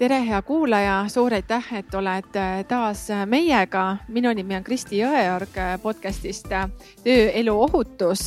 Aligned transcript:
tere, 0.00 0.22
hea 0.24 0.42
kuulaja, 0.42 0.94
suur 1.12 1.34
aitäh, 1.36 1.66
et 1.76 1.94
oled 1.94 2.36
äh, 2.40 2.62
taas 2.64 3.02
äh, 3.12 3.26
meiega. 3.28 3.98
minu 4.08 4.30
nimi 4.32 4.56
on 4.56 4.62
Kristi 4.64 4.96
Jõeorg 5.02 5.56
äh, 5.60 5.74
podcast'ist 5.82 6.46
Töö, 6.48 7.26
elu, 7.36 7.52
ohutus 7.52 8.22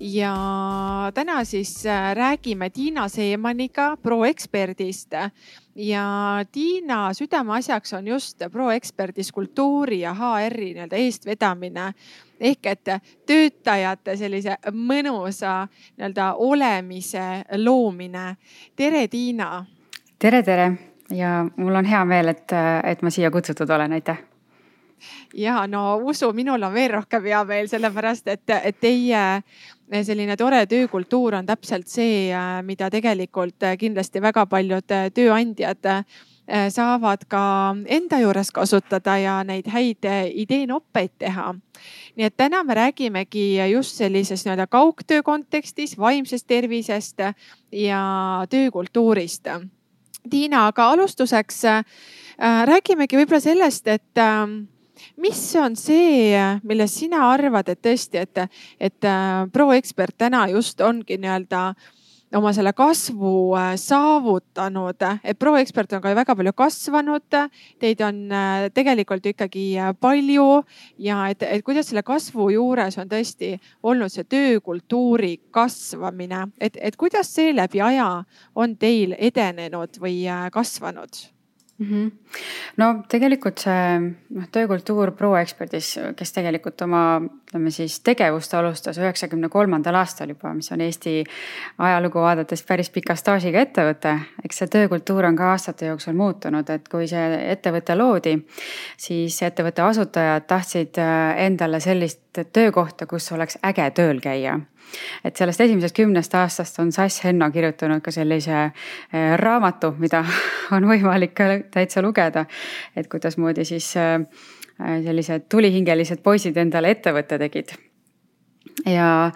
ja 0.00 0.34
täna 1.14 1.40
siis 1.44 1.72
räägime 2.14 2.70
Tiina 2.70 3.08
Seemaniga, 3.08 3.96
ProExperdist 4.02 5.16
ja 5.74 6.04
Tiina 6.52 7.00
südameasjaks 7.14 7.92
on 7.98 8.06
just 8.06 8.46
ProExperdis 8.52 9.32
kultuuri 9.32 10.04
ja 10.04 10.14
HR-i 10.14 10.68
nii-öelda 10.76 11.00
eestvedamine 11.00 11.88
ehk 12.40 12.70
et 12.70 12.92
töötajate 13.26 14.14
sellise 14.16 14.60
mõnusa 14.70 15.64
nii-öelda 15.96 16.30
olemise 16.38 17.26
loomine. 17.56 18.36
tere, 18.76 19.08
Tiina. 19.08 19.66
tere, 20.18 20.42
tere 20.42 20.70
ja 21.10 21.46
mul 21.56 21.74
on 21.74 21.84
hea 21.84 22.04
meel, 22.04 22.34
et, 22.34 22.52
et 22.84 23.02
ma 23.02 23.10
siia 23.10 23.30
kutsutud 23.30 23.70
olen, 23.70 23.92
aitäh! 23.92 24.18
Ja 25.34 25.66
no 25.66 25.96
usu, 25.96 26.32
minul 26.36 26.62
on 26.62 26.74
veel 26.74 26.90
rohkem 26.92 27.24
hea 27.24 27.44
meel, 27.48 27.68
sellepärast 27.70 28.28
et, 28.28 28.50
et 28.52 28.80
teie 28.80 29.22
selline 30.04 30.36
tore 30.36 30.64
töökultuur 30.68 31.38
on 31.38 31.46
täpselt 31.46 31.88
see, 31.88 32.28
mida 32.66 32.90
tegelikult 32.92 33.64
kindlasti 33.80 34.22
väga 34.22 34.44
paljud 34.50 34.92
tööandjad 35.16 35.88
saavad 36.74 37.24
ka 37.30 37.42
enda 37.86 38.18
juures 38.20 38.50
kasutada 38.52 39.16
ja 39.22 39.38
neid 39.46 39.70
häid 39.70 40.06
ideenoppeid 40.44 41.16
teha. 41.18 41.54
nii 42.16 42.26
et 42.26 42.36
täna 42.36 42.64
me 42.64 42.74
räägimegi 42.74 43.70
just 43.70 43.96
sellises 43.96 44.44
nii-öelda 44.44 44.66
kaugtöö 44.66 45.22
kontekstis 45.22 45.98
vaimsest 45.98 46.46
tervisest 46.46 47.20
ja 47.72 48.00
töökultuurist 48.50 49.46
Tiina, 50.30 50.66
aga 50.68 50.90
alustuseks 50.94 51.64
äh, 51.70 51.84
räägimegi 52.68 53.18
võib-olla 53.20 53.40
sellest, 53.40 53.88
et 53.88 54.20
äh, 54.20 54.44
mis 55.20 55.40
on 55.56 55.76
see, 55.76 56.34
millest 56.66 57.00
sina 57.00 57.24
arvad, 57.30 57.70
et 57.72 57.80
tõesti, 57.82 58.20
et, 58.26 58.44
et 58.80 59.08
äh, 59.08 59.46
ProExpert 59.52 60.18
täna 60.18 60.46
just 60.52 60.80
ongi 60.84 61.16
nii-öelda 61.20 61.64
äh, 61.70 61.90
oma 62.36 62.52
selle 62.54 62.72
kasvu 62.76 63.54
äh, 63.58 63.72
saavutanud, 63.80 65.02
et 65.24 65.38
ProExpert 65.38 65.92
on 65.96 66.02
ka 66.02 66.14
väga 66.14 66.36
palju 66.38 66.52
kasvanud. 66.56 67.38
Teid 67.82 68.04
on 68.06 68.20
äh, 68.32 68.68
tegelikult 68.74 69.26
ikkagi 69.32 69.64
äh, 69.78 69.90
palju 70.00 70.62
ja 70.98 71.24
et, 71.32 71.42
et 71.42 71.64
kuidas 71.66 71.90
selle 71.90 72.04
kasvu 72.06 72.50
juures 72.54 72.98
on 73.00 73.10
tõesti 73.10 73.56
olnud 73.82 74.12
see 74.12 74.28
töökultuuri 74.30 75.36
kasvamine, 75.50 76.46
et, 76.60 76.78
et 76.80 76.96
kuidas 76.96 77.34
see 77.34 77.54
läbi 77.56 77.82
aja 77.82 78.12
on 78.54 78.78
teil 78.78 79.16
edenenud 79.18 80.00
või 80.02 80.22
kasvanud? 80.52 81.26
Mm. 81.80 81.86
-hmm. 81.86 82.10
no 82.76 83.04
tegelikult 83.08 83.58
see 83.58 83.98
noh, 84.00 84.48
töökultuur 84.52 85.12
ProExpertis, 85.16 85.98
kes 86.16 86.32
tegelikult 86.32 86.82
oma 86.86 87.02
ütleme 87.20 87.70
siis 87.74 88.00
tegevust 88.06 88.54
alustas 88.54 88.98
üheksakümne 88.98 89.48
kolmandal 89.48 89.94
aastal 89.94 90.28
juba, 90.28 90.54
mis 90.54 90.70
on 90.72 90.80
Eesti 90.80 91.24
ajalugu 91.78 92.20
vaadates 92.20 92.62
päris 92.62 92.90
pika 92.90 93.14
staažiga 93.14 93.64
ettevõte. 93.66 94.18
eks 94.44 94.62
see 94.62 94.68
töökultuur 94.68 95.24
on 95.24 95.36
ka 95.36 95.50
aastate 95.50 95.86
jooksul 95.86 96.14
muutunud, 96.14 96.70
et 96.70 96.88
kui 96.88 97.08
see 97.08 97.52
ettevõte 97.52 97.96
loodi, 97.98 98.36
siis 98.96 99.42
ettevõtte 99.42 99.82
asutajad 99.82 100.46
tahtsid 100.46 100.98
äh, 100.98 101.44
endale 101.46 101.80
sellist 101.80 102.20
töökohta, 102.52 103.06
kus 103.06 103.32
oleks 103.32 103.58
äge 103.66 103.90
tööl 103.90 104.20
käia 104.20 104.60
et 105.24 105.36
sellest 105.36 105.60
esimesest 105.60 105.96
kümnest 105.96 106.34
aastast 106.34 106.78
on 106.82 106.92
Sass 106.92 107.24
Henno 107.24 107.50
kirjutanud 107.50 108.02
ka 108.04 108.12
sellise 108.14 108.56
äh, 108.62 109.34
raamatu, 109.40 109.92
mida 109.98 110.24
on 110.76 110.88
võimalik 110.90 111.34
ka 111.36 111.50
täitsa 111.70 112.02
lugeda. 112.02 112.46
et 112.96 113.08
kuidasmoodi 113.10 113.64
siis 113.64 113.92
äh, 114.00 114.18
sellised 114.78 115.48
tulihingelised 115.52 116.22
poisid 116.22 116.56
endale 116.56 116.90
ettevõtte 116.96 117.38
tegid. 117.38 117.76
ja, 118.86 119.30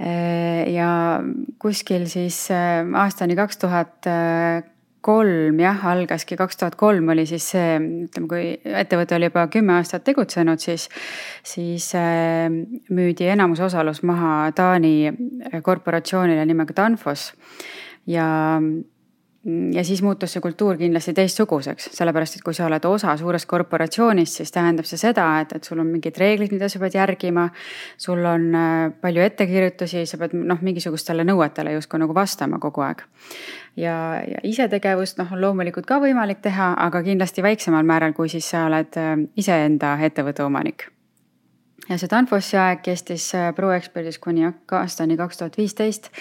äh, 0.00 0.68
ja 0.72 0.90
kuskil 1.58 2.06
siis 2.10 2.48
aastani 2.50 3.36
kaks 3.38 3.58
tuhat 3.58 4.12
kolm 5.04 5.60
jah, 5.60 5.82
algaski 5.92 6.38
kaks 6.38 6.60
tuhat 6.60 6.76
kolm 6.80 7.10
oli 7.14 7.26
siis 7.28 7.48
see, 7.54 7.76
ütleme, 8.06 8.28
kui 8.30 8.44
ettevõte 8.82 9.16
oli 9.18 9.28
juba 9.30 9.46
kümme 9.52 9.76
aastat 9.78 10.06
tegutsenud, 10.06 10.62
siis, 10.62 10.88
siis 11.46 11.90
äh, 11.98 12.46
müüdi 12.90 13.28
enamusosalus 13.34 14.02
maha 14.08 14.52
Taani 14.56 14.94
korporatsioonile 15.62 16.46
nimega 16.48 16.76
Danfoss. 16.76 17.32
ja 18.06 18.26
ja 19.74 19.84
siis 19.84 20.02
muutus 20.02 20.32
see 20.32 20.42
kultuur 20.42 20.76
kindlasti 20.78 21.12
teistsuguseks, 21.16 21.88
sellepärast 21.96 22.36
et 22.38 22.44
kui 22.46 22.54
sa 22.54 22.68
oled 22.68 22.84
osa 22.86 23.16
suurest 23.18 23.48
korporatsioonist, 23.50 24.38
siis 24.38 24.54
tähendab 24.54 24.86
see 24.86 25.00
seda, 25.00 25.24
et, 25.42 25.56
et 25.56 25.66
sul 25.66 25.82
on 25.82 25.90
mingid 25.90 26.18
reeglid, 26.18 26.54
mida 26.54 26.68
sa 26.70 26.78
pead 26.82 26.94
järgima. 26.94 27.48
sul 27.98 28.22
on 28.24 28.46
äh, 28.54 28.92
palju 29.00 29.24
ettekirjutusi, 29.26 30.06
sa 30.06 30.20
pead 30.20 30.36
noh, 30.38 30.62
mingisugustele 30.62 31.26
nõuetele 31.26 31.74
justkui 31.74 32.00
nagu 32.02 32.14
vastama 32.14 32.62
kogu 32.62 32.86
aeg. 32.86 33.02
ja, 33.76 33.96
ja 34.28 34.46
isetegevust 34.46 35.18
noh, 35.18 35.34
on 35.34 35.40
loomulikult 35.40 35.90
ka 35.90 35.98
võimalik 35.98 36.42
teha, 36.42 36.72
aga 36.78 37.02
kindlasti 37.02 37.42
väiksemal 37.42 37.82
määral, 37.82 38.14
kui 38.14 38.30
siis 38.30 38.46
sa 38.54 38.66
oled 38.70 38.98
äh, 39.00 39.14
iseenda 39.36 39.96
ettevõtte 40.06 40.46
omanik 40.46 40.86
ja 41.90 41.98
see 41.98 42.10
Danfossi 42.10 42.56
aeg 42.62 42.82
kestis 42.86 43.32
äh, 43.34 43.50
ProExpertis 43.56 44.22
kuni 44.22 44.46
aastani 44.46 45.18
kaks 45.18 45.42
tuhat 45.42 45.58
viisteist 45.58 46.12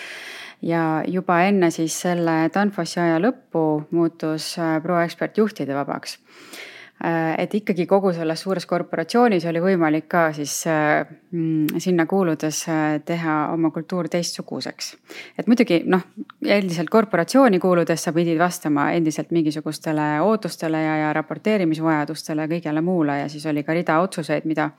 ja 0.62 1.04
juba 1.08 1.42
enne 1.48 1.72
siis 1.72 1.96
selle 2.04 2.50
Danfossi 2.54 3.00
aja 3.02 3.20
lõppu 3.22 3.64
muutus 3.92 4.54
äh, 4.60 4.78
ProExpert 4.84 5.38
juhtide 5.38 5.76
vabaks 5.76 6.18
et 7.04 7.54
ikkagi 7.58 7.88
kogu 7.90 8.12
selles 8.14 8.42
suures 8.44 8.66
korporatsioonis 8.70 9.46
oli 9.50 9.62
võimalik 9.64 10.06
ka 10.12 10.28
siis 10.36 10.54
äh, 10.70 11.08
mm, 11.32 11.80
sinna 11.82 12.06
kuuludes 12.06 12.60
äh, 12.70 13.00
teha 13.06 13.38
oma 13.54 13.72
kultuur 13.74 14.06
teistsuguseks. 14.12 14.92
et 15.40 15.48
muidugi 15.50 15.82
noh, 15.90 16.04
endiselt 16.46 16.92
korporatsiooni 16.94 17.60
kuuludes 17.60 18.04
sa 18.06 18.14
pidid 18.14 18.38
vastama 18.40 18.92
endiselt 18.94 19.32
mingisugustele 19.34 20.20
ootustele 20.22 20.84
ja, 20.84 20.98
ja 21.06 21.14
raporteerimisvajadustele 21.18 22.46
ja 22.46 22.52
kõigele 22.52 22.86
muule 22.86 23.18
ja 23.24 23.32
siis 23.34 23.46
oli 23.50 23.64
ka 23.66 23.74
rida 23.74 23.98
otsuseid, 24.04 24.46
mida 24.46 24.70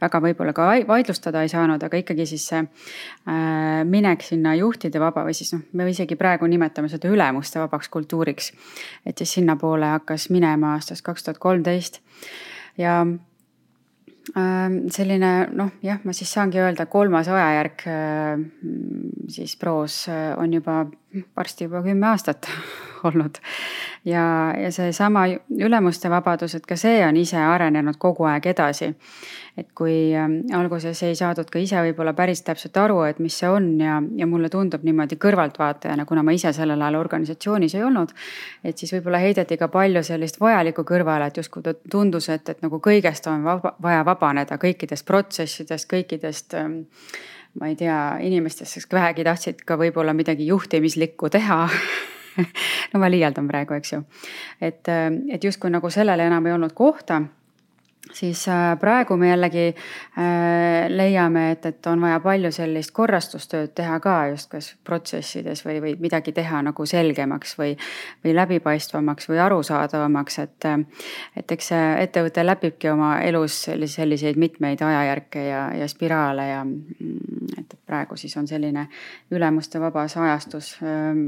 väga 0.00 0.22
võib-olla 0.28 0.54
ka 0.54 0.70
vaidlustada 0.86 1.42
ei 1.42 1.50
saanud, 1.50 1.82
aga 1.82 2.02
ikkagi 2.04 2.26
siis 2.26 2.46
see 2.52 2.62
minek 3.90 4.22
sinna 4.22 4.54
juhtide 4.54 5.00
vaba 5.02 5.24
või 5.26 5.34
siis 5.34 5.50
noh, 5.56 5.64
me 5.72 5.88
isegi 5.90 6.14
praegu 6.20 6.46
nimetame 6.46 6.88
seda 6.92 7.10
ülemuste 7.10 7.58
vabaks 7.58 7.88
kultuuriks. 7.90 8.52
et 9.06 9.18
siis 9.18 9.40
sinnapoole 9.40 9.90
hakkas 9.96 10.30
minema 10.30 10.76
aastast 10.78 11.02
kaks 11.02 11.24
tuhat 11.24 11.42
kolm 11.42 11.63
kolmteist. 11.64 12.00
Ja 12.76 13.00
ähm, 14.36 14.88
selline 14.90 15.48
noh, 15.52 15.70
jah, 15.82 16.00
ma 16.04 16.12
siis 16.16 16.32
saangi 16.32 16.60
öelda, 16.60 16.86
kolmas 16.86 17.28
ajajärk 17.28 17.86
äh, 17.86 18.44
siis 19.28 19.56
proos 19.56 20.08
äh, 20.08 20.34
on 20.38 20.52
juba 20.52 20.84
varsti 21.36 21.68
juba 21.68 21.82
kümme 21.82 22.06
aastat 22.10 22.48
olnud. 23.08 23.38
ja, 24.04 24.54
ja 24.58 24.72
seesama 24.72 25.26
ülemuste 25.58 26.10
vabadus, 26.10 26.54
et 26.54 26.66
ka 26.66 26.76
see 26.76 27.00
on 27.06 27.16
ise 27.16 27.38
arenenud 27.38 27.98
kogu 27.98 28.28
aeg 28.30 28.46
edasi 28.54 28.94
et 29.56 29.68
kui 29.74 30.10
ähm, 30.18 30.40
alguses 30.54 30.98
ei 31.06 31.14
saadud 31.14 31.46
ka 31.50 31.60
ise 31.62 31.78
võib-olla 31.86 32.14
päris 32.16 32.42
täpselt 32.42 32.76
aru, 32.80 32.98
et 33.06 33.20
mis 33.22 33.36
see 33.38 33.50
on 33.50 33.68
ja, 33.78 34.00
ja 34.18 34.26
mulle 34.26 34.50
tundub 34.50 34.82
niimoodi 34.86 35.18
kõrvaltvaatajana, 35.22 36.06
kuna 36.08 36.24
ma 36.26 36.34
ise 36.34 36.50
sellel 36.56 36.82
ajal 36.82 36.98
organisatsioonis 36.98 37.76
ei 37.78 37.84
olnud. 37.86 38.10
et 38.64 38.78
siis 38.78 38.92
võib-olla 38.96 39.22
heideti 39.22 39.58
ka 39.60 39.68
palju 39.70 40.02
sellist 40.06 40.40
vajalikku 40.42 40.82
kõrvale, 40.88 41.30
et 41.30 41.38
justkui 41.38 41.62
tundus, 41.90 42.28
et, 42.34 42.48
et 42.50 42.66
nagu 42.66 42.82
kõigest 42.82 43.30
on 43.30 43.46
vaba, 43.46 43.76
vaja 43.82 44.02
vabaneda, 44.06 44.58
kõikidest 44.58 45.06
protsessidest, 45.06 45.90
kõikidest 45.92 46.58
ähm, 46.58 46.80
ma 47.60 47.70
ei 47.70 47.76
tea, 47.78 47.98
inimestest, 48.26 48.74
kes 48.80 48.88
vähegi 48.92 49.24
tahtsid 49.24 49.62
ka 49.66 49.78
võib-olla 49.78 50.14
midagi 50.16 50.46
juhtimislikku 50.46 51.30
teha 51.30 51.60
no 52.92 53.00
ma 53.00 53.10
liialdan 53.10 53.48
praegu, 53.48 53.76
eks 53.78 53.94
ju. 53.94 54.02
et, 54.60 54.82
ähm, 54.88 55.24
et 55.30 55.44
justkui 55.44 55.70
nagu 55.70 55.90
sellele 55.90 56.26
enam 56.26 56.46
ei 56.46 56.56
olnud 56.56 56.74
kohta 56.74 57.22
siis 58.12 58.48
äh, 58.48 58.78
praegu 58.80 59.16
me 59.16 59.28
jällegi 59.28 59.66
äh, 59.68 60.88
leiame, 60.88 61.50
et, 61.50 61.66
et 61.66 61.86
on 61.86 62.00
vaja 62.00 62.20
palju 62.20 62.50
sellist 62.52 62.92
korrastustööd 62.94 63.72
teha 63.74 63.98
ka 64.00 64.16
just 64.32 64.50
kas 64.52 64.70
protsessides 64.84 65.64
või, 65.66 65.80
või 65.82 65.94
midagi 66.00 66.34
teha 66.36 66.62
nagu 66.66 66.86
selgemaks 66.86 67.56
või, 67.58 67.76
või 68.24 68.34
läbipaistvamaks 68.36 69.28
või 69.30 69.40
arusaadavamaks, 69.46 70.38
et, 70.44 70.68
et 71.36 71.56
eks 71.56 71.72
see 71.72 71.86
ettevõte 72.04 72.44
läbibki 72.44 72.90
oma 72.92 73.16
elus 73.24 73.64
selliseid 73.64 74.36
mitmeid 74.40 74.82
ajajärke 74.82 75.46
ja, 75.48 75.64
ja 75.78 75.88
spiraale 75.88 76.48
ja 76.48 76.60
mm, 76.64 77.56
et 77.58 77.78
praegu 77.86 78.16
siis 78.20 78.36
on 78.36 78.48
selline 78.50 78.88
ülemuste 79.30 79.80
vabas 79.80 80.16
ajastus 80.16 80.76
ähm, 80.82 81.26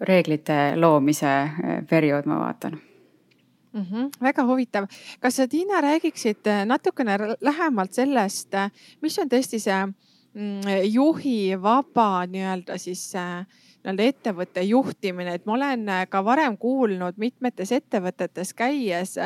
reeglite 0.00 0.74
loomise 0.76 1.36
äh, 1.36 1.78
periood, 1.90 2.26
ma 2.30 2.40
vaatan 2.46 2.80
mm. 3.74 3.86
-hmm, 3.90 4.10
väga 4.20 4.42
huvitav. 4.46 4.86
kas 5.20 5.36
sa, 5.36 5.48
Tiina, 5.48 5.80
räägiksid 5.80 6.46
äh, 6.46 6.64
natukene 6.66 7.18
lähemalt 7.40 7.92
sellest, 7.92 8.54
äh, 8.54 8.70
mis 9.02 9.18
on 9.18 9.28
tõesti 9.28 9.60
see 9.60 9.86
mm, 10.34 10.60
juhi 10.84 11.62
vaba 11.62 12.26
nii-öelda 12.26 12.78
siis 12.78 13.14
äh, 13.14 13.46
nii-öelda 13.84 14.02
ettevõtte 14.08 14.62
juhtimine, 14.64 15.34
et 15.34 15.46
ma 15.46 15.52
olen 15.58 15.88
äh, 15.88 16.06
ka 16.08 16.22
varem 16.24 16.56
kuulnud 16.56 17.18
mitmetes 17.20 17.72
ettevõtetes 17.72 18.54
käies, 18.56 19.16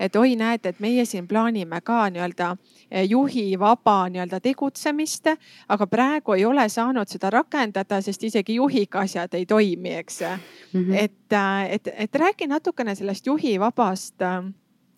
et 0.00 0.16
oi, 0.16 0.34
näed, 0.36 0.66
et 0.66 0.80
meie 0.80 1.04
siin 1.08 1.28
plaanime 1.28 1.80
ka 1.80 2.04
nii-öelda 2.12 2.50
äh, 2.52 3.04
juhi 3.08 3.58
vaba 3.58 4.08
nii-öelda 4.12 4.40
tegutsemist, 4.44 5.32
aga 5.68 5.86
praegu 5.86 6.36
ei 6.36 6.44
ole 6.44 6.68
saanud 6.68 7.08
seda 7.08 7.30
rakendada, 7.30 8.00
sest 8.04 8.24
isegi 8.28 8.58
juhiga 8.60 9.06
asjad 9.06 9.34
ei 9.34 9.46
toimi, 9.46 9.94
eks 10.02 10.20
mm. 10.20 10.38
-hmm. 10.72 10.96
et, 11.04 11.32
äh, 11.32 11.72
et, 11.72 11.88
et 11.96 12.14
räägi 12.14 12.46
natukene 12.46 12.94
sellest 12.94 13.26
juhi 13.26 13.60
vabast 13.60 14.20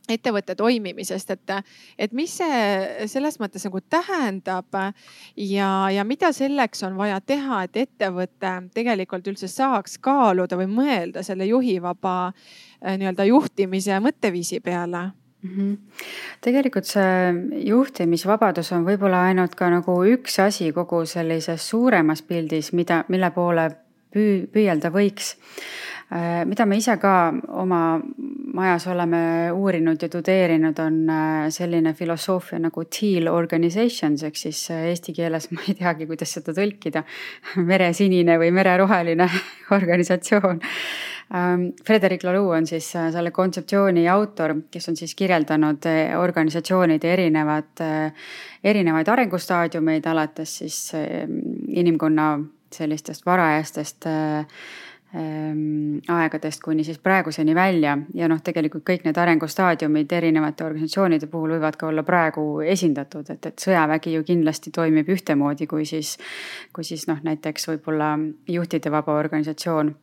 ettevõtte 0.09 0.55
toimimisest, 0.55 1.31
et, 1.31 1.53
et 1.99 2.13
mis 2.13 2.33
see 2.41 3.09
selles 3.09 3.39
mõttes 3.41 3.65
nagu 3.65 3.81
tähendab 3.81 4.77
ja, 5.37 5.71
ja 5.91 6.05
mida 6.05 6.33
selleks 6.33 6.85
on 6.85 6.99
vaja 6.99 7.21
teha, 7.25 7.63
et 7.65 7.77
ettevõte 7.87 8.53
tegelikult 8.75 9.33
üldse 9.33 9.49
saaks 9.49 9.99
kaaluda 10.05 10.59
või 10.61 10.69
mõelda 10.69 11.25
selle 11.25 11.49
juhivaba 11.49 12.17
äh, 12.29 12.99
nii-öelda 13.01 13.25
juhtimise 13.31 14.01
mõtteviisi 14.05 14.61
peale 14.61 15.07
mm. 15.43 15.57
-hmm. 15.57 15.79
tegelikult 16.41 16.85
see 16.85 17.65
juhtimisvabadus 17.65 18.73
on 18.73 18.85
võib-olla 18.85 19.25
ainult 19.31 19.55
ka 19.55 19.71
nagu 19.73 19.97
üks 20.05 20.39
asi 20.45 20.73
kogu 20.73 21.05
sellises 21.07 21.69
suuremas 21.69 22.23
pildis, 22.23 22.73
mida, 22.73 23.05
mille 23.09 23.31
poole 23.31 23.71
püü-, 24.15 24.47
püüelda 24.53 24.93
võiks 24.95 25.35
mida 26.11 26.67
me 26.67 26.77
ise 26.77 26.97
ka 27.01 27.33
oma 27.61 27.81
majas 28.55 28.87
oleme 28.87 29.53
uurinud 29.53 30.03
ja 30.03 30.09
tudeerinud, 30.09 30.79
on 30.79 30.99
äh, 31.11 31.47
selline 31.51 31.95
filosoofia 31.95 32.61
nagu 32.63 32.85
teal 32.87 33.29
organizations 33.33 34.23
ehk 34.27 34.39
siis 34.39 34.61
äh, 34.71 34.87
eesti 34.93 35.15
keeles 35.17 35.51
ma 35.55 35.65
ei 35.69 35.75
teagi, 35.79 36.07
kuidas 36.11 36.37
seda 36.37 36.55
tõlkida, 36.57 37.05
meresinine 37.71 38.39
või 38.41 38.53
mereroheline 38.55 39.29
organisatsioon. 39.79 40.63
Ähm, 41.35 41.69
Frederic 41.87 42.27
Laloux 42.27 42.55
on 42.55 42.69
siis 42.69 42.91
selle 42.93 43.33
kontseptsiooni 43.35 44.07
autor, 44.13 44.59
kes 44.71 44.91
on 44.93 44.99
siis 45.01 45.15
kirjeldanud 45.19 45.89
organisatsioonide 46.21 47.13
erinevad, 47.17 47.81
erinevaid 48.65 49.09
arengustaadiumeid, 49.09 50.07
alates 50.13 50.59
siis 50.61 50.79
inimkonna 50.95 52.29
sellistest 52.75 53.27
varajastest 53.27 54.07
äh, 54.07 54.47
aegadest 55.15 56.63
kuni 56.63 56.85
siis 56.85 56.99
praeguseni 56.99 57.55
välja. 57.55 57.97
Ja 58.15 58.29
noh, 58.29 58.41
tegelikult 58.43 58.83
kõik 58.89 59.05
need 59.07 59.19
arengustaadiumid 59.21 60.13
erinevate 60.13 60.65
organisatsioonide 60.67 61.29
puhul 61.31 61.55
võivad 61.55 61.79
ka 61.79 61.87
olla 61.87 62.03
praegu 62.03 62.61
esindatud, 62.67 63.31
et, 63.31 63.47
et 63.47 63.67
sõjavägi 63.67 64.17
ju 64.17 64.25
kindlasti 64.27 64.73
toimib 64.75 65.09
ühtemoodi 65.15 65.69
kui 65.71 65.87
siis, 65.87 66.17
kui 66.75 66.85
siis 66.85 67.07
noh, 67.11 67.21
näiteks 67.23 67.69
võib-olla 67.71 68.17
juhtide 68.51 68.91
vaba 68.91 69.15
organisatsioon 69.21 69.95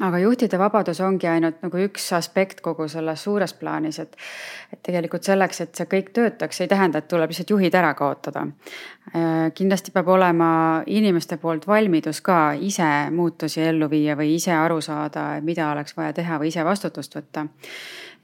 aga 0.00 0.18
juhtide 0.18 0.58
vabadus 0.58 1.00
ongi 1.04 1.26
ainult 1.28 1.60
nagu 1.64 1.80
üks 1.84 2.06
aspekt 2.16 2.60
kogu 2.64 2.86
selles 2.88 3.22
suures 3.26 3.52
plaanis, 3.58 3.98
et, 4.00 4.14
et 4.72 4.80
tegelikult 4.84 5.26
selleks, 5.26 5.60
et 5.64 5.74
see 5.76 5.88
kõik 5.90 6.12
töötaks, 6.16 6.62
ei 6.62 6.70
tähenda, 6.70 7.02
et 7.02 7.08
tuleb 7.10 7.32
lihtsalt 7.32 7.50
juhid 7.52 7.74
ära 7.76 7.92
kaotada. 7.98 8.46
Äh, 9.12 9.50
kindlasti 9.56 9.92
peab 9.94 10.08
olema 10.14 10.52
inimeste 10.86 11.36
poolt 11.42 11.66
valmidus 11.68 12.22
ka 12.24 12.54
ise 12.54 12.88
muutusi 13.12 13.64
ellu 13.66 13.90
viia 13.90 14.16
või 14.18 14.36
ise 14.38 14.54
aru 14.56 14.80
saada, 14.84 15.26
mida 15.44 15.68
oleks 15.72 15.96
vaja 15.96 16.14
teha 16.16 16.38
või 16.40 16.52
ise 16.52 16.64
vastutust 16.64 17.18
võtta. 17.18 17.46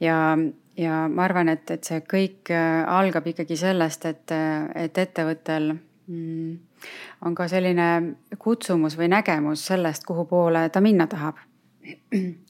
ja, 0.00 0.38
ja 0.76 1.02
ma 1.08 1.26
arvan, 1.26 1.52
et, 1.52 1.70
et 1.70 1.84
see 1.84 2.00
kõik 2.00 2.54
äh, 2.54 2.86
algab 2.86 3.26
ikkagi 3.26 3.58
sellest, 3.60 4.08
et, 4.08 4.38
et 4.74 5.04
ettevõttel 5.04 5.74
mm, 5.74 6.56
on 7.26 7.34
ka 7.34 7.48
selline 7.50 8.16
kutsumus 8.38 8.96
või 8.96 9.10
nägemus 9.12 9.66
sellest, 9.66 10.06
kuhu 10.08 10.24
poole 10.30 10.68
ta 10.72 10.80
minna 10.80 11.06
tahab 11.10 11.44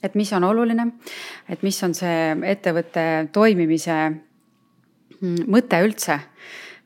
et 0.03 0.15
mis 0.15 0.33
on 0.37 0.47
oluline, 0.49 0.87
et 1.49 1.63
mis 1.63 1.83
on 1.87 1.95
see 1.97 2.33
ettevõtte 2.53 3.29
toimimise 3.33 3.99
mm, 4.09 5.45
mõte 5.51 5.83
üldse 5.85 6.19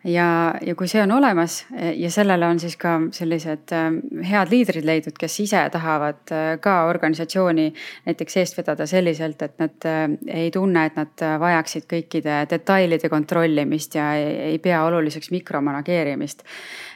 ja, 0.04 0.54
ja 0.66 0.74
kui 0.74 0.88
see 0.90 1.02
on 1.02 1.12
olemas 1.14 1.62
ja 1.94 2.10
sellele 2.10 2.46
on 2.46 2.60
siis 2.60 2.76
ka 2.80 2.96
sellised 3.14 3.72
äh, 3.76 3.88
head 4.28 4.50
liidrid 4.50 4.86
leidnud, 4.86 5.16
kes 5.18 5.40
ise 5.44 5.62
tahavad 5.72 6.32
äh, 6.34 6.54
ka 6.62 6.76
organisatsiooni 6.90 7.68
näiteks 8.06 8.38
eest 8.42 8.58
vedada 8.58 8.86
selliselt, 8.86 9.42
et 9.42 9.58
nad 9.62 9.88
ei 10.28 10.50
tunne, 10.54 10.86
et 10.86 10.96
nad 10.98 11.26
vajaksid 11.40 11.86
kõikide 11.90 12.42
detailide 12.50 13.10
kontrollimist 13.12 13.98
ja 13.98 14.12
ei, 14.18 14.32
ei 14.52 14.58
pea 14.62 14.82
oluliseks 14.88 15.30
mikromanageerimist 15.34 16.46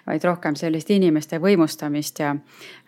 vaid 0.06 0.24
rohkem 0.24 0.54
sellist 0.54 0.90
inimeste 0.94 1.40
võimustamist 1.42 2.20
ja, 2.22 2.30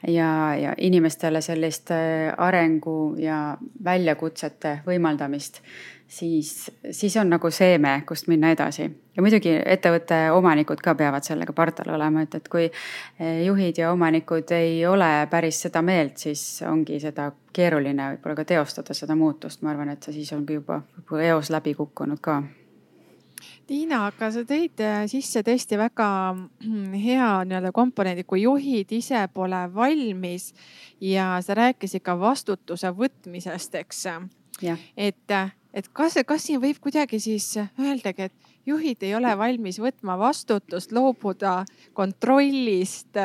ja, 0.07 0.31
ja 0.55 0.75
inimestele 0.79 1.41
sellist 1.43 1.91
arengu 1.91 3.17
ja 3.19 3.57
väljakutsete 3.85 4.81
võimaldamist 4.87 5.63
siis, 6.09 6.71
siis 6.91 7.17
on 7.17 7.31
nagu 7.31 7.51
seeme, 7.51 8.03
kust 8.09 8.29
minna 8.29 8.51
edasi. 8.51 8.91
ja 9.17 9.23
muidugi 9.23 9.53
ettevõtte 9.67 10.31
omanikud 10.33 10.81
ka 10.83 10.95
peavad 10.95 11.27
sellega 11.27 11.53
pardal 11.53 11.95
olema, 11.95 12.23
et, 12.23 12.35
et 12.35 12.49
kui 12.49 12.65
eh, 12.69 13.43
juhid 13.47 13.79
ja 13.79 13.93
omanikud 13.93 14.51
ei 14.57 14.87
ole 14.87 15.27
päris 15.31 15.61
seda 15.67 15.83
meelt, 15.83 16.17
siis 16.17 16.63
ongi 16.67 17.01
seda 17.01 17.31
keeruline 17.53 18.13
võib-olla 18.15 18.39
ka 18.39 18.45
teostada 18.55 18.95
seda 18.95 19.17
muutust, 19.19 19.63
ma 19.63 19.75
arvan, 19.75 19.93
et 19.93 20.03
see 20.03 20.21
siis 20.21 20.33
ongi 20.33 20.61
juba, 20.61 20.81
eos 21.25 21.51
läbi 21.51 21.75
kukkunud 21.75 22.23
ka 22.23 22.43
Tiina, 23.69 24.07
aga 24.09 24.31
sa 24.33 24.43
tõid 24.49 24.81
eh, 24.81 25.03
sisse 25.13 25.43
tõesti 25.45 25.77
väga 25.77 26.09
hea 26.97 27.29
nii-öelda 27.45 27.73
komponendi, 27.77 28.25
kui 28.25 28.47
juhid 28.47 28.97
ise 28.97 29.27
pole 29.35 29.61
valmis 29.75 30.55
ja 31.05 31.35
sa 31.45 31.59
rääkisid 31.59 32.03
ka 32.03 32.17
vastutuse 32.19 32.91
võtmisest, 32.97 33.77
eks. 33.83 34.07
et 34.97 35.37
et 35.79 35.89
kas, 35.95 36.19
kas 36.27 36.47
siin 36.49 36.61
võib 36.63 36.81
kuidagi 36.83 37.21
siis 37.23 37.53
öeldagi, 37.59 38.29
et 38.29 38.67
juhid 38.67 39.05
ei 39.07 39.15
ole 39.17 39.31
valmis 39.39 39.79
võtma 39.81 40.19
vastutust, 40.19 40.93
loobuda 40.93 41.63
kontrollist 41.97 43.19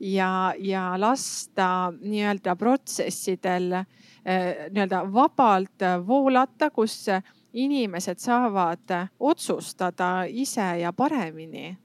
ja, 0.00 0.30
ja 0.58 0.86
lasta 1.00 1.68
nii-öelda 2.00 2.56
protsessidel 2.58 3.78
eh, 3.78 4.66
nii-öelda 4.72 5.04
vabalt 5.12 5.86
voolata, 6.06 6.70
kus 6.70 7.04
inimesed 7.52 8.20
saavad 8.22 8.96
otsustada 9.20 10.24
ise 10.28 10.72
ja 10.80 10.92
paremini. 10.92 11.76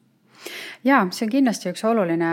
ja 0.84 1.08
see 1.12 1.26
on 1.26 1.32
kindlasti 1.32 1.74
üks 1.74 1.84
oluline 1.84 2.32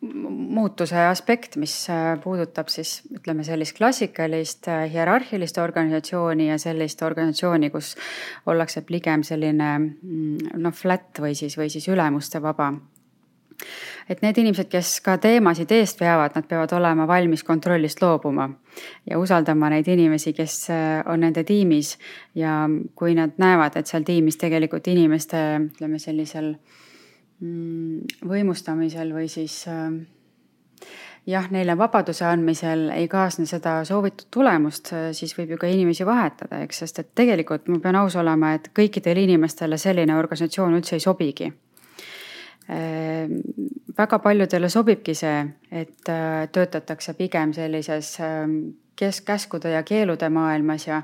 muutuse 0.00 0.96
aspekt, 0.96 1.56
mis 1.60 1.74
äh, 1.92 2.14
puudutab 2.22 2.70
siis 2.72 3.00
ütleme 3.12 3.44
sellist 3.44 3.76
klassikalist 3.76 4.68
äh, 4.68 4.86
hierarhilist 4.92 5.60
organisatsiooni 5.60 6.48
ja 6.48 6.56
sellist 6.58 7.02
organisatsiooni, 7.04 7.68
kus 7.70 7.92
ollakse 8.48 8.80
pigem 8.88 9.24
selline 9.26 9.68
mm, 9.78 10.56
noh, 10.56 10.72
flat 10.72 11.20
või 11.20 11.34
siis, 11.36 11.58
või 11.60 11.68
siis 11.72 11.88
ülemuste 11.92 12.40
vaba 12.42 12.72
et 14.08 14.24
need 14.24 14.40
inimesed, 14.40 14.70
kes 14.72 14.96
ka 15.04 15.18
teemasid 15.20 15.72
eest 15.76 16.00
veavad, 16.00 16.32
nad 16.32 16.48
peavad 16.48 16.72
olema 16.78 17.04
valmis 17.08 17.44
kontrollist 17.44 18.00
loobuma 18.00 18.48
ja 19.04 19.20
usaldama 19.20 19.68
neid 19.74 19.88
inimesi, 19.92 20.32
kes 20.32 20.60
äh, 20.72 21.00
on 21.12 21.26
nende 21.26 21.44
tiimis. 21.44 21.98
ja 22.34 22.62
kui 22.94 23.14
nad 23.14 23.36
näevad, 23.36 23.76
et 23.76 23.90
seal 23.90 24.08
tiimis 24.08 24.40
tegelikult 24.40 24.88
inimeste, 24.88 25.42
ütleme 25.74 26.00
sellisel 26.00 26.54
äh, 26.54 26.78
võimustamisel 27.40 29.14
või 29.16 29.28
siis 29.32 29.62
äh, 29.68 29.94
jah, 31.26 31.46
neile 31.52 31.76
vabaduse 31.78 32.26
andmisel 32.28 32.88
ei 32.92 33.08
kaasne 33.08 33.46
seda 33.48 33.78
soovitud 33.88 34.28
tulemust, 34.30 34.92
äh, 34.92 35.08
siis 35.16 35.32
võib 35.38 35.54
ju 35.54 35.60
ka 35.60 35.70
inimesi 35.70 36.06
vahetada, 36.06 36.60
eks, 36.66 36.82
sest 36.84 37.00
et 37.00 37.10
tegelikult 37.16 37.68
ma 37.72 37.80
pean 37.80 37.96
aus 38.02 38.16
olema, 38.20 38.54
et 38.58 38.70
kõikidele 38.76 39.24
inimestele 39.24 39.80
selline 39.80 40.16
organisatsioon 40.16 40.76
üldse 40.80 40.98
ei 40.98 41.04
sobigi. 41.04 41.50
Äh, 42.70 43.32
väga 43.96 44.20
paljudele 44.22 44.68
sobibki 44.68 45.16
see, 45.16 45.40
et 45.72 46.12
töötatakse 46.52 47.16
pigem 47.18 47.56
sellises 47.56 48.14
kes-, 49.00 49.22
käskude 49.26 49.72
ja 49.74 49.82
keelude 49.82 50.28
maailmas 50.28 50.86
ja 50.86 51.02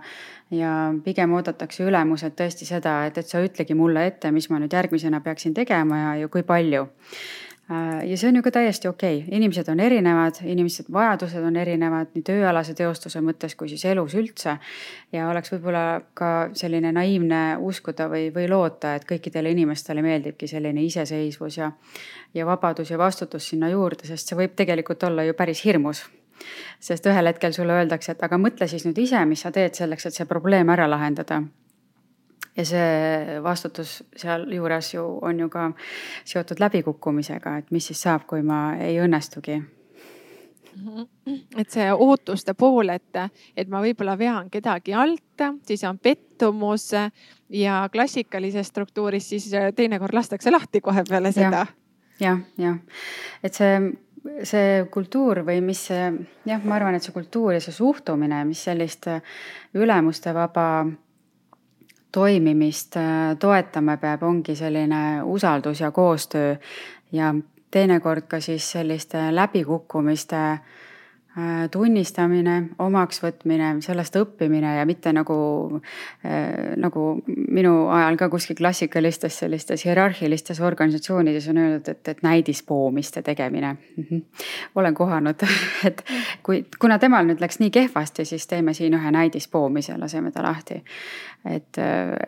ja 0.54 0.92
pigem 1.02 1.32
oodatakse 1.34 1.82
ülemuselt 1.82 2.36
tõesti 2.38 2.68
seda, 2.68 3.00
et, 3.08 3.16
et 3.18 3.26
sa 3.26 3.40
ütlegi 3.42 3.74
mulle 3.74 4.04
ette, 4.06 4.30
mis 4.30 4.46
ma 4.46 4.60
nüüd 4.62 4.76
järgmisena 4.78 5.18
peaksin 5.24 5.56
tegema 5.56 5.98
ja, 5.98 6.12
ja 6.20 6.28
kui 6.30 6.44
palju 6.46 6.84
Äh, 7.70 8.10
ja 8.10 8.14
see 8.14 8.28
on 8.30 8.36
ju 8.38 8.44
ka 8.46 8.52
täiesti 8.54 8.86
okei 8.86 9.16
okay., 9.24 9.36
inimesed 9.36 9.66
on 9.72 9.80
erinevad, 9.82 10.36
inimesed 10.46 10.86
vajadused 10.94 11.42
on 11.42 11.56
erinevad 11.58 12.12
nii 12.14 12.22
tööalase 12.28 12.76
teostuse 12.78 13.18
mõttes 13.26 13.56
kui 13.58 13.66
siis 13.72 13.82
elus 13.90 14.14
üldse. 14.14 14.54
ja 15.12 15.26
oleks 15.26 15.50
võib-olla 15.50 15.82
ka 16.14 16.28
selline 16.54 16.92
naiivne 16.94 17.40
uskuda 17.58 18.06
või, 18.12 18.28
või 18.34 18.46
loota, 18.52 18.94
et 18.94 19.08
kõikidele 19.08 19.50
inimestele 19.50 20.04
meeldibki 20.06 20.46
selline 20.46 20.84
iseseisvus 20.86 21.58
ja, 21.58 21.72
ja 22.34 22.46
vabadus 22.46 22.94
ja 22.94 22.98
vastutus 23.02 23.48
sinna 23.50 23.72
juurde, 23.74 24.06
sest 24.06 24.30
see 24.30 24.38
võib 24.38 24.54
tegelikult 24.54 25.02
olla 25.02 25.26
ju 25.26 25.34
päris 25.34 25.64
hirmus 25.66 26.04
sest 26.80 27.06
ühel 27.06 27.30
hetkel 27.30 27.52
sulle 27.52 27.76
öeldakse, 27.80 28.12
et 28.12 28.24
aga 28.24 28.38
mõtle 28.40 28.68
siis 28.68 28.86
nüüd 28.86 28.98
ise, 29.02 29.24
mis 29.28 29.44
sa 29.44 29.52
teed 29.54 29.74
selleks, 29.78 30.06
et 30.06 30.18
see 30.18 30.28
probleem 30.28 30.68
ära 30.74 30.88
lahendada. 30.90 31.42
Ja 32.56 32.64
see 32.64 33.38
vastutus 33.44 33.98
sealjuures 34.16 34.94
ju 34.94 35.04
on 35.22 35.40
ju 35.40 35.48
ka 35.52 35.70
seotud 36.24 36.60
läbikukkumisega, 36.60 37.56
et 37.60 37.70
mis 37.70 37.86
siis 37.90 38.00
saab, 38.06 38.24
kui 38.28 38.42
ma 38.42 38.76
ei 38.80 38.96
õnnestugi. 39.04 39.58
Et 41.56 41.72
see 41.72 41.86
ootuste 41.92 42.52
pool, 42.54 42.90
et, 42.92 43.20
et 43.56 43.68
ma 43.72 43.80
võib-olla 43.84 44.16
vean 44.18 44.50
kedagi 44.52 44.92
alt, 44.94 45.44
siis 45.68 45.84
on 45.88 45.98
pettumus 45.98 46.90
ja 47.48 47.78
klassikalises 47.92 48.68
struktuuris 48.72 49.28
siis 49.32 49.48
teinekord 49.76 50.16
lastakse 50.16 50.52
lahti 50.52 50.80
kohe 50.84 51.04
peale 51.08 51.32
seda. 51.32 51.64
Ja,. 52.20 52.28
jah, 52.28 52.42
jah, 52.60 52.76
et 53.44 53.56
see, 53.56 53.80
see 54.42 54.84
kultuur 54.90 55.42
või 55.46 55.60
mis 55.64 55.86
see 55.88 56.06
jah, 56.46 56.62
ma 56.64 56.76
arvan, 56.76 56.96
et 56.96 57.02
see 57.04 57.14
kultuur 57.14 57.56
ja 57.56 57.60
see 57.62 57.74
suhtumine, 57.74 58.44
mis 58.48 58.64
sellist 58.68 59.08
ülemuste 59.74 60.34
vaba 60.34 60.86
toimimist 62.12 62.96
äh, 62.96 63.34
toetama 63.38 63.98
peab, 64.00 64.22
ongi 64.24 64.56
selline 64.56 65.22
usaldus 65.22 65.80
ja 65.80 65.90
koostöö. 65.90 66.56
Ja 67.12 67.34
teinekord 67.70 68.26
ka 68.30 68.40
siis 68.40 68.70
selliste 68.72 69.28
läbikukkumiste 69.34 70.36
Äh, 70.36 70.85
tunnistamine, 71.70 72.54
omaksvõtmine, 72.80 73.74
sellest 73.84 74.14
õppimine 74.16 74.70
ja 74.78 74.86
mitte 74.88 75.12
nagu, 75.12 75.36
äh, 76.24 76.72
nagu 76.80 77.02
minu 77.26 77.74
ajal 77.92 78.16
ka 78.16 78.30
kuskil 78.32 78.56
klassikalistes 78.56 79.36
sellistes 79.42 79.84
hierarhilistes 79.84 80.62
organisatsioonides 80.64 81.48
on 81.52 81.60
öeldud, 81.60 81.90
et, 81.92 82.08
et 82.08 82.22
näidispoomiste 82.24 83.22
tegemine. 83.22 83.76
-hmm. 83.98 84.22
olen 84.74 84.94
kohanud, 84.94 85.44
et 85.88 86.04
kui, 86.42 86.64
kuna 86.78 86.98
temal 86.98 87.28
nüüd 87.28 87.40
läks 87.44 87.60
nii 87.60 87.70
kehvasti, 87.70 88.24
siis 88.24 88.46
teeme 88.46 88.74
siin 88.74 88.96
ühe 88.96 89.10
näidispoomise, 89.10 89.98
laseme 89.98 90.32
ta 90.32 90.42
lahti. 90.42 90.82
et, 91.44 91.78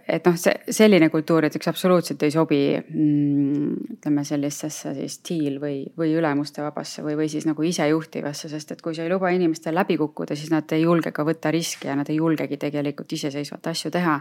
et 0.08 0.26
noh, 0.26 0.36
see 0.36 0.52
selline 0.70 1.08
kultuur 1.10 1.42
näiteks 1.42 1.68
absoluutselt 1.68 2.22
ei 2.22 2.30
sobi 2.30 2.60
mm, 2.78 3.72
ütleme 3.96 4.24
sellisesse 4.24 4.94
siis 4.94 5.18
tiil 5.26 5.58
või, 5.60 5.80
või 5.98 6.12
ülemuste 6.14 6.62
vabasse 6.62 7.02
või, 7.02 7.16
või 7.16 7.28
siis 7.28 7.46
nagu 7.48 7.62
isejuhtivasse, 7.62 8.48
sest 8.48 8.76
et 8.76 8.82
kui 8.82 8.94
sa 8.98 9.06
ei 9.06 9.12
luba 9.12 9.30
inimestel 9.34 9.76
läbi 9.78 9.96
kukkuda, 10.00 10.36
siis 10.36 10.50
nad 10.50 10.68
ei 10.74 10.82
julge 10.82 11.12
ka 11.14 11.24
võtta 11.26 11.52
riske 11.54 11.88
ja 11.90 11.96
nad 11.98 12.08
ei 12.10 12.18
julgegi 12.18 12.58
tegelikult 12.60 13.12
iseseisvalt 13.14 13.70
asju 13.70 13.94
teha. 13.94 14.20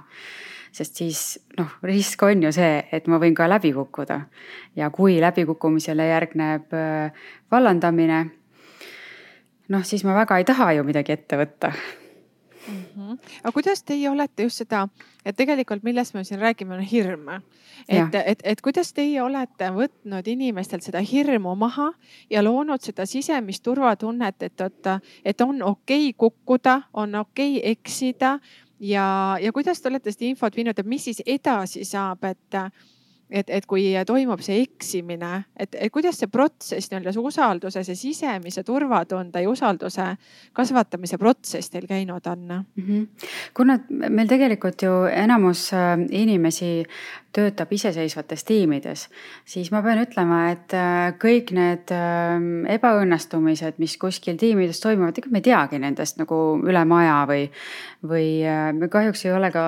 sest 0.77 0.99
siis 0.99 1.19
noh, 1.57 1.77
risk 1.87 2.21
on 2.27 2.43
ju 2.43 2.51
see, 2.53 2.81
et 2.91 3.07
ma 3.07 3.17
võin 3.17 3.33
ka 3.35 3.47
läbi 3.49 3.73
kukkuda. 3.73 4.21
ja 4.75 4.89
kui 4.89 5.19
läbikukkumisele 5.21 6.07
järgneb 6.07 6.73
äh, 6.73 7.29
vallandamine, 7.51 8.25
noh 9.73 9.83
siis 9.85 10.03
ma 10.03 10.15
väga 10.21 10.37
ei 10.37 10.45
taha 10.45 10.73
ju 10.77 10.83
midagi 10.87 11.17
ette 11.17 11.39
võtta 11.39 11.73
mm. 12.67 12.83
-hmm. 12.95 13.17
aga 13.43 13.51
kuidas 13.51 13.83
teie 13.83 14.09
olete 14.09 14.43
just 14.43 14.57
seda, 14.57 14.87
et 15.25 15.35
tegelikult 15.35 15.83
millest 15.83 16.13
me 16.13 16.23
siin 16.23 16.39
räägime, 16.39 16.75
on 16.75 16.81
hirm. 16.81 17.29
et, 17.89 18.15
et, 18.25 18.39
et 18.43 18.61
kuidas 18.61 18.93
teie 18.93 19.21
olete 19.21 19.69
võtnud 19.69 20.27
inimestelt 20.27 20.83
seda 20.83 20.99
hirmu 20.99 21.55
maha 21.55 21.91
ja 22.29 22.43
loonud 22.43 22.81
seda 22.81 23.05
sisemist 23.05 23.63
turvatunnet, 23.63 24.43
et, 24.43 24.61
et, 24.61 24.87
et 25.25 25.41
on 25.41 25.61
okei 25.61 26.09
okay 26.09 26.13
kukkuda, 26.17 26.81
on 26.93 27.15
okei 27.15 27.57
okay 27.57 27.71
eksida 27.71 28.39
ja, 28.79 29.37
ja 29.41 29.51
kuidas 29.51 29.81
te 29.81 29.89
olete 29.89 30.11
seda 30.11 30.25
infot 30.25 30.55
viinud, 30.55 30.79
et 30.79 30.85
mis 30.85 31.03
siis 31.03 31.21
edasi 31.25 31.85
saab, 31.85 32.23
et 32.23 32.61
et, 33.29 33.49
et 33.49 33.65
kui 33.67 33.89
toimub 34.07 34.41
see 34.43 34.61
eksimine, 34.63 35.31
et, 35.59 35.75
et 35.75 35.91
kuidas 35.93 36.19
see 36.21 36.31
protsess 36.31 36.91
nii-öelda 36.91 37.13
see 37.15 37.23
usalduse, 37.31 37.83
see 37.83 37.99
sisemise 37.99 38.63
turvatunde 38.67 39.43
ja 39.43 39.51
usalduse 39.51 40.07
kasvatamise 40.55 41.19
protsess 41.21 41.73
teil 41.73 41.87
käinud 41.89 42.27
on 42.31 42.47
mm? 42.47 42.83
-hmm. 42.83 43.07
kuna 43.53 43.79
meil 43.89 44.27
tegelikult 44.27 44.81
ju 44.81 45.05
enamus 45.11 45.73
äh, 45.73 45.97
inimesi 46.11 46.85
töötab 47.37 47.71
iseseisvates 47.75 48.43
tiimides, 48.47 49.05
siis 49.45 49.69
ma 49.73 49.83
pean 49.85 50.01
ütlema, 50.01 50.39
et 50.53 50.73
äh, 50.75 51.11
kõik 51.21 51.53
need 51.55 51.93
ähm, 51.93 52.65
ebaõnnestumised, 52.73 53.77
mis 53.81 53.97
kuskil 54.01 54.39
tiimides 54.41 54.81
toimuvad, 54.81 55.19
ega 55.19 55.31
me 55.33 55.41
ei 55.41 55.47
teagi 55.49 55.81
nendest 55.81 56.17
nagu 56.21 56.39
üle 56.65 56.83
maja 56.89 57.19
või, 57.29 57.45
või 58.07 58.27
äh, 58.41 58.71
me 58.77 58.89
kahjuks 58.93 59.25
ei 59.27 59.35
ole 59.37 59.51
ka 59.53 59.67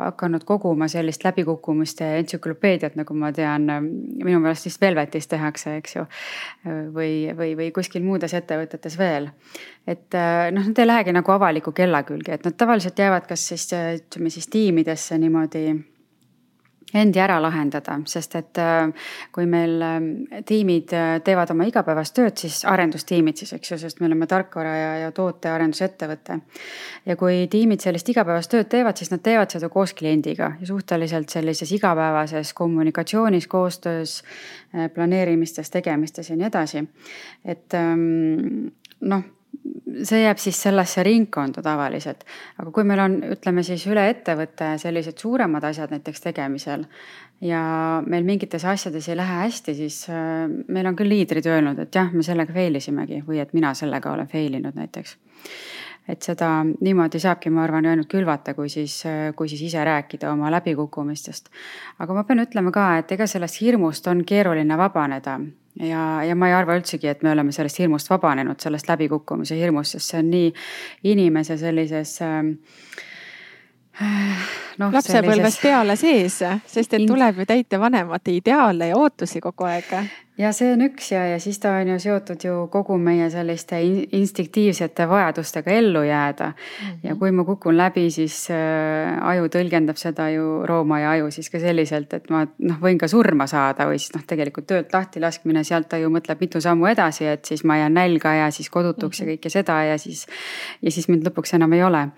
hakanud 0.00 0.46
koguma 0.48 0.90
sellist 0.90 1.24
läbikukkumiste 1.26 2.10
entsüklopeediat, 2.22 2.98
nagu 2.98 3.18
ma 3.18 3.30
tean, 3.36 3.70
ähm, 3.70 3.90
minu 4.24 4.42
meelest 4.42 4.70
vist 4.70 4.82
Velvetis 4.82 5.30
tehakse, 5.30 5.76
eks 5.80 5.96
ju. 5.96 6.04
või, 6.94 7.26
või, 7.36 7.54
või 7.58 7.70
kuskil 7.74 8.04
muudes 8.04 8.34
ettevõtetes 8.34 8.98
veel. 8.98 9.30
et 9.86 10.14
äh, 10.14 10.48
noh, 10.52 10.66
nad 10.66 10.78
ei 10.78 10.86
lähegi 10.86 11.14
nagu 11.14 11.32
avaliku 11.32 11.72
kella 11.72 12.02
külge, 12.06 12.34
et 12.34 12.46
nad 12.46 12.56
tavaliselt 12.58 12.98
jäävad 12.98 13.28
kas 13.30 13.48
siis 13.52 13.68
ütleme 13.70 14.30
siis 14.30 14.48
tiimidesse 14.50 15.18
niimoodi 15.18 15.68
endi 16.94 17.18
ära 17.18 17.36
lahendada, 17.42 17.96
sest 18.06 18.36
et 18.38 18.58
äh, 18.62 19.08
kui 19.34 19.46
meil 19.50 19.82
äh, 19.82 20.42
tiimid 20.46 20.92
äh, 20.94 21.16
teevad 21.26 21.50
oma 21.50 21.66
igapäevast 21.66 22.14
tööd, 22.14 22.36
siis 22.38 22.60
arendustiimid 22.68 23.40
siis, 23.40 23.52
eks 23.56 23.72
ju, 23.72 23.78
sest 23.80 24.00
me 24.00 24.06
oleme 24.06 24.28
tarkvara 24.30 24.74
ja, 24.76 24.92
ja 25.02 25.12
tootearendusettevõte. 25.16 26.38
ja 27.06 27.16
kui 27.18 27.46
tiimid 27.50 27.82
sellist 27.82 28.08
igapäevast 28.12 28.52
tööd 28.54 28.70
teevad, 28.70 28.98
siis 28.98 29.10
nad 29.10 29.24
teevad 29.26 29.50
seda 29.50 29.70
koos 29.72 29.96
kliendiga 29.98 30.52
ja 30.60 30.66
suhteliselt 30.66 31.34
sellises 31.34 31.72
igapäevases 31.74 32.54
kommunikatsioonis, 32.54 33.46
koostöös, 33.50 34.20
planeerimistes, 34.94 35.70
tegemistes 35.70 36.30
ja 36.30 36.36
nii 36.36 36.46
edasi. 36.46 36.84
et 37.44 37.74
ähm, 37.74 38.70
noh 39.00 39.35
see 40.04 40.22
jääb 40.22 40.40
siis 40.40 40.58
sellesse 40.62 41.02
ringkonda 41.06 41.62
tavaliselt. 41.62 42.24
aga 42.58 42.70
kui 42.70 42.84
meil 42.84 43.02
on, 43.04 43.16
ütleme 43.36 43.64
siis 43.66 43.86
üle 43.90 44.08
ettevõtte 44.10 44.74
sellised 44.82 45.18
suuremad 45.18 45.64
asjad 45.64 45.94
näiteks 45.94 46.26
tegemisel 46.28 46.86
ja 47.40 47.62
meil 48.06 48.24
mingites 48.24 48.64
asjades 48.64 49.08
ei 49.08 49.16
lähe 49.16 49.40
hästi, 49.44 49.74
siis 49.74 50.04
äh, 50.10 50.46
meil 50.68 50.86
on 50.86 50.96
küll 50.96 51.12
liidrid 51.12 51.46
öelnud, 51.46 51.80
et 51.82 51.94
jah, 51.94 52.12
me 52.12 52.24
sellega 52.26 52.54
fail 52.54 52.78
isimegi 52.80 53.22
või 53.26 53.42
et 53.42 53.52
mina 53.56 53.74
sellega 53.74 54.12
olen 54.12 54.30
fail 54.30 54.60
inud 54.60 54.78
näiteks 54.78 55.18
et 56.08 56.22
seda 56.22 56.48
niimoodi 56.64 57.18
saabki, 57.22 57.50
ma 57.50 57.64
arvan, 57.64 57.86
ainult 57.90 58.08
külvata, 58.10 58.54
kui 58.54 58.70
siis, 58.70 59.00
kui 59.36 59.50
siis 59.50 59.64
ise 59.68 59.84
rääkida 59.84 60.30
oma 60.32 60.50
läbikukkumistest. 60.54 61.50
aga 61.98 62.14
ma 62.14 62.24
pean 62.24 62.44
ütlema 62.44 62.72
ka, 62.72 62.88
et 63.00 63.12
ega 63.12 63.26
sellest 63.26 63.60
hirmust 63.60 64.06
on 64.06 64.24
keeruline 64.24 64.78
vabaneda 64.78 65.40
ja, 65.80 66.24
ja 66.24 66.36
ma 66.36 66.48
ei 66.50 66.54
arva 66.56 66.76
üldsegi, 66.78 67.08
et 67.10 67.22
me 67.22 67.30
oleme 67.32 67.52
sellest 67.52 67.78
hirmust 67.82 68.10
vabanenud, 68.10 68.60
sellest 68.62 68.88
läbikukkumise 68.88 69.58
hirmust, 69.58 69.96
sest 69.96 70.12
see 70.12 70.22
on 70.22 70.30
nii 70.32 70.52
inimese 71.12 71.56
sellises 71.60 72.18
äh, 72.24 72.42
no, 74.78 74.90
lapsepõlvest 74.90 75.60
sellises... 75.60 75.62
peale 75.62 75.96
sees, 76.00 76.38
sest 76.66 76.96
et 76.98 77.08
tuleb 77.08 77.42
ju 77.42 77.48
täita 77.48 77.80
vanemate 77.80 78.36
ideaale 78.36 78.92
ja 78.92 79.00
ootusi 79.00 79.40
kogu 79.44 79.68
aeg 79.68 79.92
ja 80.36 80.50
see 80.52 80.68
on 80.74 80.84
üks 80.84 81.08
ja, 81.14 81.22
ja 81.30 81.38
siis 81.40 81.58
ta 81.62 81.72
on 81.80 81.88
ju 81.94 81.96
seotud 82.00 82.42
ju 82.44 82.54
kogu 82.72 82.98
meie 83.00 83.28
selliste 83.32 83.78
instinktiivsete 84.16 85.06
vajadustega 85.08 85.72
ellu 85.72 86.02
jääda 86.04 86.50
mm. 86.50 86.86
-hmm. 86.86 86.98
ja 87.08 87.14
kui 87.16 87.30
ma 87.30 87.44
kukun 87.44 87.76
läbi, 87.76 88.10
siis 88.10 88.50
äh, 88.50 89.16
aju 89.28 89.48
tõlgendab 89.52 89.96
seda 89.96 90.28
ju, 90.30 90.66
Rooma 90.66 91.00
aju 91.10 91.30
siis 91.30 91.50
ka 91.50 91.60
selliselt, 91.60 92.12
et 92.14 92.30
ma 92.30 92.44
noh, 92.58 92.80
võin 92.80 92.98
ka 92.98 93.08
surma 93.08 93.46
saada 93.46 93.88
või 93.88 93.98
siis 93.98 94.14
noh, 94.14 94.24
tegelikult 94.26 94.66
töölt 94.66 94.92
lahti 94.92 95.20
laskmine, 95.20 95.64
sealt 95.64 95.88
ta 95.88 95.98
ju 95.98 96.10
mõtleb 96.12 96.40
mitu 96.40 96.60
sammu 96.60 96.86
edasi, 96.86 97.26
et 97.26 97.44
siis 97.44 97.64
ma 97.64 97.76
jään 97.76 97.94
nälga 97.94 98.34
ja 98.34 98.50
siis 98.50 98.70
kodutuks 98.70 99.20
mm 99.20 99.26
-hmm. 99.26 99.30
ja 99.30 99.36
kõike 99.36 99.50
seda 99.50 99.82
ja 99.84 99.98
siis. 99.98 100.26
ja 100.82 100.90
siis 100.90 101.08
mind 101.08 101.26
lõpuks 101.26 101.54
enam 101.54 101.72
ei 101.72 101.82
ole. 101.82 102.08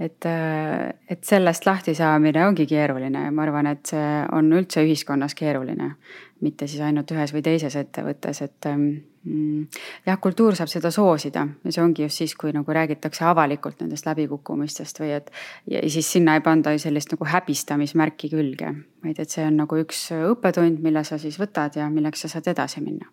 et, 0.00 0.26
äh, 0.26 0.94
et 1.08 1.24
sellest 1.24 1.66
lahti 1.66 1.94
saamine 1.94 2.46
ongi 2.46 2.66
keeruline 2.66 3.24
ja 3.24 3.30
ma 3.30 3.42
arvan, 3.42 3.66
et 3.66 3.86
see 3.86 4.26
on 4.32 4.52
üldse 4.52 4.84
ühiskonnas 4.84 5.34
keeruline 5.34 5.94
mitte 6.40 6.66
siis 6.68 6.82
ainult 6.84 7.10
ühes 7.14 7.32
või 7.32 7.42
teises 7.42 7.76
ettevõttes, 7.80 8.42
et 8.44 8.68
ähm, 8.68 8.86
mm, 9.24 9.80
jah, 10.06 10.18
kultuur 10.20 10.56
saab 10.58 10.70
seda 10.70 10.90
soosida 10.94 11.46
ja 11.64 11.72
see 11.72 11.82
ongi 11.82 12.04
just 12.04 12.22
siis, 12.22 12.34
kui 12.38 12.52
nagu 12.52 12.76
räägitakse 12.76 13.24
avalikult 13.24 13.80
nendest 13.80 14.06
läbikukkumistest 14.08 15.00
või 15.00 15.14
et 15.16 15.30
ja 15.70 15.82
siis 15.90 16.12
sinna 16.12 16.36
ei 16.36 16.44
panda 16.44 16.74
sellist 16.78 17.14
nagu 17.14 17.28
häbistamismärki 17.32 18.30
külge, 18.32 18.72
vaid 19.04 19.20
et 19.22 19.32
see 19.32 19.46
on 19.46 19.56
nagu 19.62 19.80
üks 19.80 20.08
õppetund, 20.18 20.82
mille 20.84 21.04
sa 21.08 21.18
siis 21.22 21.40
võtad 21.40 21.80
ja 21.80 21.88
milleks 21.92 22.26
sa 22.26 22.36
saad 22.36 22.52
edasi 22.52 22.84
minna 22.84 23.08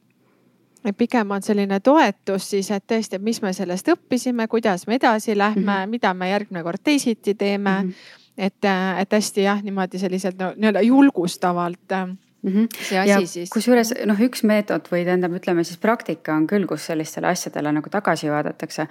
pigem 0.98 1.32
on 1.32 1.42
selline 1.42 1.80
toetus 1.80 2.50
siis, 2.50 2.68
et 2.75 2.84
tõesti, 2.92 3.15
et 3.15 3.24
mis 3.24 3.39
me 3.42 3.53
sellest 3.56 3.88
õppisime, 3.94 4.50
kuidas 4.51 4.84
me 4.88 4.98
edasi 5.00 5.38
lähme 5.38 5.62
mm, 5.62 5.70
-hmm. 5.70 5.89
mida 5.89 6.13
me 6.13 6.30
järgmine 6.30 6.63
kord 6.63 6.84
teisiti 6.84 7.36
teeme 7.36 7.70
mm. 7.84 7.89
-hmm. 7.89 8.20
et, 8.38 8.65
et 9.00 9.12
hästi 9.12 9.44
jah, 9.44 9.63
niimoodi 9.63 10.00
selliselt 10.00 10.39
no, 10.39 10.51
nii-öelda 10.58 10.82
julgustavalt 10.82 11.96
mm. 12.43 12.51
-hmm. 12.51 12.67
see 12.79 13.00
asi 13.00 13.09
ja 13.09 13.21
siis. 13.25 13.50
kusjuures 13.50 13.93
noh, 14.05 14.19
üks 14.19 14.43
meetod 14.43 14.91
või 14.91 15.05
tähendab, 15.05 15.33
ütleme 15.39 15.63
siis 15.63 15.77
praktika 15.77 16.35
on 16.35 16.47
küll, 16.47 16.67
kus 16.67 16.85
sellistele 16.91 17.27
asjadele 17.27 17.71
nagu 17.71 17.89
tagasi 17.89 18.29
vaadatakse 18.31 18.88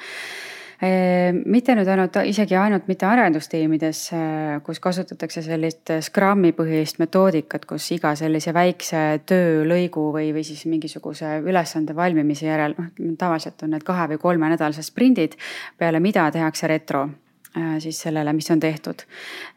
Ehm, 0.83 1.45
mitte 1.47 1.77
nüüd 1.79 1.87
ainult, 1.87 2.17
isegi 2.27 2.57
ainult 2.59 2.89
mitte 2.91 3.07
arendustiimides, 3.07 4.01
äh, 4.19 4.57
kus 4.67 4.81
kasutatakse 4.83 5.45
sellist 5.47 5.93
Scrumi 6.03 6.51
põhilist 6.59 6.99
metoodikat, 6.99 7.69
kus 7.71 7.87
iga 7.95 8.17
sellise 8.19 8.51
väikse 8.57 9.05
töölõigu 9.31 10.09
või, 10.17 10.33
või 10.35 10.43
siis 10.43 10.67
mingisuguse 10.67 11.37
ülesande 11.47 11.95
valmimise 11.95 12.49
järel, 12.51 12.75
noh 12.75 13.15
tavaliselt 13.19 13.63
on 13.63 13.77
need 13.77 13.87
kahe 13.87 14.09
või 14.11 14.23
kolmenädalased 14.27 14.91
sprindid, 14.91 15.39
peale 15.79 16.03
mida 16.03 16.27
tehakse 16.35 16.67
retro 16.67 17.07
siis 17.79 18.01
sellele, 18.01 18.33
mis 18.33 18.51
on 18.51 18.61
tehtud. 18.61 19.03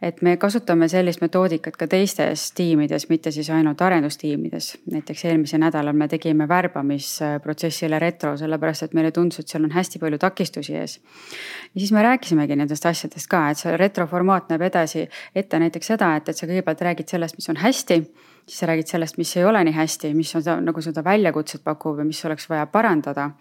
et 0.01 0.21
me 0.21 0.37
kasutame 0.37 0.87
sellist 0.87 1.21
metoodikat 1.21 1.77
ka 1.77 1.87
teistes 1.87 2.51
tiimides, 2.51 3.09
mitte 3.09 3.31
siis 3.31 3.49
ainult 3.49 3.81
arendustiimides. 3.81 4.77
näiteks 4.91 5.25
eelmisel 5.25 5.59
nädalal 5.59 5.93
me 5.93 6.07
tegime 6.07 6.47
värbamisprotsessile 6.47 7.99
retro, 7.99 8.37
sellepärast 8.37 8.83
et 8.83 8.93
meile 8.93 9.11
tundus, 9.11 9.39
et 9.39 9.47
seal 9.47 9.63
on 9.63 9.71
hästi 9.71 9.99
palju 9.99 10.17
takistusi 10.17 10.75
ees. 10.75 10.99
ja 11.73 11.79
siis 11.79 11.91
me 11.91 12.03
rääkisimegi 12.03 12.55
nendest 12.55 12.85
asjadest 12.85 13.27
ka, 13.27 13.49
et 13.49 13.57
see 13.57 13.77
retro 13.77 14.07
formaat 14.07 14.49
näeb 14.49 14.61
edasi 14.61 15.07
ette 15.35 15.59
näiteks 15.59 15.93
seda, 15.95 16.15
et, 16.15 16.29
et 16.29 16.37
sa 16.37 16.47
kõigepealt 16.47 16.81
räägid 16.81 17.15
sellest, 17.15 17.37
mis 17.39 17.49
on 17.49 17.63
hästi 17.63 18.03
siis 18.45 18.59
sa 18.59 18.67
räägid 18.69 18.87
sellest, 18.87 19.17
mis 19.17 19.37
ei 19.37 19.45
ole 19.45 19.63
nii 19.63 19.73
hästi, 19.73 20.13
mis 20.13 20.35
on 20.35 20.65
nagu 20.65 20.81
seda 20.81 21.03
väljakutset 21.03 21.63
pakub 21.63 21.99
ja 21.99 22.05
mis 22.05 22.25
oleks 22.25 22.49
vaja 22.49 22.65
parandada. 22.65 23.31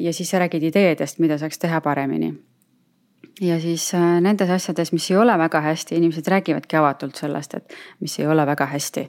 ja 0.00 0.12
siis 0.12 0.30
sa 0.30 0.38
räägid 0.38 0.62
ideedest, 0.62 1.18
mida 1.18 1.38
saaks 1.38 1.58
teha 1.58 1.80
paremini 1.80 2.34
ja 3.40 3.60
siis 3.60 3.94
äh, 3.94 4.20
nendes 4.20 4.50
asjades, 4.50 4.92
mis 4.92 5.10
ei 5.10 5.16
ole 5.16 5.38
väga 5.38 5.60
hästi, 5.60 5.96
inimesed 5.96 6.28
räägivadki 6.28 6.76
avatult 6.76 7.16
sellest, 7.16 7.54
et 7.54 7.74
mis 8.00 8.18
ei 8.20 8.26
ole 8.26 8.46
väga 8.46 8.66
hästi. 8.66 9.08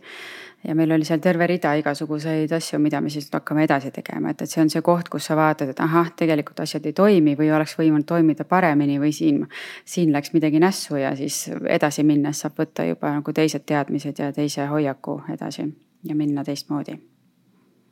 ja 0.67 0.75
meil 0.75 0.91
oli 0.95 1.03
seal 1.03 1.19
terve 1.19 1.47
rida 1.47 1.73
igasuguseid 1.75 2.51
asju, 2.55 2.79
mida 2.79 3.01
me 3.01 3.09
siis 3.11 3.27
hakkame 3.33 3.65
edasi 3.67 3.91
tegema, 3.91 4.31
et, 4.31 4.41
et 4.41 4.49
see 4.49 4.61
on 4.63 4.69
see 4.71 4.81
koht, 4.81 5.09
kus 5.11 5.25
sa 5.27 5.35
vaatad, 5.35 5.73
et 5.73 5.79
ahah, 5.83 6.13
tegelikult 6.15 6.63
asjad 6.63 6.85
ei 6.87 6.95
toimi 6.95 7.35
või 7.35 7.51
oleks 7.51 7.75
võinud 7.79 8.07
toimida 8.07 8.47
paremini 8.47 8.95
või 8.99 9.11
siin, 9.11 9.43
siin 9.85 10.13
läks 10.15 10.31
midagi 10.33 10.63
nässu 10.63 10.95
ja 10.95 11.15
siis 11.19 11.49
edasi 11.67 12.07
minnes 12.07 12.45
saab 12.45 12.63
võtta 12.63 12.87
juba 12.87 13.11
nagu 13.17 13.33
teised 13.33 13.67
teadmised 13.67 14.23
ja 14.23 14.31
teise 14.31 14.71
hoiaku 14.71 15.21
edasi 15.35 15.67
ja 16.03 16.15
minna 16.15 16.47
teistmoodi 16.47 17.12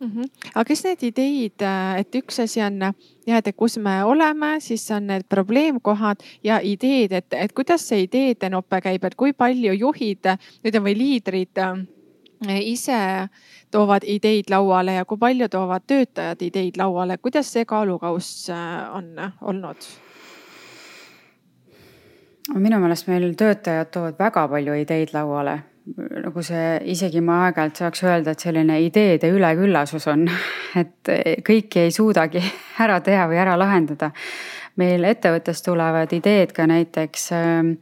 mm. 0.01 0.11
-hmm. 0.11 0.29
aga 0.55 0.65
kas 0.65 0.83
need 0.83 1.03
ideid, 1.03 1.61
äh, 1.61 1.99
et 1.99 2.15
üks 2.15 2.39
asi 2.43 2.61
on 2.61 2.79
jah, 3.27 3.37
et 3.37 3.55
kus 3.55 3.77
me 3.77 4.03
oleme, 4.03 4.59
siis 4.59 4.91
on 4.91 5.07
need 5.07 5.23
probleemkohad 5.29 6.23
ja 6.43 6.59
ideed, 6.63 7.11
et, 7.11 7.33
et 7.33 7.53
kuidas 7.53 7.87
see 7.87 8.03
ideede 8.07 8.49
nope 8.49 8.81
käib, 8.81 9.03
et 9.03 9.15
kui 9.15 9.33
palju 9.33 9.73
juhid 9.73 10.35
nüüd 10.63 10.79
või 10.83 10.97
liidrid 10.97 11.57
äh, 11.57 12.61
ise 12.61 13.27
toovad 13.71 14.03
ideid 14.03 14.49
lauale 14.49 14.93
ja 14.93 15.05
kui 15.05 15.17
palju 15.17 15.49
toovad 15.49 15.83
töötajad 15.87 16.41
ideid 16.41 16.77
lauale, 16.77 17.17
kuidas 17.17 17.53
see 17.53 17.65
kaalukauss 17.65 18.49
äh, 18.49 18.95
on 18.95 19.15
olnud? 19.41 19.77
minu 22.51 22.79
meelest 22.79 23.07
meil 23.07 23.33
töötajad 23.37 23.91
toovad 23.93 24.17
väga 24.19 24.47
palju 24.47 24.73
ideid 24.73 25.13
lauale 25.13 25.70
nagu 26.23 26.43
see, 26.45 26.77
isegi 26.93 27.21
ma 27.25 27.45
aeg-ajalt 27.47 27.81
saaks 27.81 28.03
öelda, 28.05 28.35
et 28.35 28.43
selline 28.43 28.77
ideede 28.85 29.31
üleküllasus 29.33 30.07
on, 30.11 30.27
et 30.81 31.13
kõiki 31.47 31.87
ei 31.87 31.95
suudagi 31.95 32.43
ära 32.85 33.01
teha 33.01 33.27
või 33.31 33.41
ära 33.41 33.57
lahendada. 33.59 34.11
meil 34.79 35.03
ettevõttes 35.03 35.59
tulevad 35.61 36.13
ideed 36.15 36.53
ka 36.55 36.63
näiteks 36.69 37.25
ähm, 37.35 37.73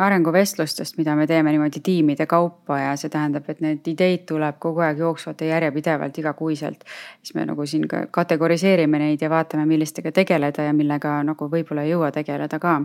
arenguvestlustest, 0.00 0.96
mida 0.96 1.12
me 1.16 1.26
teeme 1.26 1.52
niimoodi 1.52 1.82
tiimide 1.84 2.26
kaupa 2.26 2.78
ja 2.78 2.96
see 2.96 3.12
tähendab, 3.12 3.44
et 3.52 3.60
neid 3.60 3.86
ideid 3.92 4.24
tuleb 4.26 4.56
kogu 4.58 4.80
aeg 4.80 4.98
jooksvalt 4.98 5.44
ja 5.44 5.54
järjepidevalt 5.54 6.18
igakuiselt. 6.18 6.84
siis 7.22 7.34
me 7.34 7.44
nagu 7.46 7.66
siin 7.66 7.88
ka 7.88 8.06
kategoriseerime 8.10 8.98
neid 8.98 9.20
ja 9.20 9.30
vaatame, 9.30 9.66
millistega 9.66 10.12
tegeleda 10.12 10.70
ja 10.70 10.72
millega 10.72 11.20
nagu 11.22 11.50
võib-olla 11.52 11.84
ei 11.84 11.92
jõua 11.92 12.10
tegeleda 12.10 12.58
ka. 12.58 12.80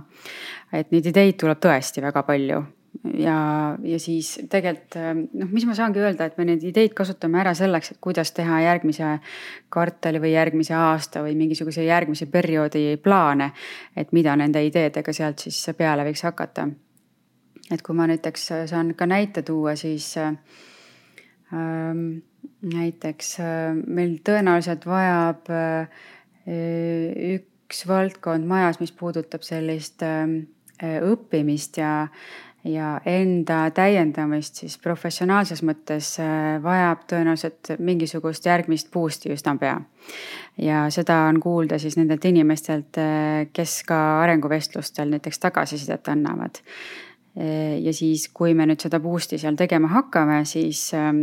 et 0.73 0.91
neid 0.91 1.05
ideid 1.05 1.39
tuleb 1.39 1.63
tõesti 1.63 2.03
väga 2.03 2.23
palju 2.23 2.65
ja, 3.03 3.37
ja 3.83 3.99
siis 3.99 4.35
tegelikult 4.49 4.97
noh, 5.33 5.49
mis 5.51 5.65
ma 5.67 5.75
saangi 5.77 6.01
öelda, 6.03 6.29
et 6.29 6.37
me 6.37 6.45
neid 6.49 6.63
ideid 6.63 6.93
kasutame 6.97 7.39
ära 7.41 7.53
selleks, 7.57 7.91
et 7.91 7.99
kuidas 8.03 8.31
teha 8.35 8.61
järgmise 8.65 9.17
kvartali 9.73 10.21
või 10.23 10.35
järgmise 10.35 10.75
aasta 10.77 11.23
või 11.25 11.35
mingisuguse 11.39 11.85
järgmise 11.85 12.25
perioodi 12.31 12.97
plaane. 13.03 13.51
et 13.95 14.11
mida 14.11 14.35
nende 14.35 14.63
ideedega 14.65 15.13
sealt 15.13 15.39
siis 15.39 15.69
peale 15.77 16.05
võiks 16.07 16.23
hakata. 16.23 16.69
et 17.71 17.81
kui 17.81 17.95
ma 17.95 18.07
näiteks 18.07 18.51
saan 18.71 18.95
ka 18.95 19.05
näite 19.05 19.41
tuua, 19.41 19.75
siis 19.75 20.15
ähm, 20.17 20.35
näiteks 22.65 23.37
äh, 23.39 23.77
meil 23.87 24.17
tõenäoliselt 24.25 24.85
vajab 24.89 25.49
äh, 25.53 26.03
üks 27.35 27.85
valdkond 27.89 28.47
majas, 28.47 28.79
mis 28.81 28.93
puudutab 28.95 29.45
sellist 29.45 30.03
äh, 30.05 30.25
õppimist 31.05 31.79
ja 31.81 32.07
ja 32.65 32.95
enda 33.05 33.69
täiendamist 33.75 34.61
siis 34.61 34.77
professionaalses 34.81 35.61
mõttes 35.65 36.15
äh, 36.21 36.57
vajab 36.63 37.05
tõenäoliselt 37.11 37.75
mingisugust 37.79 38.45
järgmist 38.45 38.91
boost'i 38.93 39.33
üsna 39.33 39.55
pea. 39.61 39.79
ja 40.57 40.85
seda 40.89 41.25
on 41.29 41.39
kuulda 41.39 41.79
siis 41.79 41.97
nendelt 41.97 42.25
inimestelt, 42.25 42.97
äh, 42.97 43.47
kes 43.53 43.83
ka 43.87 43.99
arenguvestlustel 44.23 45.13
näiteks 45.13 45.39
tagasisidet 45.39 46.07
annavad. 46.07 46.61
Ja 47.35 47.91
siis, 47.91 48.29
kui 48.31 48.53
me 48.55 48.63
nüüd 48.63 48.79
seda 48.79 49.01
boost'i 49.03 49.35
seal 49.35 49.57
tegema 49.59 49.89
hakkame, 49.91 50.37
siis 50.47 50.85
ähm, 50.95 51.17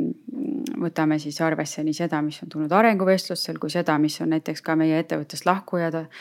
võtame 0.82 1.16
siis 1.22 1.38
arvesse 1.40 1.80
nii 1.86 1.96
seda, 1.96 2.20
mis 2.20 2.42
on 2.44 2.50
tulnud 2.52 2.74
arenguvestlustel, 2.76 3.56
kui 3.62 3.72
seda, 3.72 3.96
mis 4.02 4.18
on 4.20 4.34
näiteks 4.34 4.60
ka 4.66 4.76
meie 4.76 4.98
ettevõttest 5.00 5.48
lahkujad 5.48 5.96
äh, 6.02 6.12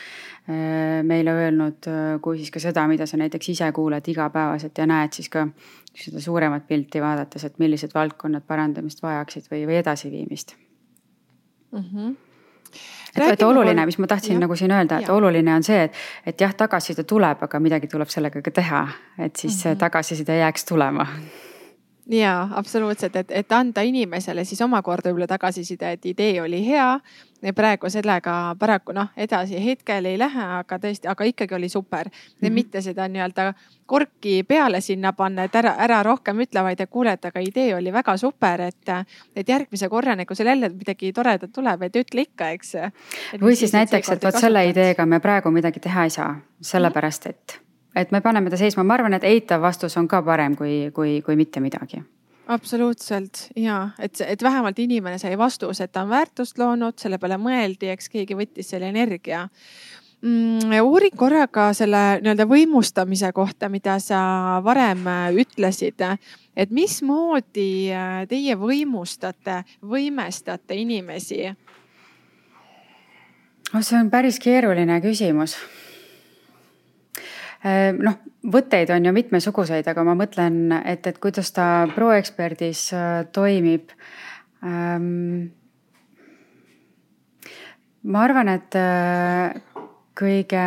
meile 1.04 1.36
öelnud, 1.36 1.90
äh, 1.92 2.16
kui 2.24 2.40
siis 2.40 2.48
ka 2.54 2.64
seda, 2.64 2.86
mida 2.88 3.04
sa 3.10 3.20
näiteks 3.20 3.52
ise 3.52 3.68
kuuled 3.76 4.08
igapäevaselt 4.08 4.80
ja 4.80 4.88
näed 4.88 5.12
siis 5.12 5.28
ka 5.32 5.44
seda 5.92 6.24
suuremat 6.24 6.64
pilti 6.72 7.04
vaadates, 7.04 7.44
et 7.44 7.60
millised 7.60 7.92
valdkonnad 7.92 8.48
parandamist 8.48 9.04
vajaksid 9.04 9.52
või, 9.52 9.66
või 9.68 9.80
edasiviimist 9.84 10.56
mm. 11.76 11.84
-hmm 11.84 12.31
et, 13.16 13.32
et 13.32 13.42
oluline, 13.42 13.86
mis 13.86 13.98
ma 13.98 14.06
tahtsin 14.06 14.34
ja, 14.34 14.40
nagu 14.40 14.56
siin 14.56 14.70
öelda, 14.70 14.98
et 14.98 15.08
ja. 15.08 15.14
oluline 15.14 15.54
on 15.54 15.62
see, 15.62 15.84
et, 15.84 16.02
et 16.26 16.40
jah, 16.40 16.54
tagasiside 16.54 17.04
tuleb, 17.08 17.42
aga 17.42 17.60
midagi 17.60 17.90
tuleb 17.92 18.08
sellega 18.08 18.42
ka 18.42 18.50
teha, 18.50 18.82
et 19.18 19.36
siis 19.36 19.64
mm 19.64 19.70
-hmm. 19.70 19.78
tagasiside 19.78 20.36
jääks 20.36 20.64
tulema 20.64 21.06
ja 22.10 22.48
absoluutselt, 22.50 23.16
et, 23.16 23.30
et 23.30 23.52
anda 23.52 23.82
inimesele 23.86 24.44
siis 24.44 24.60
omakorda 24.62 25.10
võib-olla 25.10 25.28
tagasiside, 25.30 25.92
et 25.92 26.06
idee 26.06 26.40
oli 26.42 26.64
hea. 26.66 27.00
praegu 27.54 27.90
sellega 27.90 28.56
paraku 28.58 28.92
noh, 28.92 29.08
edasi 29.16 29.64
hetkel 29.64 30.04
ei 30.06 30.18
lähe, 30.18 30.44
aga 30.58 30.78
tõesti, 30.78 31.08
aga 31.10 31.24
ikkagi 31.24 31.54
oli 31.54 31.68
super 31.68 32.08
mm. 32.08 32.46
-hmm. 32.46 32.52
mitte 32.52 32.80
seda 32.80 33.08
nii-öelda 33.08 33.54
korki 33.86 34.44
peale 34.48 34.80
sinna 34.80 35.12
panna, 35.12 35.44
et 35.44 35.54
ära, 35.54 35.74
ära 35.78 36.02
rohkem 36.02 36.40
ütle, 36.40 36.62
vaid 36.62 36.80
et 36.80 36.90
kuule, 36.90 37.12
et 37.12 37.24
aga 37.24 37.40
idee 37.40 37.74
oli 37.74 37.92
väga 37.92 38.16
super, 38.16 38.60
et, 38.60 38.88
et 39.36 39.48
järgmise 39.48 39.88
korrani, 39.88 40.26
kui 40.26 40.36
sul 40.36 40.46
jälle 40.46 40.68
midagi 40.68 41.12
toredat 41.12 41.52
tuleb, 41.52 41.82
et 41.82 41.96
ütle 41.96 42.20
ikka, 42.20 42.48
eks. 42.50 42.72
või 43.40 43.56
siis 43.56 43.72
näiteks, 43.72 44.08
et 44.08 44.24
vot 44.24 44.38
selle 44.38 44.66
ideega 44.66 45.06
me 45.06 45.20
praegu 45.20 45.50
midagi 45.50 45.80
teha 45.80 46.04
ei 46.04 46.10
saa, 46.10 46.40
sellepärast 46.60 47.26
et 47.26 47.61
et 47.96 48.10
me 48.12 48.20
paneme 48.20 48.50
ta 48.50 48.56
seisma, 48.56 48.84
ma 48.84 48.94
arvan, 48.94 49.14
et 49.14 49.24
eitav 49.24 49.62
vastus 49.62 49.96
on 49.96 50.08
ka 50.08 50.22
parem 50.22 50.56
kui, 50.56 50.90
kui, 50.94 51.20
kui 51.22 51.36
mitte 51.36 51.60
midagi 51.60 52.02
absoluutselt 52.52 53.48
ja 53.56 53.88
et, 54.02 54.20
et 54.26 54.42
vähemalt 54.42 54.78
inimene 54.78 55.18
sai 55.18 55.38
vastuse, 55.38 55.84
et 55.84 55.92
ta 55.92 56.02
on 56.02 56.10
väärtust 56.10 56.58
loonud, 56.58 56.98
selle 56.98 57.18
peale 57.22 57.38
mõeldi, 57.40 57.90
eks 57.92 58.10
keegi 58.12 58.36
võttis 58.36 58.72
selle 58.72 58.90
energia 58.90 59.46
mm,. 60.22 60.72
uurin 60.82 61.14
korraga 61.16 61.70
selle 61.76 62.02
nii-öelda 62.22 62.46
võimustamise 62.50 63.32
kohta, 63.32 63.68
mida 63.72 63.98
sa 64.02 64.22
varem 64.64 65.06
ütlesid. 65.38 66.02
et 66.56 66.70
mismoodi 66.70 67.92
äh, 67.92 68.24
teie 68.28 68.56
võimustate, 68.58 69.62
võimestate 69.82 70.74
inimesi? 70.74 71.44
oh, 73.74 73.80
see 73.80 73.98
on 73.98 74.10
päris 74.10 74.40
keeruline 74.42 75.00
küsimus 75.00 75.56
noh, 77.62 78.16
võtteid 78.42 78.90
on 78.90 79.06
ju 79.06 79.12
mitmesuguseid, 79.14 79.86
aga 79.88 80.04
ma 80.06 80.16
mõtlen, 80.18 80.72
et, 80.82 81.06
et 81.06 81.18
kuidas 81.22 81.52
ta 81.54 81.86
ProExpertis 81.94 82.88
äh, 82.96 83.12
toimib. 83.34 83.92
Ehm, 84.66 85.46
ma 88.10 88.24
arvan, 88.26 88.50
et 88.56 88.78
äh, 88.78 89.54
kõige 90.18 90.66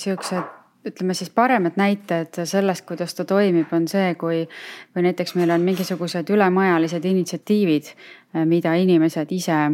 siuksed 0.00 0.52
ütleme 0.84 1.14
siis 1.16 1.30
paremad 1.32 1.78
näited 1.80 2.42
sellest, 2.44 2.84
kuidas 2.84 3.14
ta 3.16 3.24
toimib, 3.24 3.70
on 3.72 3.86
see, 3.88 4.10
kui, 4.20 4.42
kui 4.92 5.06
näiteks 5.06 5.32
meil 5.38 5.54
on 5.54 5.64
mingisugused 5.64 6.28
ülemajalised 6.34 7.06
initsiatiivid, 7.08 7.94
äh, 8.34 8.44
mida 8.48 8.74
inimesed 8.74 9.32
ise 9.32 9.64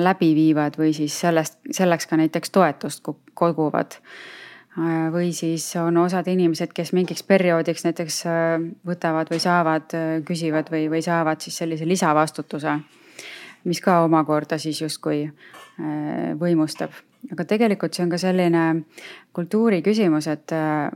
läbi 0.00 0.32
viivad 0.34 0.74
või 0.78 0.90
siis 0.94 1.14
sellest, 1.22 1.60
selleks 1.74 2.08
ka 2.10 2.16
näiteks 2.18 2.50
toetust 2.50 3.06
koguvad 3.38 3.94
või 5.10 5.32
siis 5.34 5.64
on 5.80 5.96
osad 5.98 6.28
inimesed, 6.30 6.70
kes 6.74 6.92
mingiks 6.94 7.24
perioodiks 7.26 7.84
näiteks 7.84 8.20
võtavad 8.86 9.32
või 9.32 9.40
saavad, 9.42 9.96
küsivad 10.26 10.70
või, 10.70 10.86
või 10.92 11.02
saavad 11.02 11.42
siis 11.42 11.58
sellise 11.58 11.88
lisavastutuse, 11.88 12.78
mis 13.66 13.82
ka 13.82 14.00
omakorda 14.06 14.58
siis 14.62 14.80
justkui 14.80 15.24
võimustab 16.38 16.94
aga 17.28 17.44
tegelikult 17.44 17.94
see 17.94 18.04
on 18.06 18.12
ka 18.12 18.18
selline 18.20 18.62
kultuuri 19.36 19.80
küsimus, 19.84 20.28
et 20.32 20.54
äh, 20.56 20.88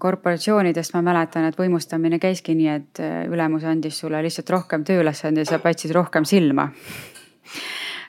korporatsioonidest 0.00 0.96
ma 0.96 1.02
mäletan, 1.10 1.48
et 1.48 1.58
võimustamine 1.58 2.20
käiski 2.22 2.56
nii, 2.58 2.70
et 2.72 3.02
äh, 3.04 3.20
ülemus 3.28 3.66
andis 3.68 4.00
sulle 4.00 4.22
lihtsalt 4.24 4.50
rohkem 4.54 4.86
tööülesandeid 4.88 5.50
sa 5.50 5.60
paistsid 5.62 5.92
rohkem 5.96 6.26
silma. 6.28 6.70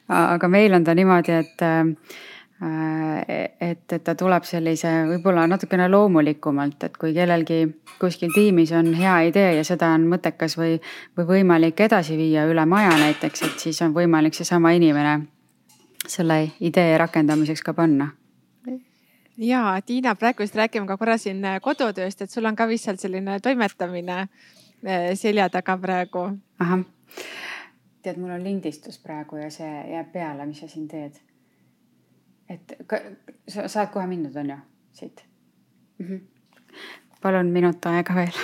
aga 0.09 0.47
meil 0.47 0.73
on 0.73 0.87
ta 0.87 0.95
niimoodi, 0.95 1.35
et 1.43 1.65
äh, 1.65 1.83
et, 2.59 3.55
et 3.63 4.03
ta 4.03 4.15
tuleb 4.19 4.43
sellise 4.43 4.89
võib-olla 5.07 5.45
natukene 5.47 5.87
loomulikumalt, 5.89 6.83
et 6.83 6.97
kui 6.99 7.13
kellelgi 7.15 7.61
kuskil 8.01 8.33
tiimis 8.35 8.73
on 8.75 8.91
hea 8.99 9.15
idee 9.29 9.53
ja 9.55 9.63
seda 9.63 9.93
on 9.95 10.09
mõttekas 10.11 10.57
või, 10.59 10.75
või 11.17 11.29
võimalik 11.33 11.79
edasi 11.87 12.17
viia 12.19 12.43
üle 12.51 12.65
maja 12.67 12.91
näiteks, 12.99 13.45
et 13.47 13.67
siis 13.67 13.79
on 13.85 13.95
võimalik 13.95 14.35
seesama 14.35 14.73
inimene 14.75 15.21
selle 16.07 16.41
idee 16.59 16.97
rakendamiseks 16.99 17.63
ka 17.63 17.73
panna? 17.73 18.11
ja 19.39 19.81
Tiina, 19.85 20.15
praegu 20.15 20.43
just 20.43 20.55
räägime 20.55 20.87
ka 20.87 20.97
korra 20.97 21.17
siin 21.17 21.45
äh, 21.45 21.61
kodutööst, 21.63 22.21
et 22.21 22.31
sul 22.31 22.45
on 22.45 22.55
ka 22.59 22.67
vist 22.67 22.89
seal 22.89 22.99
selline 22.99 23.39
toimetamine 23.39 24.17
äh, 24.19 25.13
selja 25.15 25.49
taga 25.49 25.77
praegu. 25.77 26.25
ahah, 26.59 26.83
tead, 28.03 28.19
mul 28.19 28.35
on 28.35 28.43
lindistus 28.43 28.99
praegu 28.99 29.39
ja 29.39 29.49
see 29.51 29.71
jääb 29.93 30.11
peale, 30.11 30.45
mis 30.45 30.59
sa 30.59 30.67
siin 30.67 30.87
teed. 30.91 31.21
Et 32.49 32.75
ka, 32.87 32.99
sa 33.47 33.67
saad 33.67 33.91
kohe 33.93 34.07
minna, 34.07 34.31
on 34.39 34.49
ju, 34.49 34.57
siit 34.91 35.25
mm? 35.99 36.05
-hmm. 36.05 36.21
palun 37.21 37.51
minut 37.51 37.85
aega 37.85 38.15
veel 38.15 38.39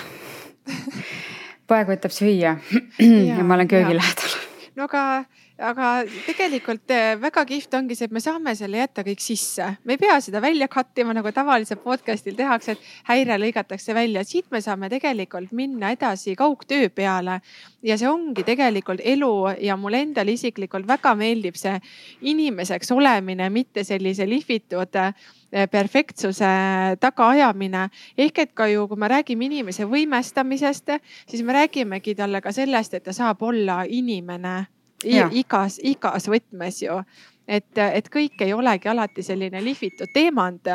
poeg 1.68 1.88
võtab 1.88 2.14
süüa 2.14 2.56
ja, 2.98 3.36
ja 3.36 3.44
ma 3.44 3.54
olen 3.54 3.68
köögi 3.68 3.96
lähedal. 3.96 4.36
no 4.76 4.84
aga 4.84 5.24
aga 5.56 6.04
tegelikult 6.26 6.90
eh, 6.92 7.14
väga 7.20 7.44
kihvt 7.48 7.74
ongi 7.78 7.96
see, 7.96 8.10
et 8.10 8.12
me 8.12 8.20
saame 8.20 8.52
selle 8.58 8.82
jätta 8.82 9.04
kõik 9.06 9.22
sisse, 9.24 9.68
me 9.88 9.96
ei 9.96 10.00
pea 10.00 10.18
seda 10.20 10.42
välja 10.44 10.68
cut 10.68 11.00
ima 11.00 11.14
nagu 11.16 11.32
tavaliselt 11.32 11.80
podcast'il 11.84 12.36
tehakse, 12.36 12.74
et 12.76 12.90
häire 13.08 13.38
lõigatakse 13.40 13.96
välja, 13.96 14.24
siit 14.24 14.50
me 14.52 14.60
saame 14.60 14.90
tegelikult 14.92 15.54
minna 15.56 15.94
edasi 15.96 16.36
kaugtöö 16.36 16.90
peale. 16.92 17.40
ja 17.86 17.96
see 17.96 18.08
ongi 18.08 18.42
tegelikult 18.44 19.00
elu 19.04 19.32
ja 19.62 19.76
mulle 19.76 20.02
endale 20.02 20.32
isiklikult 20.36 20.86
väga 20.88 21.14
meeldib 21.14 21.56
see 21.56 21.78
inimeseks 22.20 22.92
olemine, 22.92 23.48
mitte 23.50 23.84
sellise 23.84 24.28
lihvitud 24.28 25.00
eh, 25.00 25.66
perfektsuse 25.72 26.52
tagaajamine. 27.00 27.88
ehk 28.18 28.38
et 28.44 28.52
ka 28.52 28.68
ju, 28.68 28.86
kui 28.88 29.00
me 29.00 29.08
räägime 29.08 29.48
inimese 29.48 29.88
võimestamisest, 29.88 30.98
siis 31.26 31.42
me 31.42 31.52
räägimegi 31.56 32.14
talle 32.14 32.44
ka 32.44 32.52
sellest, 32.52 32.94
et 32.94 33.04
ta 33.08 33.12
saab 33.16 33.40
olla 33.42 33.84
inimene 33.88 34.66
igas, 35.04 35.80
igas 35.82 36.28
võtmes 36.28 36.82
ju. 36.82 37.00
et, 37.48 37.78
et 37.78 38.08
kõik 38.10 38.40
ei 38.42 38.52
olegi 38.52 38.88
alati 38.88 39.22
selline 39.22 39.60
lihvitud 39.62 40.10
teemant, 40.12 40.68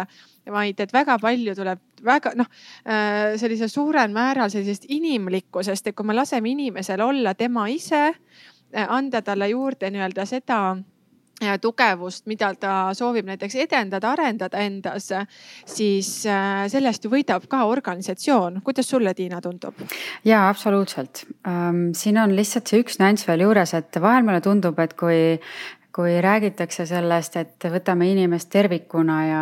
vaid 0.51 0.79
et 0.79 0.93
väga 0.93 1.17
palju 1.19 1.55
tuleb 1.55 1.79
väga 2.03 2.31
noh, 2.35 2.47
äh, 2.85 3.37
sellisel 3.37 3.69
suurel 3.69 4.11
määral 4.13 4.49
sellisest 4.49 4.87
inimlikkusest, 4.89 5.87
et 5.87 5.95
kui 5.95 6.05
me 6.05 6.15
laseme 6.15 6.49
inimesel 6.49 7.01
olla 7.01 7.33
tema 7.35 7.67
ise, 7.69 8.13
anda 8.71 9.21
talle 9.21 9.49
juurde 9.51 9.89
nii-öelda 9.91 10.25
seda 10.25 10.61
tugevust, 11.61 12.25
mida 12.29 12.51
ta 12.59 12.75
soovib 12.97 13.27
näiteks 13.29 13.55
edendada, 13.65 14.13
arendada 14.15 14.61
endas, 14.61 15.09
siis 15.65 16.11
äh, 16.29 16.65
sellest 16.71 17.05
ju 17.05 17.11
võidab 17.13 17.47
ka 17.51 17.63
organisatsioon. 17.69 18.61
kuidas 18.65 18.89
sulle, 18.89 19.13
Tiina, 19.17 19.41
tundub? 19.41 19.75
ja 20.25 20.47
absoluutselt. 20.49 21.25
Ähm, 21.47 21.91
siin 21.97 22.17
on 22.21 22.35
lihtsalt 22.35 22.71
see 22.71 22.83
üks 22.83 22.99
nüanss 23.01 23.27
veel 23.27 23.45
juures, 23.47 23.73
et 23.77 24.01
vahel 24.01 24.25
mulle 24.27 24.41
tundub, 24.41 24.79
et 24.79 24.93
kui 24.99 25.39
kui 25.95 26.13
räägitakse 26.23 26.85
sellest, 26.87 27.35
et 27.35 27.65
võtame 27.71 28.07
inimest 28.11 28.47
tervikuna 28.51 29.15
ja, 29.27 29.39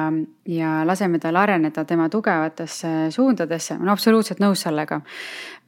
ja 0.50 0.70
laseme 0.88 1.20
tal 1.22 1.38
areneda 1.38 1.84
tema 1.86 2.08
tugevatesse 2.10 3.12
suundadesse, 3.14 3.78
ma 3.78 3.86
olen 3.86 3.94
absoluutselt 3.94 4.42
nõus 4.42 4.66
sellega. 4.66 5.02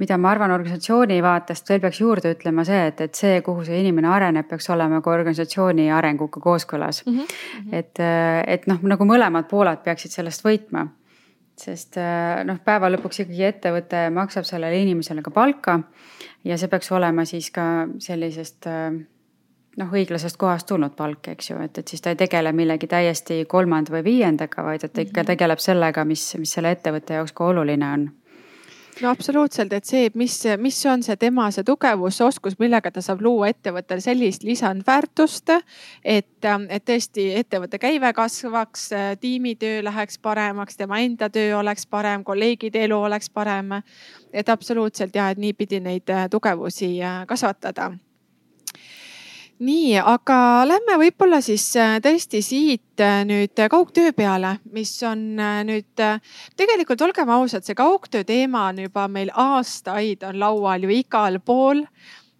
mida 0.02 0.18
ma 0.18 0.32
arvan 0.32 0.52
organisatsiooni 0.52 1.20
vaatest 1.22 1.70
veel 1.70 1.82
peaks 1.82 2.00
juurde 2.02 2.32
ütlema 2.34 2.66
see, 2.66 2.88
et, 2.88 3.02
et 3.02 3.16
see, 3.16 3.42
kuhu 3.46 3.66
see 3.66 3.82
inimene 3.84 4.10
areneb, 4.10 4.48
peaks 4.50 4.70
olema 4.74 5.02
ka 5.02 5.12
organisatsiooni 5.12 5.92
arenguga 5.92 6.42
kooskõlas 6.42 7.06
mm. 7.06 7.20
-hmm. 7.20 7.76
et, 7.78 8.04
et 8.48 8.68
noh, 8.68 8.82
nagu 8.82 9.06
mõlemad 9.06 9.48
pooled 9.48 9.86
peaksid 9.86 10.12
sellest 10.12 10.46
võitma 10.46 10.88
sest 11.62 11.98
noh, 12.46 12.58
päeva 12.66 12.90
lõpuks 12.90 13.22
ikkagi 13.22 13.44
ettevõte 13.44 14.10
maksab 14.10 14.48
sellele 14.50 14.82
inimesele 14.82 15.22
ka 15.22 15.30
palka 15.32 15.80
ja 16.44 16.58
see 16.58 16.68
peaks 16.68 16.92
olema 16.92 17.26
siis 17.26 17.52
ka 17.52 17.88
sellisest 18.00 18.66
noh, 19.78 19.92
õiglasest 19.94 20.38
kohast 20.38 20.68
tulnud 20.68 20.96
palk, 20.98 21.28
eks 21.34 21.52
ju, 21.52 21.60
et, 21.64 21.78
et 21.78 21.88
siis 21.88 22.02
ta 22.04 22.12
ei 22.12 22.20
tegele 22.20 22.52
millegi 22.56 22.90
täiesti 22.92 23.44
kolmanda 23.50 23.96
või 23.96 24.04
viiendaga, 24.04 24.66
vaid 24.68 24.84
et 24.84 24.94
ta 24.94 25.06
ikka 25.06 25.22
mhm. 25.22 25.34
tegeleb 25.34 25.64
sellega, 25.64 26.06
mis, 26.06 26.26
mis 26.40 26.58
selle 26.58 26.74
ettevõtte 26.76 27.20
jaoks 27.20 27.36
ka 27.38 27.52
oluline 27.54 27.94
on 27.98 28.10
no 29.02 29.10
absoluutselt, 29.10 29.74
et 29.74 29.88
see, 29.88 30.10
mis, 30.20 30.36
mis 30.62 30.78
on 30.90 31.02
see 31.06 31.16
tema 31.18 31.48
see 31.54 31.64
tugevus, 31.66 32.20
oskus, 32.22 32.58
millega 32.60 32.92
ta 32.94 33.02
saab 33.02 33.24
luua 33.26 33.50
ettevõttele 33.52 34.04
sellist 34.04 34.44
lisandväärtust. 34.46 35.54
et, 36.04 36.46
et 36.46 36.86
tõesti 36.86 37.30
ettevõtte 37.40 37.80
käive 37.82 38.14
kasvaks, 38.14 38.90
tiimitöö 39.24 39.82
läheks 39.88 40.20
paremaks, 40.20 40.78
tema 40.78 41.00
enda 41.00 41.30
töö 41.30 41.58
oleks 41.58 41.88
parem, 41.88 42.24
kolleegide 42.24 42.84
elu 42.84 43.02
oleks 43.10 43.30
parem. 43.30 43.80
et 44.34 44.50
absoluutselt 44.50 45.16
ja, 45.16 45.30
et 45.30 45.38
niipidi 45.38 45.80
neid 45.80 46.12
tugevusi 46.30 47.00
kasvatada 47.28 47.92
nii, 49.62 49.98
aga 50.00 50.38
lähme 50.66 50.98
võib-olla 51.02 51.42
siis 51.44 51.68
äh, 51.80 51.98
tõesti 52.04 52.42
siit 52.46 53.02
äh, 53.04 53.22
nüüd 53.28 53.60
kaugtöö 53.70 54.14
peale, 54.18 54.56
mis 54.74 54.94
on 55.08 55.22
äh, 55.40 55.62
nüüd 55.68 56.06
tegelikult 56.58 57.04
olgem 57.06 57.30
ausad, 57.34 57.66
see 57.66 57.78
kaugtöö 57.78 58.26
teema 58.28 58.68
on 58.72 58.82
juba 58.88 59.08
meil 59.12 59.32
aastaid 59.38 60.26
on 60.28 60.40
laual 60.42 60.88
ju 60.88 60.96
igal 61.02 61.40
pool. 61.46 61.86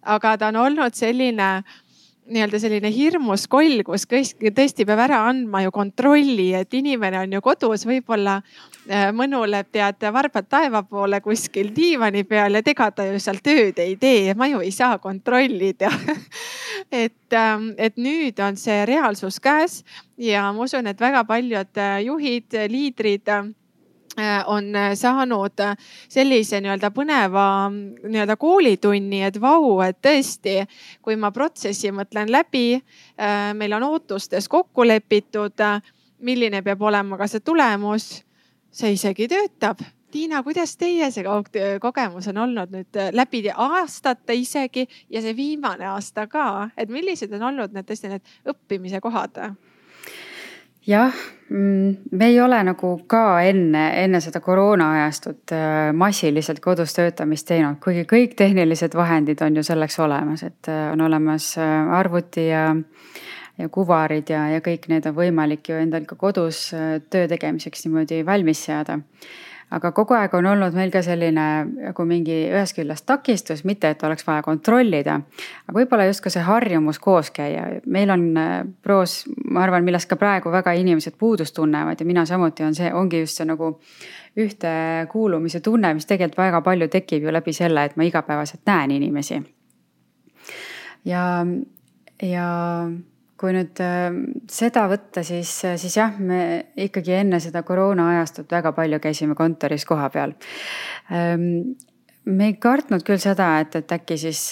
aga 0.02 0.36
ta 0.36 0.48
on 0.50 0.56
olnud 0.56 0.94
selline 0.98 1.62
nii-öelda 2.30 2.58
selline 2.62 2.90
hirmus 2.94 3.46
koll, 3.50 3.82
kus 3.86 4.04
tõesti 4.06 4.86
peab 4.86 5.00
ära 5.04 5.22
andma 5.28 5.64
ju 5.64 5.72
kontrolli, 5.74 6.52
et 6.54 6.74
inimene 6.74 7.18
on 7.22 7.32
ju 7.34 7.40
kodus 7.42 7.86
võib-olla 7.88 8.36
äh, 8.38 9.10
mõnuleb 9.16 9.72
tead 9.74 10.06
varbad 10.14 10.46
taeva 10.50 10.84
poole 10.86 11.20
kuskil 11.24 11.72
diivani 11.74 12.24
peal 12.28 12.58
ja 12.58 12.62
ega 12.74 12.90
ta 12.94 13.06
ju 13.08 13.18
seal 13.22 13.42
tööd 13.42 13.80
ei 13.82 13.96
tee, 13.96 14.36
ma 14.38 14.48
ju 14.50 14.62
ei 14.62 14.70
saa 14.74 14.98
kontrollida. 15.02 15.90
Et, 16.92 17.32
ähm, 17.36 17.70
et 17.78 17.96
nüüd 17.96 18.40
on 18.42 18.56
see 18.58 18.82
reaalsus 18.88 19.38
käes 19.40 19.78
ja 20.20 20.48
ma 20.52 20.64
usun, 20.66 20.88
et 20.90 21.00
väga 21.00 21.22
paljud 21.24 21.78
äh, 21.78 22.00
juhid, 22.04 22.56
liidrid 22.68 23.30
Äh, 23.32 23.61
on 24.46 24.76
äh, 24.76 24.92
saanud 24.94 25.60
äh, 25.60 25.76
sellise 26.08 26.60
nii-öelda 26.60 26.90
põneva 26.92 27.44
nii-öelda 27.72 28.36
koolitunni, 28.36 29.22
et 29.24 29.40
vau, 29.40 29.80
et 29.84 29.98
tõesti, 30.04 30.62
kui 31.02 31.16
ma 31.16 31.32
protsessi 31.32 31.92
mõtlen 31.92 32.30
läbi, 32.32 32.82
meil 33.56 33.72
on 33.72 33.88
ootustes 33.88 34.48
kokku 34.48 34.84
lepitud, 34.86 35.64
milline 36.20 36.62
peab 36.62 36.82
olema 36.82 37.18
ka 37.18 37.26
see 37.30 37.40
tulemus, 37.40 38.22
see 38.70 38.94
isegi 38.96 39.28
töötab. 39.28 39.82
Tiina, 40.12 40.42
kuidas 40.44 40.76
teie 40.76 41.08
see 41.10 41.24
kogemus 41.80 42.28
on 42.28 42.42
olnud 42.44 42.72
nüüd 42.74 42.98
läbi 43.16 43.46
aastate 43.48 44.36
isegi 44.36 44.84
ja 45.10 45.22
see 45.24 45.36
viimane 45.36 45.88
aasta 45.88 46.26
ka, 46.28 46.68
et 46.76 46.92
millised 46.92 47.32
on 47.32 47.48
olnud 47.48 47.72
need 47.72 47.88
tõesti 47.88 48.12
need 48.12 48.34
õppimise 48.52 49.00
kohad? 49.00 49.40
Jah, 50.86 51.12
mm, 51.48 51.96
me 52.10 52.26
ei 52.26 52.40
ole 52.40 52.58
nagu 52.64 52.92
ka 53.06 53.40
enne, 53.46 53.84
enne 54.02 54.20
seda 54.20 54.40
koroona 54.40 54.90
ajastut 54.96 55.54
äh, 55.54 55.92
massiliselt 55.94 56.60
kodus 56.64 56.94
töötamist 56.96 57.46
teinud, 57.48 57.78
kuigi 57.82 58.04
kõik 58.10 58.34
tehnilised 58.38 58.96
vahendid 58.98 59.42
on 59.46 59.56
ju 59.56 59.66
selleks 59.66 59.98
olemas, 60.02 60.42
et 60.48 60.70
äh, 60.72 60.88
on 60.92 61.04
olemas 61.06 61.52
äh, 61.60 61.94
arvuti 61.98 62.48
ja, 62.48 62.66
ja 63.58 63.70
kuvarid 63.70 64.34
ja, 64.34 64.48
ja 64.56 64.64
kõik 64.64 64.88
need 64.90 65.06
on 65.06 65.16
võimalik 65.16 65.70
ju 65.70 65.78
endal 65.78 66.08
ka 66.08 66.18
kodus 66.18 66.70
töö 67.10 67.30
tegemiseks 67.30 67.86
niimoodi 67.86 68.22
valmis 68.26 68.66
seada 68.66 68.98
aga 69.72 69.92
kogu 69.96 70.16
aeg 70.16 70.34
on 70.36 70.46
olnud 70.52 70.74
meil 70.76 70.90
ka 70.92 71.02
selline 71.04 71.46
nagu 71.64 72.04
mingi 72.08 72.36
ühest 72.50 72.76
küljest 72.76 73.06
takistus, 73.08 73.64
mitte 73.68 73.92
et 73.92 74.02
oleks 74.06 74.26
vaja 74.26 74.44
kontrollida, 74.44 75.18
aga 75.66 75.76
võib-olla 75.76 76.06
just 76.08 76.24
ka 76.24 76.32
see 76.32 76.44
harjumus 76.46 77.00
koos 77.02 77.30
käia. 77.34 77.64
meil 77.86 78.10
on 78.12 78.26
äh, 78.36 78.56
pros, 78.82 79.22
ma 79.50 79.64
arvan, 79.64 79.84
millest 79.84 80.10
ka 80.10 80.18
praegu 80.20 80.52
väga 80.52 80.74
inimesed 80.78 81.16
puudust 81.18 81.54
tunnevad 81.56 82.00
ja 82.00 82.06
mina 82.06 82.26
samuti, 82.28 82.64
on 82.66 82.74
see, 82.74 82.92
ongi 82.92 83.22
just 83.24 83.40
see 83.40 83.48
nagu 83.48 83.74
ühtekuulumise 84.38 85.60
tunne, 85.60 85.94
mis 85.94 86.08
tegelikult 86.08 86.40
väga 86.40 86.60
palju 86.64 86.88
tekib 86.92 87.24
ju 87.26 87.32
läbi 87.32 87.52
selle, 87.56 87.84
et 87.84 87.96
ma 87.96 88.08
igapäevaselt 88.08 88.62
näen 88.66 88.90
inimesi. 88.98 89.42
ja, 91.04 91.24
ja 92.22 92.48
kui 93.42 93.54
nüüd 93.56 93.80
seda 94.50 94.86
võtta, 94.90 95.24
siis, 95.26 95.50
siis 95.82 95.96
jah, 95.98 96.14
me 96.18 96.72
ikkagi 96.78 97.16
enne 97.18 97.42
seda 97.42 97.64
koroona 97.66 98.12
ajastut 98.14 98.52
väga 98.54 98.70
palju 98.76 99.00
käisime 99.02 99.34
kontoris 99.38 99.86
kohapeal 99.88 100.36
ehm, 101.10 101.74
me 102.30 102.46
ei 102.50 102.54
kartnud 102.62 103.02
küll 103.06 103.20
seda, 103.22 103.48
et, 103.62 103.74
et 103.78 103.92
äkki 103.96 104.16
siis 104.20 104.44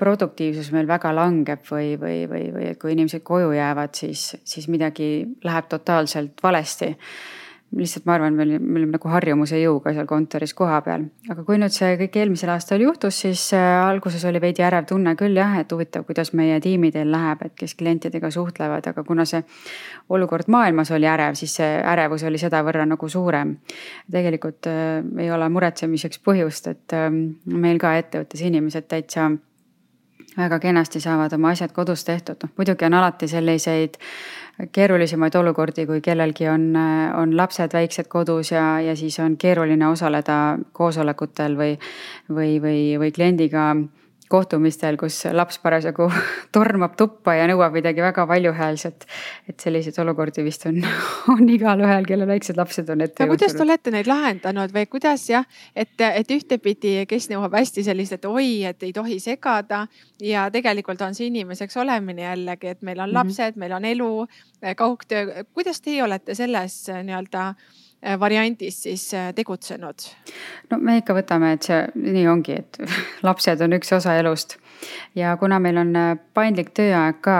produktiivsus 0.00 0.72
meil 0.72 0.88
väga 0.88 1.12
langeb 1.16 1.64
või, 1.68 1.92
või, 2.00 2.24
või, 2.30 2.48
või 2.54 2.70
et 2.70 2.80
kui 2.80 2.94
inimesed 2.94 3.24
koju 3.26 3.52
jäävad, 3.56 3.92
siis, 3.98 4.30
siis 4.48 4.68
midagi 4.72 5.12
läheb 5.44 5.68
totaalselt 5.72 6.40
valesti 6.42 6.94
lihtsalt 7.76 8.04
ma 8.06 8.16
arvan, 8.16 8.34
me 8.36 8.44
olime, 8.44 8.58
me 8.60 8.80
olime 8.80 8.96
nagu 8.96 9.10
harjumuse 9.12 9.58
jõuga 9.60 9.92
seal 9.96 10.06
kontoris 10.08 10.52
kohapeal. 10.56 11.06
aga 11.32 11.44
kui 11.46 11.58
nüüd 11.60 11.72
see 11.74 11.94
kõik 12.00 12.18
eelmisel 12.20 12.52
aastal 12.52 12.82
juhtus, 12.84 13.22
siis 13.24 13.44
äh, 13.56 13.68
alguses 13.86 14.24
oli 14.28 14.40
veidi 14.42 14.64
ärev 14.66 14.86
tunne 14.90 15.14
küll 15.16 15.36
jah, 15.38 15.54
et 15.60 15.72
huvitav, 15.72 16.04
kuidas 16.08 16.32
meie 16.36 16.60
tiimidel 16.60 17.10
läheb, 17.12 17.46
et 17.46 17.54
kes 17.58 17.74
klientidega 17.78 18.30
suhtlevad, 18.34 18.88
aga 18.92 19.04
kuna 19.08 19.24
see 19.28 19.42
olukord 20.12 20.50
maailmas 20.52 20.92
oli 20.92 21.08
ärev, 21.08 21.38
siis 21.38 21.56
see 21.60 21.70
ärevus 21.94 22.26
oli 22.28 22.40
sedavõrra 22.42 22.84
nagu 22.88 23.08
suurem. 23.08 23.56
tegelikult 24.12 24.68
äh, 24.68 25.00
ei 25.24 25.30
ole 25.32 25.48
muretsemiseks 25.48 26.20
põhjust, 26.24 26.68
et 26.68 26.98
äh, 26.98 27.08
meil 27.46 27.80
ka 27.80 27.96
ettevõttes 28.00 28.44
inimesed 28.44 28.90
täitsa 28.90 29.30
väga 30.36 30.58
kenasti 30.58 31.00
saavad 31.00 31.32
oma 31.36 31.52
asjad 31.52 31.72
kodus 31.72 32.04
tehtud, 32.04 32.40
noh 32.42 32.52
muidugi 32.56 32.86
on 32.88 32.94
alati 32.94 33.28
selliseid 33.28 33.98
keerulisemaid 34.72 35.34
olukordi, 35.34 35.86
kui 35.86 36.00
kellelgi 36.04 36.48
on, 36.48 36.68
on 37.16 37.36
lapsed 37.36 37.72
väiksed 37.72 38.08
kodus 38.12 38.52
ja, 38.52 38.80
ja 38.80 38.96
siis 38.96 39.18
on 39.20 39.36
keeruline 39.36 39.88
osaleda 39.88 40.58
koosolekutel 40.72 41.56
või, 41.56 41.72
või, 42.30 42.56
või, 42.62 42.80
või 43.00 43.12
kliendiga 43.12 43.72
kohtumistel, 44.32 44.96
kus 45.00 45.18
laps 45.32 45.58
parasjagu 45.62 46.08
tormab 46.54 46.96
tuppa 46.98 47.34
ja 47.36 47.48
nõuab 47.50 47.76
midagi 47.76 48.02
väga 48.04 48.24
valjuhäälset. 48.28 49.06
et 49.48 49.60
selliseid 49.60 49.98
olukordi 50.02 50.44
vist 50.44 50.66
on, 50.70 50.80
on 51.34 51.48
igalühel, 51.48 52.06
kellel 52.08 52.30
väiksed 52.30 52.56
lapsed 52.60 52.88
on 52.92 53.04
ette 53.04 53.22
jõudnud. 53.24 53.36
kuidas 53.36 53.56
te 53.56 53.64
olete 53.66 53.94
neid 53.94 54.10
lahendanud 54.10 54.74
või 54.74 54.86
kuidas 54.90 55.28
jah, 55.30 55.46
et, 55.76 55.94
et 56.00 56.34
ühtepidi, 56.36 56.94
kes 57.10 57.28
nõuab 57.32 57.58
hästi 57.60 57.84
sellist, 57.86 58.16
et 58.18 58.26
oi, 58.30 58.64
et 58.68 58.82
ei 58.82 58.92
tohi 58.96 59.20
segada 59.22 59.86
ja 60.22 60.48
tegelikult 60.54 61.02
on 61.04 61.14
see 61.18 61.28
inimeseks 61.28 61.76
olemine 61.82 62.26
jällegi, 62.26 62.74
et 62.76 62.82
meil 62.82 63.00
on 63.00 63.10
mhm. 63.10 63.18
lapsed 63.20 63.52
mm, 63.52 63.54
-hmm. 63.54 63.60
meil 63.66 63.78
on 63.78 63.84
elu, 63.84 64.26
kaugtöö. 64.76 65.44
kuidas 65.52 65.80
teie 65.80 66.02
olete 66.02 66.34
selles 66.34 66.84
nii-öelda 67.02 67.52
Äh, 67.52 67.81
variandis 68.18 68.82
siis 68.82 69.14
äh, 69.14 69.30
tegutsenud? 69.34 70.08
no 70.70 70.78
me 70.78 70.98
ikka 70.98 71.14
võtame, 71.14 71.52
et 71.56 71.68
see 71.68 71.84
nii 71.94 72.26
ongi, 72.30 72.58
et 72.64 72.80
lapsed 73.26 73.62
on 73.62 73.78
üks 73.78 73.92
osa 73.94 74.16
elust 74.18 74.58
ja 75.14 75.36
kuna 75.36 75.58
meil 75.62 75.78
on 75.78 75.94
äh, 75.96 76.10
paindlik 76.34 76.72
tööaeg 76.74 77.20
ka 77.24 77.36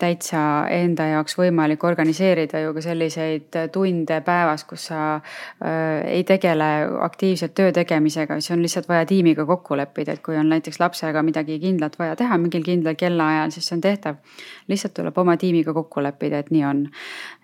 täitsa 0.00 0.40
enda 0.72 1.06
jaoks 1.08 1.38
võimalik 1.38 1.84
organiseerida 1.88 2.60
ju 2.60 2.74
ka 2.76 2.84
selliseid 2.84 3.58
tunde 3.72 4.20
päevas, 4.26 4.66
kus 4.68 4.88
sa 4.90 5.00
äh, 5.16 6.04
ei 6.18 6.24
tegele 6.28 6.70
aktiivselt 7.06 7.56
töö 7.56 7.72
tegemisega, 7.72 8.36
siis 8.40 8.52
on 8.56 8.64
lihtsalt 8.64 8.88
vaja 8.92 9.08
tiimiga 9.08 9.46
kokku 9.48 9.78
leppida, 9.80 10.16
et 10.16 10.24
kui 10.24 10.36
on 10.36 10.52
näiteks 10.52 10.80
lapsega 10.82 11.24
midagi 11.26 11.58
kindlat 11.62 11.98
vaja 11.98 12.16
teha 12.20 12.38
mingil 12.40 12.64
kindlal 12.66 12.98
kellaajal, 13.00 13.54
siis 13.54 13.68
see 13.70 13.78
on 13.78 13.84
tehtav. 13.88 14.20
lihtsalt 14.68 14.94
tuleb 14.94 15.18
oma 15.18 15.36
tiimiga 15.40 15.72
kokku 15.72 16.02
leppida, 16.04 16.44
et 16.44 16.50
nii 16.50 16.64
on. 16.64 16.88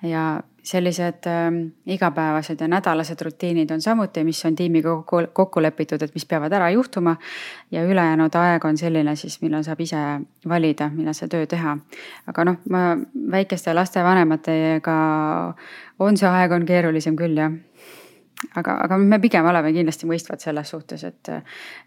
ja 0.03 0.27
sellised 0.62 1.27
äh, 1.27 1.48
igapäevased 1.87 2.61
ja 2.61 2.68
nädalased 2.68 3.20
rutiinid 3.20 3.70
on 3.70 3.81
samuti, 3.81 4.25
mis 4.25 4.44
on 4.46 4.55
tiimiga 4.57 4.88
kokku, 4.88 5.22
kokku 5.33 5.62
lepitud, 5.62 6.03
et 6.03 6.14
mis 6.14 6.27
peavad 6.27 6.53
ära 6.53 6.70
juhtuma. 6.70 7.16
ja 7.70 7.85
ülejäänud 7.85 8.35
aeg 8.35 8.64
on 8.64 8.77
selline 8.79 9.16
siis, 9.16 9.40
millal 9.42 9.62
saab 9.62 9.81
ise 9.81 9.96
valida, 10.48 10.90
millal 10.94 11.14
seda 11.14 11.37
töö 11.37 11.46
teha. 11.46 11.77
aga 12.27 12.44
noh, 12.44 12.61
ma 12.70 12.96
väikeste 13.31 13.75
laste 13.75 14.05
vanematega 14.05 14.94
on 15.98 16.16
see 16.16 16.29
aeg 16.29 16.53
on 16.53 16.66
keerulisem 16.66 17.16
küll 17.16 17.37
jah 17.37 17.53
aga, 18.57 18.77
aga 18.85 18.98
me 18.98 19.18
pigem 19.22 19.46
oleme 19.46 19.72
kindlasti 19.72 20.07
mõistvad 20.07 20.42
selles 20.42 20.70
suhtes, 20.70 21.05
et, 21.05 21.35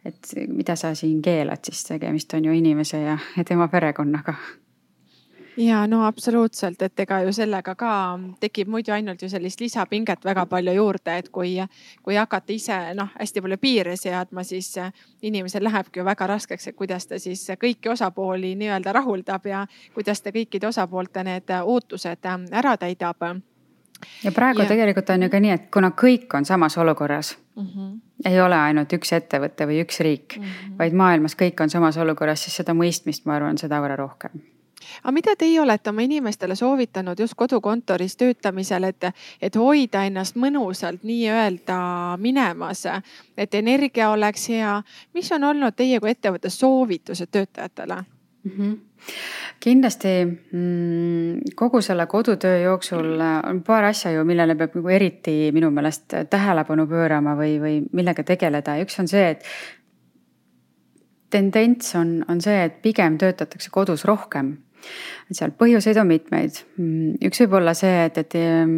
et 0.05 0.35
mida 0.47 0.75
sa 0.79 0.93
siin 0.95 1.21
keelad, 1.21 1.63
siis 1.63 1.83
tegemist 1.87 2.33
on 2.33 2.45
ju 2.45 2.53
inimese 2.55 3.01
ja, 3.01 3.17
ja 3.37 3.43
tema 3.47 3.67
perekonnaga 3.71 4.35
ja 5.57 5.87
no 5.87 6.05
absoluutselt, 6.05 6.81
et 6.81 6.99
ega 6.99 7.19
ju 7.23 7.33
sellega 7.33 7.75
ka 7.75 7.93
tekib 8.39 8.67
muidu 8.67 8.91
ainult 8.91 9.21
ju 9.21 9.29
sellist 9.29 9.61
lisapinget 9.61 10.25
väga 10.25 10.45
palju 10.45 10.73
juurde, 10.73 11.17
et 11.17 11.29
kui, 11.29 11.55
kui 12.03 12.15
hakata 12.15 12.53
ise 12.53 12.77
noh, 12.97 13.09
hästi 13.19 13.41
palju 13.41 13.57
piire 13.61 13.95
seadma, 13.97 14.43
siis 14.43 14.73
inimesel 15.21 15.63
lähebki 15.63 15.99
ju 15.99 16.05
väga 16.05 16.27
raskeks, 16.27 16.67
et 16.67 16.75
kuidas 16.75 17.07
ta 17.07 17.19
siis 17.19 17.47
kõiki 17.61 17.91
osapooli 17.91 18.55
nii-öelda 18.55 18.93
rahuldab 18.93 19.45
ja 19.45 19.65
kuidas 19.93 20.21
ta 20.21 20.33
kõikide 20.35 20.67
osapoolte 20.67 21.23
need 21.23 21.51
ootused 21.63 22.31
ära 22.51 22.77
täidab 22.77 23.23
ja 24.23 24.31
praegu 24.31 24.61
ja. 24.61 24.67
tegelikult 24.67 25.09
on 25.09 25.23
ju 25.23 25.29
ka 25.29 25.39
nii, 25.39 25.51
et 25.55 25.69
kuna 25.73 25.91
kõik 25.95 26.33
on 26.37 26.45
samas 26.45 26.77
olukorras 26.77 27.37
mm, 27.55 27.67
-hmm. 27.67 27.93
ei 28.25 28.41
ole 28.41 28.55
ainult 28.55 28.93
üks 28.93 29.13
ettevõte 29.13 29.67
või 29.67 29.79
üks 29.85 29.99
riik 29.99 30.37
mm, 30.37 30.43
-hmm. 30.43 30.77
vaid 30.79 30.93
maailmas 30.93 31.35
kõik 31.35 31.63
on 31.63 31.69
samas 31.69 31.97
olukorras, 31.97 32.43
siis 32.43 32.55
seda 32.55 32.73
mõistmist, 32.73 33.25
ma 33.25 33.35
arvan, 33.35 33.57
sedavõrra 33.57 33.95
rohkem 33.95 34.31
aga 35.03 35.11
mida 35.11 35.35
teie 35.39 35.61
olete 35.61 35.89
oma 35.89 36.01
inimestele 36.01 36.55
soovitanud 36.55 37.19
just 37.19 37.33
kodukontoris 37.37 38.17
töötamisel, 38.17 38.83
et, 38.83 39.09
et 39.41 39.55
hoida 39.55 40.05
ennast 40.05 40.35
mõnusalt 40.35 41.03
nii-öelda 41.03 41.77
minemas, 42.17 42.85
et 43.37 43.55
energia 43.55 44.09
oleks 44.09 44.49
hea. 44.49 44.81
mis 45.13 45.31
on 45.31 45.43
olnud 45.43 45.75
teie 45.75 45.99
kui 45.99 46.11
ettevõtte 46.11 46.49
soovitused 46.49 47.31
töötajatele 47.31 47.95
mm? 48.43 48.51
-hmm 48.51 48.75
kindlasti 49.59 50.09
kogu 51.55 51.81
selle 51.81 52.05
kodutöö 52.05 52.59
jooksul 52.59 53.19
on 53.49 53.63
paar 53.63 53.83
asja 53.83 54.11
ju, 54.11 54.23
millele 54.25 54.55
peab 54.55 54.75
nagu 54.75 54.89
eriti 54.89 55.51
minu 55.53 55.71
meelest 55.71 56.13
tähelepanu 56.29 56.87
pöörama 56.87 57.35
või, 57.37 57.55
või 57.61 57.79
millega 57.91 58.23
tegeleda. 58.23 58.77
üks 58.81 58.99
on 58.99 59.07
see, 59.07 59.29
et 59.29 59.43
tendents 61.29 61.95
on, 61.95 62.17
on 62.29 62.41
see, 62.41 62.63
et 62.63 62.81
pigem 62.81 63.17
töötatakse 63.17 63.69
kodus 63.71 64.05
rohkem 64.05 64.55
seal 65.31 65.53
põhjuseid 65.57 65.99
on 66.01 66.09
mitmeid. 66.09 66.59
Mm, 66.79 67.15
üks 67.29 67.41
võib 67.43 67.57
olla 67.61 67.73
see, 67.77 68.05
et, 68.07 68.19
et 68.21 68.37
ehm, 68.39 68.77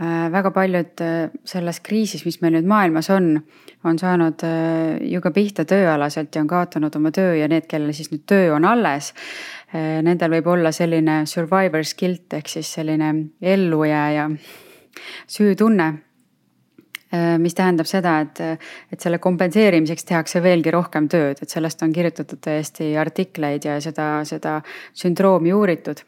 äh, 0.00 0.26
väga 0.34 0.52
paljud 0.54 1.04
äh, 1.04 1.18
selles 1.48 1.82
kriisis, 1.84 2.24
mis 2.28 2.40
meil 2.42 2.56
nüüd 2.56 2.68
maailmas 2.70 3.10
on, 3.14 3.34
on 3.88 4.00
saanud 4.00 4.44
äh, 4.46 4.96
ju 5.12 5.22
ka 5.24 5.32
pihta 5.34 5.66
tööalaselt 5.68 6.34
ja 6.34 6.44
on 6.44 6.50
kaotanud 6.50 6.96
oma 7.00 7.12
töö 7.14 7.36
ja 7.38 7.50
need, 7.50 7.68
kellel 7.70 7.94
siis 7.96 8.12
nüüd 8.14 8.26
töö 8.28 8.54
on 8.56 8.68
alles. 8.68 9.14
Nendel 9.68 10.32
võib 10.32 10.46
olla 10.48 10.70
selline 10.72 11.26
survivor's 11.28 11.90
guilt 11.92 12.32
ehk 12.32 12.48
siis 12.48 12.70
selline 12.78 13.10
ellujääja 13.44 14.30
süütunne 15.28 15.90
mis 17.40 17.54
tähendab 17.56 17.88
seda, 17.88 18.18
et, 18.20 18.40
et 18.92 19.00
selle 19.00 19.16
kompenseerimiseks 19.22 20.04
tehakse 20.04 20.42
veelgi 20.44 20.72
rohkem 20.74 21.08
tööd, 21.08 21.40
et 21.42 21.48
sellest 21.48 21.82
on 21.86 21.92
kirjutatud 21.94 22.40
täiesti 22.44 22.90
artikleid 23.00 23.64
ja 23.64 23.78
seda, 23.80 24.10
seda 24.28 24.58
sündroomi 24.92 25.54
uuritud. 25.56 26.04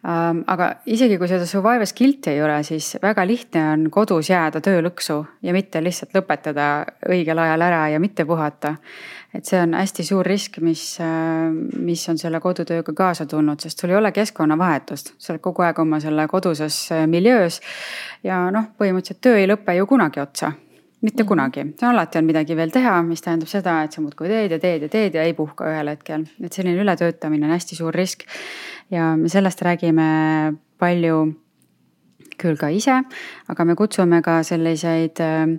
Ähm, 0.00 0.42
aga 0.48 0.70
isegi 0.88 1.18
kui 1.20 1.28
seda 1.28 1.44
survivor 1.44 1.84
skill'i 1.84 2.32
ei 2.32 2.38
ole, 2.40 2.62
siis 2.64 2.94
väga 3.02 3.26
lihtne 3.28 3.64
on 3.74 3.82
kodus 3.92 4.30
jääda 4.30 4.62
töölõksu 4.64 5.18
ja 5.44 5.52
mitte 5.52 5.82
lihtsalt 5.84 6.16
lõpetada 6.16 6.68
õigel 7.08 7.42
ajal 7.42 7.66
ära 7.66 7.82
ja 7.92 8.00
mitte 8.00 8.24
puhata 8.24 8.78
et 9.34 9.46
see 9.46 9.60
on 9.62 9.76
hästi 9.78 10.04
suur 10.06 10.26
risk, 10.26 10.58
mis, 10.64 10.82
mis 11.78 12.06
on 12.10 12.18
selle 12.18 12.40
kodutööga 12.42 12.94
kaasa 12.96 13.26
tulnud, 13.30 13.60
sest 13.62 13.78
sul 13.78 13.92
ei 13.92 13.98
ole 14.00 14.10
keskkonnavahetust, 14.14 15.14
sa 15.18 15.34
oled 15.34 15.44
kogu 15.44 15.66
aeg 15.66 15.78
oma 15.84 16.00
selle 16.02 16.26
koduses 16.30 16.80
miljöös. 17.06 17.60
ja 18.26 18.42
noh, 18.50 18.72
põhimõtteliselt 18.78 19.22
töö 19.22 19.38
ei 19.38 19.46
lõpe 19.50 19.76
ju 19.76 19.86
kunagi 19.86 20.24
otsa 20.24 20.52
mitte 21.00 21.22
mhm. 21.22 21.28
kunagi, 21.28 21.66
alati 21.88 22.18
on 22.20 22.26
midagi 22.28 22.56
veel 22.56 22.72
teha, 22.74 22.98
mis 23.06 23.22
tähendab 23.24 23.48
seda, 23.48 23.78
et 23.84 23.92
sa 23.92 24.02
muudkui 24.04 24.28
teed 24.28 24.56
ja 24.56 24.58
teed 24.62 24.86
ja 24.86 24.88
teed 24.92 25.14
ja 25.16 25.26
ei 25.26 25.36
puhka 25.36 25.68
ühel 25.70 25.92
hetkel, 25.92 26.26
et 26.44 26.56
selline 26.56 26.80
ületöötamine 26.82 27.48
on 27.48 27.54
hästi 27.56 27.78
suur 27.78 27.94
risk. 27.94 28.26
ja 28.90 29.14
me 29.16 29.28
sellest 29.28 29.62
räägime 29.62 30.10
palju 30.78 31.22
küll 32.40 32.56
ka 32.56 32.70
ise, 32.72 33.02
aga 33.52 33.64
me 33.64 33.74
kutsume 33.76 34.22
ka 34.24 34.42
selliseid 34.42 35.20
äh, 35.20 35.58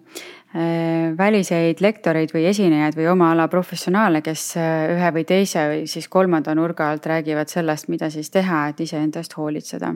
Äh, 0.51 1.13
väliseid 1.15 1.79
lektoreid 1.79 2.33
või 2.35 2.41
esinejaid 2.49 2.97
või 2.99 3.05
oma 3.07 3.29
ala 3.31 3.45
professionaale, 3.47 4.19
kes 4.19 4.49
äh, 4.59 4.89
ühe 4.91 5.11
või 5.15 5.23
teise 5.23 5.61
või 5.69 5.85
siis 5.87 6.09
kolmanda 6.11 6.51
nurga 6.59 6.89
alt 6.91 7.07
räägivad 7.07 7.47
sellest, 7.47 7.87
mida 7.87 8.09
siis 8.11 8.27
teha, 8.33 8.65
et 8.67 8.81
iseendast 8.83 9.37
hoolitseda. 9.39 9.93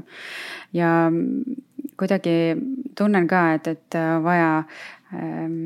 ja 0.71 1.11
kuidagi 1.99 2.55
tunnen 2.95 3.27
ka, 3.27 3.41
et, 3.57 3.67
et 3.67 3.99
äh, 3.99 4.15
vaja 4.23 4.63
ähm, 5.13 5.59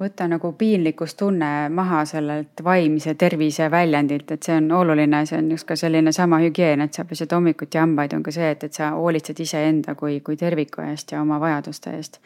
võtta 0.00 0.28
nagu 0.28 0.52
piinlikkustunne 0.52 1.50
maha 1.72 2.04
sellelt 2.04 2.62
vaimse 2.64 3.14
tervise 3.14 3.70
väljendilt, 3.70 4.30
et 4.30 4.42
see 4.42 4.56
on 4.60 4.70
oluline, 4.72 5.24
see 5.26 5.38
on 5.38 5.50
just 5.50 5.66
ka 5.68 5.76
selline 5.76 6.12
sama 6.12 6.38
hügieen, 6.44 6.84
et 6.84 6.94
sa 6.94 7.04
pesed 7.04 7.32
hommikuti 7.32 7.80
hambaid, 7.80 8.12
on 8.12 8.22
ka 8.22 8.34
see, 8.34 8.50
et, 8.52 8.64
et 8.64 8.72
sa 8.72 8.92
hoolitsed 8.96 9.40
iseenda 9.40 9.94
kui, 9.94 10.20
kui 10.20 10.36
terviku 10.36 10.84
eest 10.84 11.16
ja 11.16 11.22
oma 11.24 11.40
vajaduste 11.40 11.96
eest 11.96 12.20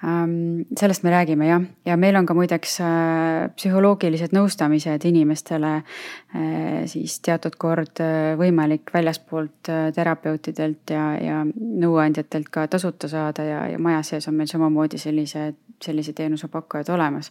sellest 0.00 1.02
me 1.02 1.10
räägime 1.10 1.46
jah, 1.48 1.62
ja 1.86 1.96
meil 1.96 2.16
on 2.18 2.26
ka 2.28 2.34
muideks 2.36 2.74
äh, 2.84 3.46
psühholoogilised 3.56 4.34
nõustamised 4.36 5.06
inimestele 5.08 5.70
äh, 5.78 6.82
siis 6.90 7.18
teatud 7.24 7.56
kord 7.56 8.02
äh, 8.04 8.34
võimalik 8.36 8.92
väljaspoolt 8.92 9.70
terapeutidelt 9.96 10.92
ja, 10.92 11.06
ja 11.16 11.38
nõuandjatelt 11.46 12.50
ka 12.52 12.66
tasuta 12.68 13.08
saada 13.08 13.46
ja, 13.48 13.62
ja 13.72 13.80
maja 13.80 14.02
sees 14.04 14.28
on 14.28 14.36
meil 14.36 14.52
samamoodi 14.52 15.00
sellised 15.00 15.62
sellise 15.82 16.12
teenusepakkujad 16.16 16.88
olemas. 16.88 17.30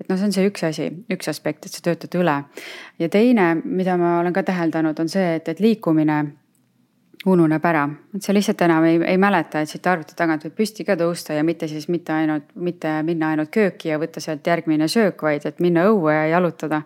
et 0.00 0.08
noh, 0.08 0.18
see 0.18 0.28
on 0.28 0.34
see 0.34 0.50
üks 0.50 0.66
asi, 0.66 0.90
üks 1.10 1.30
aspekt, 1.30 1.66
et 1.66 1.74
sa 1.74 1.82
töötad 1.82 2.14
üle. 2.18 2.36
ja 2.98 3.08
teine, 3.08 3.54
mida 3.64 3.96
ma 4.00 4.18
olen 4.20 4.34
ka 4.34 4.42
täheldanud, 4.46 4.98
on 4.98 5.10
see, 5.10 5.34
et, 5.38 5.48
et 5.48 5.60
liikumine 5.60 6.20
ununeb 7.26 7.64
ära, 7.68 7.82
et 8.16 8.24
sa 8.24 8.32
lihtsalt 8.32 8.62
enam 8.64 8.84
ei, 8.88 8.96
ei 9.12 9.18
mäleta, 9.20 9.60
et 9.60 9.68
siit 9.68 9.86
arvuti 9.86 10.14
tagant 10.16 10.44
võib 10.46 10.54
püsti 10.56 10.86
ka 10.88 10.96
tõusta 10.96 11.36
ja 11.36 11.44
mitte 11.44 11.68
siis 11.68 11.88
mitte 11.92 12.14
ainult, 12.16 12.46
mitte 12.56 12.94
minna 13.04 13.34
ainult 13.34 13.50
kööki 13.52 13.90
ja 13.90 13.98
võtta 14.00 14.22
sealt 14.24 14.46
järgmine 14.46 14.88
söök, 14.88 15.20
vaid 15.26 15.44
et 15.44 15.60
minna 15.60 15.84
õue 15.90 16.14
ja 16.14 16.26
jalutada. 16.36 16.82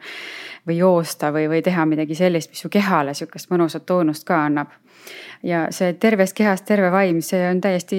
või 0.66 0.78
joosta 0.78 1.28
või, 1.28 1.44
või 1.48 1.60
teha 1.62 1.84
midagi 1.84 2.14
sellist, 2.16 2.50
mis 2.50 2.60
su 2.64 2.70
kehale 2.72 3.12
sihukest 3.14 3.50
mõnusat 3.50 3.84
toonust 3.86 4.24
ka 4.24 4.44
annab. 4.46 4.68
ja 5.42 5.66
see 5.70 5.92
tervest 5.92 6.32
kehast 6.36 6.64
terve 6.64 6.90
vaim, 6.90 7.20
see 7.20 7.50
on 7.50 7.60
täiesti, 7.60 7.98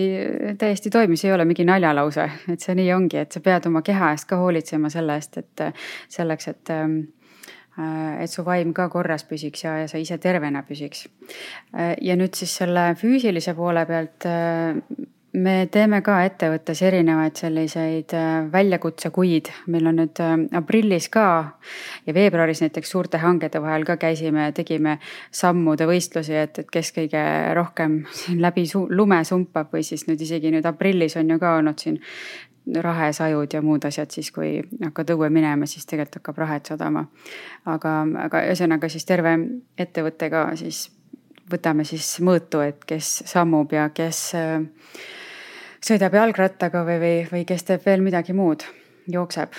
täiesti 0.58 0.90
toimiv, 0.90 1.16
see 1.16 1.30
ei 1.30 1.36
ole 1.36 1.46
mingi 1.46 1.64
naljalause, 1.64 2.30
et 2.50 2.60
see 2.60 2.76
nii 2.76 2.94
ongi, 2.94 3.18
et 3.18 3.32
sa 3.32 3.40
pead 3.40 3.68
oma 3.68 3.82
keha 3.82 4.12
eest 4.12 4.28
ka 4.28 4.36
hoolitsema 4.36 4.90
selle 4.90 5.16
eest, 5.16 5.38
et 5.38 5.62
selleks, 6.10 6.48
et 6.48 6.74
Äh, 6.76 6.88
et 7.78 8.32
su 8.32 8.46
vaim 8.48 8.74
ka 8.74 8.88
korras 8.90 9.26
püsiks 9.28 9.66
ja, 9.66 9.78
ja 9.84 9.90
sa 9.92 10.00
ise 10.00 10.18
tervena 10.22 10.64
püsiks. 10.68 11.08
Äh, 11.76 11.96
ja 12.02 12.16
nüüd 12.20 12.38
siis 12.38 12.56
selle 12.62 12.94
füüsilise 13.00 13.56
poole 13.58 13.86
pealt 13.90 14.28
äh, 14.30 14.80
me 15.36 15.56
teeme 15.72 16.00
ka 16.06 16.20
ettevõttes 16.26 16.82
erinevaid 16.86 17.36
selliseid 17.40 18.14
väljakutsekuid, 18.52 19.52
meil 19.74 19.90
on 19.90 20.00
nüüd 20.00 20.22
aprillis 20.56 21.10
ka 21.14 21.26
ja 22.06 22.16
veebruaris 22.16 22.64
näiteks 22.64 22.92
suurte 22.96 23.20
hangede 23.24 23.62
vahel 23.64 23.86
ka 23.88 23.98
käisime, 24.02 24.48
tegime 24.56 24.98
sammude 25.36 25.88
võistlusi, 25.90 26.36
et, 26.40 26.60
et 26.64 26.72
kes 26.72 26.94
kõige 26.96 27.24
rohkem 27.58 28.02
läbi 28.40 28.68
lume 28.96 29.22
sumpab 29.28 29.74
või 29.76 29.84
siis 29.88 30.08
nüüd 30.10 30.22
isegi 30.24 30.54
nüüd 30.56 30.68
aprillis 30.70 31.18
on 31.20 31.36
ju 31.36 31.40
ka 31.42 31.58
olnud 31.60 31.84
siin 31.84 32.00
rahesajud 32.82 33.54
ja 33.54 33.62
muud 33.62 33.86
asjad, 33.86 34.10
siis 34.12 34.32
kui 34.34 34.58
hakkad 34.84 35.14
õue 35.16 35.30
minema, 35.34 35.68
siis 35.70 35.86
tegelikult 35.86 36.22
hakkab 36.22 36.42
rahet 36.44 36.72
sadama. 36.72 37.06
aga, 37.66 37.94
aga 38.26 38.46
ühesõnaga 38.48 38.90
siis 38.90 39.06
terve 39.06 39.38
ettevõttega 39.78 40.48
siis 40.56 40.90
võtame 41.52 41.86
siis 41.86 42.18
mõõtu, 42.26 42.64
et 42.66 42.86
kes 42.86 43.22
sammub 43.30 43.74
ja 43.74 43.90
kes 43.94 44.32
äh, 44.36 44.58
sõidab 45.86 46.18
jalgrattaga 46.18 46.84
või, 46.88 47.00
või, 47.00 47.16
või 47.32 47.46
kes 47.46 47.64
teeb 47.64 47.86
veel 47.86 48.02
midagi 48.02 48.34
muud, 48.34 48.66
jookseb 49.08 49.54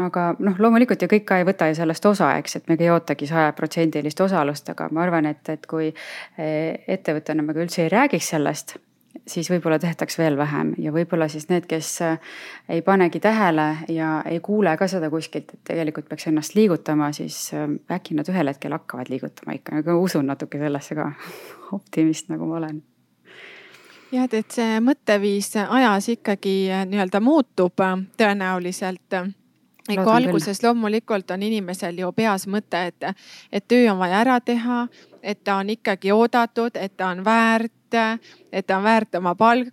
aga 0.00 0.30
noh, 0.40 0.56
loomulikult 0.58 1.02
ju 1.04 1.08
kõik 1.10 1.26
ka 1.28 1.38
ei 1.40 1.46
võta 1.46 1.68
ju 1.68 1.76
sellest 1.76 2.06
osa, 2.08 2.30
eks, 2.40 2.56
et 2.56 2.70
me 2.70 2.76
ei 2.80 2.90
ootagi 2.92 3.28
sajaprotsendilist 3.28 4.20
osalust, 4.24 4.70
aga 4.72 4.88
ma 4.94 5.04
arvan, 5.04 5.28
et, 5.28 5.42
et 5.52 5.66
kui 5.70 5.90
äh, 5.90 6.80
ettevõttena 6.88 7.44
me 7.44 7.56
ka 7.56 7.64
üldse 7.66 7.84
ei 7.84 7.92
räägiks 7.92 8.30
sellest, 8.34 8.76
siis 9.26 9.48
võib-olla 9.50 9.78
tehtaks 9.78 10.18
veel 10.18 10.36
vähem 10.36 10.74
ja 10.78 10.92
võib-olla 10.92 11.28
siis 11.32 11.48
need, 11.48 11.66
kes 11.68 11.90
äh, 12.04 12.18
ei 12.68 12.82
panegi 12.82 13.20
tähele 13.20 13.68
ja 13.88 14.16
ei 14.28 14.40
kuule 14.44 14.76
ka 14.76 14.88
seda 14.90 15.10
kuskilt, 15.10 15.54
et 15.54 15.60
tegelikult 15.72 16.08
peaks 16.08 16.28
ennast 16.30 16.54
liigutama, 16.54 17.12
siis 17.12 17.38
äh, 17.54 17.68
äkki 17.96 18.16
nad 18.18 18.28
ühel 18.32 18.52
hetkel 18.52 18.76
hakkavad 18.76 19.12
liigutama 19.12 19.56
ikka, 19.58 19.80
aga 19.84 19.96
usun 19.98 20.26
natuke 20.26 20.60
sellesse 20.60 20.98
ka. 20.98 21.12
optimist, 21.78 22.28
nagu 22.30 22.46
ma 22.46 22.58
olen 22.60 22.82
jah, 24.14 24.28
et 24.30 24.52
see 24.54 24.76
mõtteviis 24.84 25.54
ajas 25.64 26.10
ikkagi 26.12 26.58
äh, 26.70 26.84
nii-öelda 26.90 27.20
muutub 27.24 27.80
tõenäoliselt 28.18 29.24
kui 29.86 30.12
alguses 30.12 30.58
küll. 30.58 30.68
loomulikult 30.68 31.30
on 31.30 31.42
inimesel 31.42 31.98
ju 31.98 32.12
peas 32.12 32.46
mõte, 32.48 32.86
et, 32.88 33.04
et 33.52 33.66
töö 33.68 33.92
on 33.92 33.98
vaja 34.00 34.20
ära 34.24 34.38
teha, 34.40 34.86
et 35.22 35.44
ta 35.44 35.58
on 35.60 35.70
ikkagi 35.70 36.12
oodatud, 36.12 36.76
et 36.76 36.96
ta 36.96 37.10
on 37.12 37.24
väärt, 37.24 37.72
et 38.52 38.66
ta 38.66 38.78
on 38.78 38.84
väärt 38.84 39.14
oma 39.14 39.34
palka, 39.34 39.72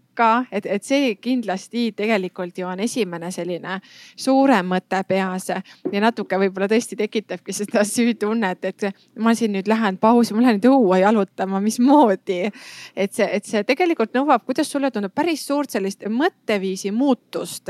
et, 0.51 0.65
et 0.65 0.83
see 0.83 1.15
kindlasti 1.21 1.91
tegelikult 1.97 2.57
ju 2.57 2.67
on 2.67 2.79
esimene 2.83 3.31
selline 3.31 3.79
suurem 4.15 4.71
mõte 4.73 5.01
peas 5.07 5.49
ja 5.51 6.03
natuke 6.03 6.39
võib-olla 6.41 6.69
tõesti 6.71 6.97
tekitabki 6.99 7.55
seda 7.55 7.83
süütunnet, 7.87 8.65
et 8.65 8.87
ma 9.19 9.35
siin 9.37 9.55
nüüd 9.55 9.69
lähen 9.71 9.97
pausi, 10.01 10.35
ma 10.35 10.45
lähen 10.45 10.59
nüüd 10.59 10.69
õue 10.71 11.01
jalutama, 11.01 11.61
mismoodi. 11.63 12.41
et 12.95 13.13
see, 13.13 13.27
et 13.27 13.45
see 13.45 13.63
tegelikult 13.67 14.15
nõuab, 14.17 14.45
kuidas 14.45 14.71
sulle 14.71 14.91
tundub, 14.91 15.13
päris 15.15 15.45
suurt 15.47 15.71
sellist 15.71 16.07
mõtteviisi 16.09 16.91
muutust 16.91 17.69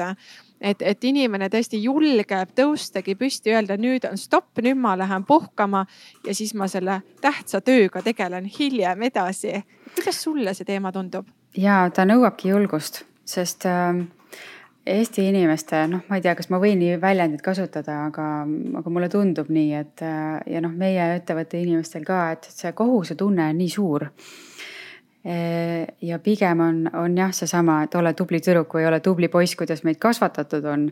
et, 0.61 0.81
et 0.81 1.03
inimene 1.09 1.49
tõesti 1.51 1.81
julgeb 1.81 2.53
tõustagi 2.57 3.15
püsti, 3.19 3.53
öelda 3.55 3.77
nüüd 3.81 4.05
on 4.09 4.19
stopp, 4.21 4.61
nüüd 4.61 4.79
ma 4.79 4.95
lähen 4.99 5.25
puhkama 5.27 5.85
ja 6.27 6.35
siis 6.37 6.53
ma 6.57 6.69
selle 6.71 7.01
tähtsa 7.21 7.61
tööga 7.65 8.03
tegelen 8.05 8.49
hiljem 8.59 9.07
edasi. 9.09 9.61
kuidas 9.95 10.23
sulle 10.23 10.53
see 10.53 10.65
teema 10.65 10.91
tundub? 10.91 11.27
Ja 11.57 11.83
ta 11.93 12.05
nõuabki 12.07 12.51
julgust, 12.51 13.03
sest 13.25 13.65
äh, 13.69 14.01
Eesti 14.91 15.27
inimeste, 15.29 15.83
noh, 15.85 16.01
ma 16.09 16.17
ei 16.17 16.23
tea, 16.25 16.33
kas 16.33 16.49
ma 16.49 16.57
võin 16.57 16.79
nii 16.81 16.95
väljendit 16.97 17.43
kasutada, 17.45 17.99
aga, 18.07 18.23
aga 18.79 18.93
mulle 18.93 19.11
tundub 19.13 19.51
nii, 19.53 19.75
et 19.77 20.01
ja 20.01 20.61
noh, 20.65 20.73
meie 20.73 21.03
ettevõtte 21.19 21.61
inimestel 21.61 22.01
ka, 22.07 22.23
et 22.33 22.47
see 22.49 22.73
kohusetunne 22.73 23.45
on 23.51 23.61
nii 23.61 23.69
suur 23.69 24.07
ja 26.01 26.17
pigem 26.19 26.59
on, 26.65 26.77
on 26.97 27.17
jah, 27.17 27.33
seesama, 27.33 27.83
et 27.85 27.95
ole 27.95 28.13
tubli 28.17 28.39
tüdruk 28.41 28.73
või 28.73 28.87
ole 28.89 28.99
tubli 29.05 29.27
poiss, 29.29 29.53
kuidas 29.59 29.83
meid 29.85 29.99
kasvatatud 30.01 30.65
on. 30.65 30.87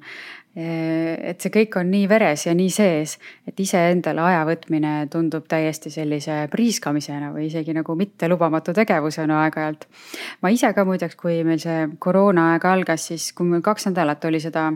et 0.60 1.42
see 1.42 1.52
kõik 1.54 1.78
on 1.80 1.89
nii 1.89 2.08
veres 2.10 2.46
ja 2.46 2.54
nii 2.58 2.70
sees, 2.74 3.15
et 3.48 3.60
iseendale 3.62 4.22
aja 4.22 4.42
võtmine 4.46 4.94
tundub 5.13 5.46
täiesti 5.50 5.89
sellise 5.94 6.48
priiskamisena 6.52 7.30
või 7.34 7.48
isegi 7.48 7.74
nagu 7.74 7.96
mittelubamatu 7.96 8.74
tegevusena 8.74 9.44
aeg-ajalt. 9.46 9.88
ma 10.42 10.50
ise 10.54 10.74
ka 10.74 10.86
muideks, 10.86 11.15
kui 11.15 11.44
meil 11.44 11.62
see 11.63 11.88
koroonaaeg 12.00 12.65
algas, 12.65 13.08
siis 13.10 13.32
kui 13.34 13.50
mul 13.50 13.65
kaks 13.65 13.89
nädalat 13.89 14.26
oli 14.26 14.42
seda 14.42 14.72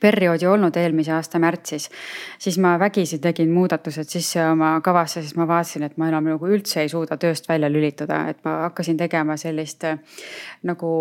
perioodi 0.00 0.48
olnud 0.48 0.76
eelmise 0.76 1.12
aasta 1.14 1.38
märtsis, 1.42 1.88
siis 2.38 2.58
ma 2.58 2.76
vägisi 2.80 3.18
tegin 3.22 3.52
muudatused 3.54 4.08
sisse 4.08 4.42
oma 4.46 4.72
kavasse, 4.84 5.22
sest 5.22 5.36
ma 5.36 5.46
vaatasin, 5.48 5.86
et 5.88 5.98
ma 6.00 6.08
enam 6.08 6.30
nagu 6.32 6.50
üldse 6.50 6.80
ei 6.84 6.88
suuda 6.92 7.18
tööst 7.20 7.48
välja 7.48 7.70
lülituda, 7.72 8.22
et 8.32 8.40
ma 8.44 8.56
hakkasin 8.66 9.00
tegema 9.00 9.36
sellist 9.40 9.86
nagu 10.66 10.92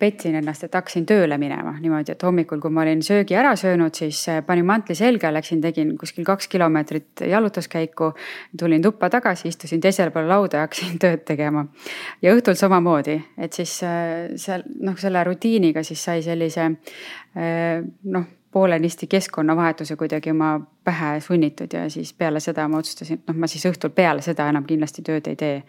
petsin 0.00 0.34
ennast, 0.38 0.64
et 0.64 0.74
hakkasin 0.74 1.04
tööle 1.08 1.36
minema 1.40 1.74
niimoodi, 1.80 2.14
et 2.14 2.24
hommikul, 2.24 2.60
kui 2.62 2.72
ma 2.72 2.82
olin 2.84 3.02
söögi 3.04 3.36
ära 3.36 3.52
söönud, 3.58 3.94
siis 3.96 4.22
panin 4.46 4.66
mantli 4.66 4.96
selga, 4.98 5.32
läksin, 5.34 5.60
tegin 5.60 5.92
kuskil 6.00 6.24
kaks 6.26 6.48
kilomeetrit 6.48 7.24
jalutuskäiku. 7.28 8.12
tulin 8.58 8.82
tuppa 8.82 9.10
tagasi, 9.10 9.48
istusin 9.48 9.80
teisel 9.80 10.10
pool 10.10 10.28
lauda 10.28 10.60
ja 10.60 10.66
hakkasin 10.66 10.98
tööd 11.04 11.24
tegema. 11.28 11.66
ja 12.22 12.34
õhtul 12.34 12.56
samamoodi, 12.58 13.20
et 13.38 13.52
siis 13.52 13.76
seal 13.80 14.66
noh, 14.80 14.98
selle 14.98 15.24
rutiiniga 15.24 15.84
siis 15.86 16.04
sai 16.04 16.22
sellise 16.22 16.68
noh 18.16 18.28
poolenisti 18.50 19.06
keskkonnavahetuse 19.06 19.94
kuidagi 19.96 20.30
oma 20.30 20.56
pähe 20.84 21.20
sunnitud 21.20 21.70
ja 21.72 21.84
siis 21.90 22.12
peale 22.12 22.40
seda 22.40 22.64
ma 22.68 22.80
otsustasin, 22.80 23.20
et 23.20 23.30
noh, 23.30 23.36
ma 23.38 23.46
siis 23.46 23.62
õhtul 23.68 23.92
peale 23.94 24.24
seda 24.26 24.48
enam 24.50 24.66
kindlasti 24.66 25.04
tööd 25.06 25.28
ei 25.30 25.36
tee. 25.38 25.62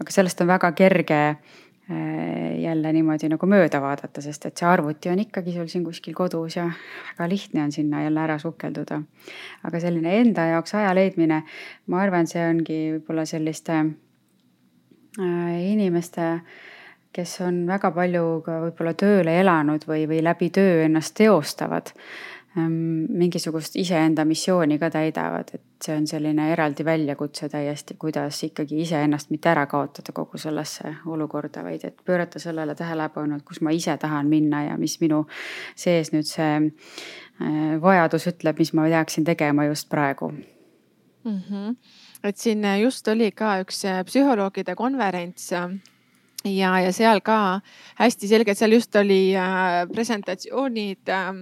aga 0.00 0.16
sellest 0.16 0.40
on 0.42 0.50
väga 0.50 0.72
kerge 0.72 1.20
Äh, 1.26 1.65
jälle 1.86 2.90
niimoodi 2.92 3.28
nagu 3.30 3.46
mööda 3.46 3.78
vaadata, 3.82 4.22
sest 4.24 4.48
et 4.48 4.58
see 4.58 4.66
arvuti 4.66 5.10
on 5.12 5.20
ikkagi 5.22 5.54
sul 5.54 5.68
siin 5.70 5.84
kuskil 5.86 6.16
kodus 6.18 6.56
ja 6.56 6.64
väga 7.12 7.28
lihtne 7.30 7.62
on 7.62 7.72
sinna 7.72 8.02
jälle 8.02 8.20
ära 8.20 8.38
sukelduda. 8.42 9.02
aga 9.62 9.80
selline 9.80 10.16
enda 10.20 10.48
jaoks 10.50 10.74
aja 10.74 10.94
leidmine, 10.94 11.42
ma 11.86 12.00
arvan, 12.02 12.26
see 12.26 12.42
ongi 12.42 12.78
võib-olla 12.96 13.26
selliste 13.26 13.76
äh, 13.78 15.60
inimeste, 15.70 16.40
kes 17.12 17.40
on 17.46 17.62
väga 17.68 17.92
palju 17.94 18.24
ka 18.44 18.58
võib-olla 18.66 18.94
tööle 18.94 19.38
elanud 19.40 19.86
või, 19.86 20.08
või 20.10 20.24
läbi 20.26 20.50
töö 20.50 20.82
ennast 20.88 21.14
teostavad 21.14 21.94
mingisugust 22.56 23.76
iseenda 23.76 24.24
missiooni 24.24 24.78
ka 24.78 24.88
täidavad, 24.90 25.50
et 25.54 25.84
see 25.84 25.96
on 25.96 26.06
selline 26.08 26.48
eraldi 26.52 26.84
väljakutse 26.84 27.48
täiesti, 27.52 27.96
kuidas 28.00 28.38
ikkagi 28.46 28.80
iseennast 28.80 29.30
mitte 29.30 29.50
ära 29.52 29.66
kaotada 29.68 30.14
kogu 30.16 30.40
sellesse 30.40 30.94
olukorda, 31.06 31.64
vaid 31.64 31.84
et 31.84 32.00
pöörata 32.04 32.40
sellele 32.40 32.74
tähelepanu, 32.74 33.36
et 33.36 33.44
kus 33.44 33.60
ma 33.60 33.74
ise 33.76 33.96
tahan 34.00 34.30
minna 34.32 34.62
ja 34.70 34.78
mis 34.80 34.96
minu 35.00 35.26
sees 35.76 36.12
nüüd 36.14 36.28
see 36.28 36.54
äh, 36.56 37.76
vajadus 37.82 38.28
ütleb, 38.32 38.62
mis 38.62 38.72
ma 38.72 38.88
peaksin 38.88 39.24
tegema 39.28 39.68
just 39.68 39.88
praegu 39.92 40.30
mm. 40.30 41.40
-hmm. 41.50 41.76
et 42.24 42.36
siin 42.36 42.64
just 42.80 43.08
oli 43.08 43.30
ka 43.32 43.60
üks 43.60 43.84
äh, 43.84 44.04
psühholoogide 44.04 44.74
konverents 44.74 45.52
ja, 46.46 46.72
ja 46.80 46.92
seal 46.94 47.20
ka 47.24 47.60
hästi 47.98 48.28
selgelt, 48.30 48.58
seal 48.58 48.76
just 48.76 48.96
oli 48.96 49.34
äh, 49.36 49.82
presentatsioonid 49.92 51.12
äh, 51.12 51.32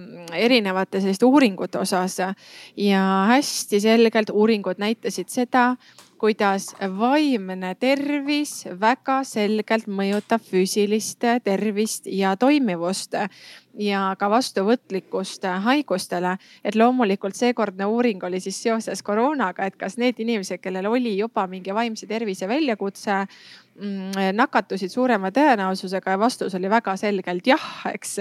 erinevate 0.45 1.01
selliste 1.03 1.25
uuringute 1.25 1.79
osas. 1.79 2.17
Ja 2.77 3.03
hästi 3.29 3.79
selgelt 3.83 4.33
uuringud 4.33 4.81
näitasid 4.81 5.29
seda, 5.29 5.75
kuidas 6.25 6.71
vaimne 6.97 7.75
tervis 7.77 8.63
väga 8.81 9.19
selgelt 9.29 9.85
mõjutab 9.85 10.41
füüsilist 10.41 11.21
tervist 11.45 12.07
ja 12.09 12.31
toimivust 12.41 13.13
ja 13.77 13.99
ka 14.17 14.29
vastuvõtlikkust 14.33 15.45
haigustele. 15.67 16.37
et 16.63 16.75
loomulikult 16.75 17.35
seekordne 17.35 17.85
uuring 17.85 18.23
oli 18.23 18.39
siis 18.39 18.57
seoses 18.63 19.03
koroonaga, 19.03 19.65
et 19.65 19.75
kas 19.77 19.99
need 20.01 20.17
inimesed, 20.17 20.57
kellel 20.63 20.89
oli 20.89 21.17
juba 21.17 21.45
mingi 21.47 21.73
vaimse 21.73 22.07
tervise 22.07 22.47
väljakutse, 22.47 23.27
mm, 23.75 24.33
nakatusid 24.33 24.89
suurema 24.89 25.29
tõenäosusega 25.29 26.09
ja 26.09 26.19
vastus 26.19 26.55
oli 26.55 26.69
väga 26.69 26.97
selgelt 26.97 27.47
jah, 27.47 27.85
eks 27.93 28.17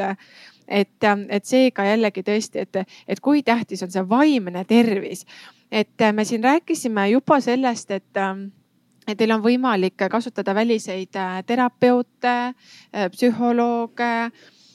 et, 0.68 1.06
et 1.28 1.44
seega 1.44 1.84
jällegi 1.84 2.22
tõesti, 2.26 2.64
et, 2.64 2.96
et 3.08 3.20
kui 3.20 3.42
tähtis 3.42 3.82
on 3.82 3.90
see 3.90 4.04
vaimne 4.08 4.64
tervis. 4.64 5.26
et 5.72 6.02
me 6.12 6.24
siin 6.24 6.44
rääkisime 6.44 7.08
juba 7.10 7.40
sellest, 7.40 7.90
et 7.90 8.24
et 9.08 9.18
teil 9.18 9.32
on 9.32 9.42
võimalik 9.42 10.06
kasutada 10.10 10.54
väliseid 10.54 11.16
terapeute, 11.46 12.54
psühholooge 13.12 14.30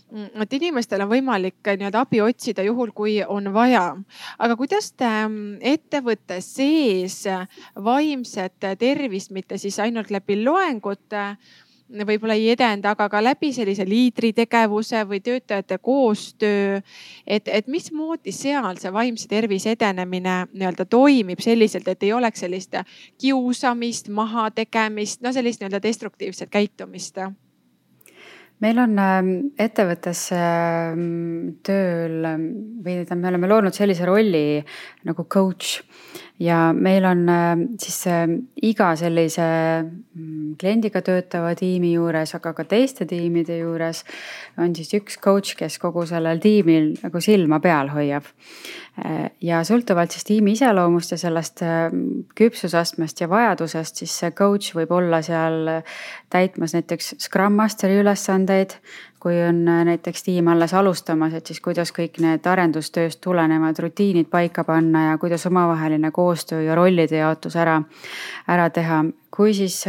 Mm, 0.10 0.42
et 0.42 0.54
inimestel 0.58 1.04
on 1.04 1.10
võimalik 1.12 1.68
äh, 1.70 1.76
nii-öelda 1.78 2.02
abi 2.02 2.18
otsida 2.26 2.64
juhul, 2.66 2.90
kui 2.98 3.20
on 3.22 3.52
vaja. 3.54 3.94
aga 4.42 4.56
kuidas 4.58 4.88
te 4.98 5.06
mm, 5.06 5.60
ettevõtte 5.62 6.40
sees 6.42 7.28
vaimset 7.78 8.58
tervist 8.82 9.30
mitte 9.30 9.60
siis 9.62 9.78
ainult 9.80 10.10
läbi 10.10 10.40
loengute 10.42 11.36
võib-olla 11.90 12.36
ei 12.38 12.52
edenda, 12.54 12.94
aga 12.94 13.08
ka 13.10 13.22
läbi 13.24 13.52
sellise 13.54 13.86
liidritegevuse 13.88 15.04
või 15.10 15.20
töötajate 15.26 15.78
koostöö. 15.78 16.82
et, 17.28 17.48
et 17.48 17.68
mismoodi 17.68 18.32
seal 18.32 18.78
see 18.78 18.94
vaimse 18.94 19.28
tervise 19.28 19.74
edenemine 19.78 20.46
nii-öelda 20.54 20.86
toimib 20.86 21.40
selliselt, 21.42 21.88
et 21.88 22.04
ei 22.04 22.14
oleks 22.14 22.46
sellist 22.46 22.76
kiusamist, 23.18 24.10
mahategemist, 24.10 25.22
no 25.22 25.34
sellist 25.34 25.62
nii-öelda 25.62 25.84
destruktiivset 25.84 26.50
käitumist 26.50 27.18
meil 28.60 28.80
on 28.82 28.98
ähm, 29.00 29.30
ettevõttes 29.60 30.26
ähm, 30.36 31.60
tööl 31.66 32.26
või 32.84 32.98
tähendab, 32.98 33.22
me 33.24 33.32
oleme 33.32 33.52
loonud 33.52 33.76
sellise 33.76 34.08
rolli 34.08 34.60
nagu 35.08 35.26
coach 35.32 35.80
ja 36.40 36.70
meil 36.74 37.06
on 37.06 37.26
siis 37.82 38.06
iga 38.64 38.90
sellise 39.00 39.46
mm, 39.84 40.56
kliendiga 40.60 41.02
töötava 41.06 41.54
tiimi 41.60 41.94
juures, 41.94 42.34
aga 42.38 42.54
ka 42.58 42.66
teiste 42.70 43.08
tiimide 43.10 43.60
juures 43.60 44.04
on 44.60 44.76
siis 44.76 44.94
üks 44.98 45.20
coach, 45.22 45.58
kes 45.60 45.80
kogu 45.82 46.06
sellel 46.10 46.40
tiimil 46.44 46.94
nagu 47.04 47.24
silma 47.24 47.60
peal 47.64 47.92
hoiab 47.94 48.28
ja 49.44 49.62
sõltuvalt 49.68 50.14
siis 50.16 50.26
tiimi 50.28 50.54
iseloomust 50.58 51.14
ja 51.14 51.20
sellest 51.22 51.64
küpsusastmest 52.36 53.22
ja 53.24 53.30
vajadusest, 53.32 54.02
siis 54.02 54.16
see 54.24 54.34
coach 54.36 54.74
võib 54.76 54.92
olla 54.96 55.22
seal 55.26 55.70
täitmas 56.32 56.76
näiteks 56.76 57.16
Scrum 57.20 57.58
Masteri 57.60 58.00
ülesandeid. 58.02 58.80
Kui 59.20 59.36
on 59.44 59.66
näiteks 59.66 60.24
tiim 60.24 60.48
alles 60.48 60.74
alustamas, 60.74 61.34
et 61.34 61.48
siis 61.48 61.60
kuidas 61.60 61.92
kõik 61.96 62.22
need 62.24 62.46
arendustööst 62.48 63.20
tulenevad 63.22 63.80
rutiinid 63.84 64.30
paika 64.32 64.64
panna 64.64 65.10
ja 65.10 65.18
kuidas 65.18 65.46
omavaheline 65.50 66.12
koostöö 66.12 66.62
ja 66.64 66.76
rollide 66.76 67.20
jaotus 67.20 67.56
ära, 67.60 67.82
ära 68.48 68.70
teha. 68.70 69.04
kui 69.30 69.54
siis 69.54 69.84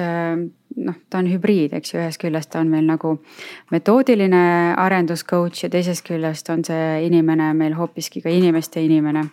noh, 0.76 0.94
ta 1.10 1.18
on 1.18 1.28
hübriid, 1.30 1.72
eks 1.74 1.94
ju, 1.94 2.00
ühest 2.00 2.20
küljest 2.22 2.52
ta 2.52 2.60
on 2.60 2.68
meil 2.70 2.86
nagu 2.86 3.16
metoodiline 3.70 4.74
arendus 4.78 5.24
coach 5.24 5.64
ja 5.64 5.70
teisest 5.70 6.06
küljest 6.06 6.50
on 6.50 6.64
see 6.64 7.06
inimene 7.06 7.52
meil 7.54 7.74
hoopiski 7.78 8.22
ka 8.22 8.30
inimeste 8.30 8.82
inimene. 8.84 9.28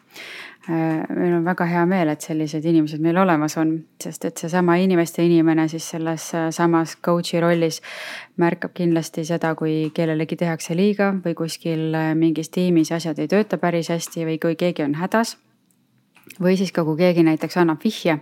Äh, 0.69 1.15
meil 1.15 1.33
on 1.33 1.45
väga 1.45 1.63
hea 1.63 1.85
meel, 1.87 2.09
et 2.11 2.25
sellised 2.25 2.65
inimesed 2.67 2.99
meil 2.99 3.15
olemas 3.21 3.53
on, 3.55 3.69
sest 4.03 4.25
et 4.27 4.41
seesama 4.41 4.75
inimeste 4.83 5.23
inimene 5.23 5.63
siis 5.71 5.85
selles 5.93 6.25
äh, 6.35 6.49
samas 6.51 6.97
coach'i 6.99 7.39
rollis 7.39 7.77
märkab 8.35 8.73
kindlasti 8.75 9.23
seda, 9.29 9.53
kui 9.55 9.93
kellelegi 9.95 10.35
tehakse 10.41 10.75
liiga 10.75 11.13
või 11.23 11.37
kuskil 11.39 11.95
äh, 11.95 12.11
mingis 12.19 12.51
tiimis 12.51 12.91
asjad 12.91 13.21
ei 13.23 13.31
tööta 13.31 13.61
päris 13.61 13.93
hästi 13.93 14.27
või 14.27 14.35
kui 14.43 14.59
keegi 14.59 14.83
on 14.83 14.97
hädas. 14.99 15.37
või 16.43 16.57
siis 16.59 16.75
ka, 16.75 16.83
kui 16.83 16.99
keegi 16.99 17.23
näiteks 17.23 17.57
annab 17.63 17.79
vihje, 17.79 18.19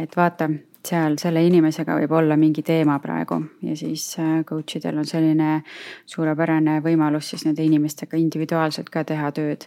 et 0.00 0.16
vaata 0.16 0.48
seal 0.86 1.16
selle 1.20 1.42
inimesega 1.44 1.94
võib 1.98 2.12
olla 2.16 2.36
mingi 2.40 2.62
teema 2.64 2.96
praegu 3.02 3.36
ja 3.66 3.74
siis 3.76 4.04
äh, 4.20 4.40
coach 4.48 4.78
idel 4.78 5.00
on 5.02 5.08
selline 5.08 5.60
suurepärane 6.08 6.78
võimalus 6.84 7.28
siis 7.32 7.44
nende 7.44 7.64
inimestega 7.66 8.16
individuaalselt 8.20 8.88
ka 8.92 9.04
teha 9.04 9.30
tööd. 9.36 9.66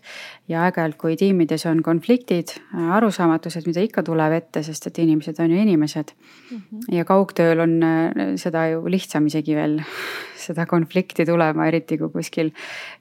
ja 0.49 0.63
aeg-ajalt, 0.65 0.97
kui 0.97 1.15
tiimides 1.19 1.65
on 1.69 1.83
konfliktid, 1.85 2.55
äh, 2.73 2.89
arusaamatused, 2.97 3.67
mida 3.69 3.85
ikka 3.85 4.03
tuleb 4.03 4.39
ette, 4.39 4.63
sest 4.65 4.89
et 4.89 5.03
inimesed 5.05 5.39
on 5.39 5.53
ju 5.53 5.61
inimesed 5.61 6.13
mm. 6.15 6.57
-hmm. 6.57 6.95
ja 6.97 7.05
kaugtööl 7.05 7.59
on 7.59 7.77
äh, 7.83 8.35
seda 8.35 8.67
ju 8.73 8.85
lihtsam 8.87 9.27
isegi 9.29 9.55
veel 9.55 9.81
seda 10.45 10.65
konflikti 10.65 11.25
tulema, 11.25 11.67
eriti 11.67 11.97
kui 11.97 12.09
kuskil 12.09 12.51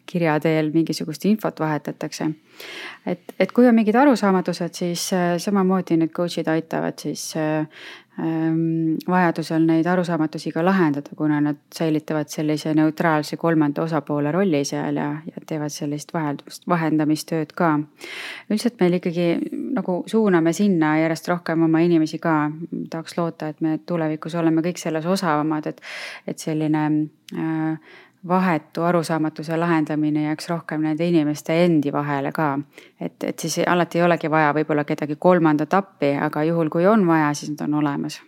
kirja 0.06 0.38
teel 0.40 0.70
mingisugust 0.74 1.24
infot 1.24 1.60
vahetatakse. 1.60 2.30
et, 3.06 3.20
et 3.40 3.52
kui 3.52 3.66
on 3.66 3.74
mingid 3.74 3.96
arusaamatused, 3.96 4.74
siis 4.74 5.10
samamoodi 5.38 5.96
need 5.96 6.12
coach'id 6.12 6.48
aitavad 6.48 6.98
siis 6.98 7.32
vajadusel 9.08 9.64
neid 9.64 9.86
arusaamatusi 9.88 10.50
ka 10.52 10.64
lahendada, 10.64 11.14
kuna 11.16 11.40
nad 11.40 11.56
säilitavad 11.74 12.28
sellise 12.28 12.74
neutraalse 12.74 13.36
kolmanda 13.40 13.82
osapoole 13.82 14.32
rolli 14.32 14.64
seal 14.68 14.96
ja, 15.00 15.06
ja 15.26 15.44
teevad 15.48 15.72
sellist 15.72 16.12
vaheldust, 16.14 16.66
vahendamistööd 16.68 17.54
ka. 17.56 17.72
üldiselt 18.50 18.76
meil 18.80 18.98
ikkagi 18.98 19.26
nagu 19.78 20.02
suuname 20.06 20.52
sinna 20.52 20.98
järjest 21.00 21.28
rohkem 21.32 21.64
oma 21.64 21.80
inimesi 21.80 22.18
ka. 22.18 22.50
tahaks 22.90 23.16
loota, 23.16 23.48
et 23.48 23.60
me 23.60 23.78
tulevikus 23.86 24.34
oleme 24.34 24.60
kõik 24.60 24.78
selles 24.78 25.06
osavamad, 25.06 25.66
et, 25.72 25.80
et 26.26 26.38
selline 26.38 27.08
vahetu 28.28 28.83
arusaamatuse 28.83 29.57
lahendamine 29.57 30.24
jääks 30.24 30.49
rohkem 30.49 30.83
nende 30.83 31.07
inimeste 31.09 31.64
endi 31.64 31.93
vahele 31.93 32.33
ka. 32.33 32.59
et, 33.01 33.24
et 33.24 33.39
siis 33.39 33.59
alati 33.66 33.99
ei 33.99 34.05
olegi 34.05 34.30
vaja 34.30 34.53
võib-olla 34.55 34.85
kedagi 34.85 35.16
kolmandat 35.18 35.74
appi, 35.74 36.12
aga 36.20 36.45
juhul, 36.45 36.70
kui 36.70 36.87
on 36.87 37.07
vaja, 37.07 37.33
siis 37.35 37.51
nad 37.51 37.66
on 37.66 37.74
olemas 37.83 38.20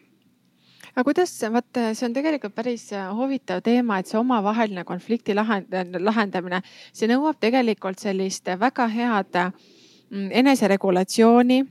aga 0.94 1.04
kuidas, 1.04 1.34
vot 1.52 1.80
see 1.92 2.06
on 2.06 2.12
tegelikult 2.14 2.54
päris 2.54 2.88
huvitav 3.18 3.62
teema, 3.66 3.98
et 3.98 4.10
see 4.10 4.18
omavaheline 4.18 4.84
konflikti 4.86 5.34
lahend, 5.34 5.72
lahendamine, 6.00 6.62
see 6.92 7.10
nõuab 7.10 7.38
tegelikult 7.42 8.02
sellist 8.02 8.50
väga 8.58 8.88
head 8.88 9.40
mm, 9.40 10.28
eneseregulatsiooni 10.42 11.62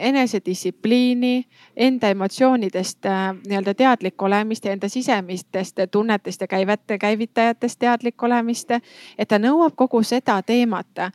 enesedistsipliini, 0.00 1.44
enda 1.76 2.08
emotsioonidest 2.08 3.06
äh, 3.06 3.34
nii-öelda 3.46 3.74
teadlik 3.74 4.22
olemist 4.22 4.64
ja 4.64 4.72
enda 4.72 4.88
sisemistest 4.88 5.76
tunnetest 5.90 6.40
ja 6.40 6.46
käivete, 6.46 6.98
käivitajatest 6.98 7.78
teadlik 7.78 8.22
olemist. 8.22 8.70
et 9.18 9.28
ta 9.28 9.38
nõuab 9.38 9.76
kogu 9.76 10.02
seda 10.02 10.42
teemat 10.42 11.10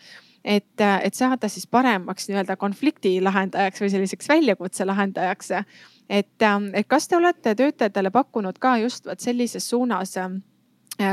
et, 0.46 0.82
et 1.04 1.14
saada 1.14 1.48
siis 1.48 1.68
paremaks 1.68 2.28
nii-öelda 2.30 2.56
konflikti 2.60 3.16
lahendajaks 3.24 3.82
või 3.82 3.90
selliseks 3.90 4.30
väljakutse 4.30 4.86
lahendajaks. 4.86 5.52
et, 6.10 6.48
et 6.74 6.88
kas 6.88 7.08
te 7.08 7.18
olete 7.18 7.56
töötajatele 7.56 8.12
pakkunud 8.12 8.60
ka 8.60 8.78
just 8.78 9.06
vot 9.06 9.20
sellises 9.20 9.70
suunas 9.70 10.18
äh, 10.18 10.32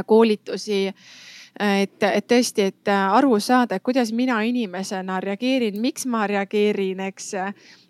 koolitusi 0.06 0.88
et, 1.58 2.02
et 2.02 2.26
tõesti, 2.26 2.68
et 2.70 2.90
aru 2.92 3.38
saada, 3.40 3.76
et 3.76 3.82
kuidas 3.82 4.12
mina 4.12 4.40
inimesena 4.46 5.20
reageerin, 5.20 5.80
miks 5.80 6.06
ma 6.06 6.26
reageerin, 6.30 7.00
eks. 7.08 7.32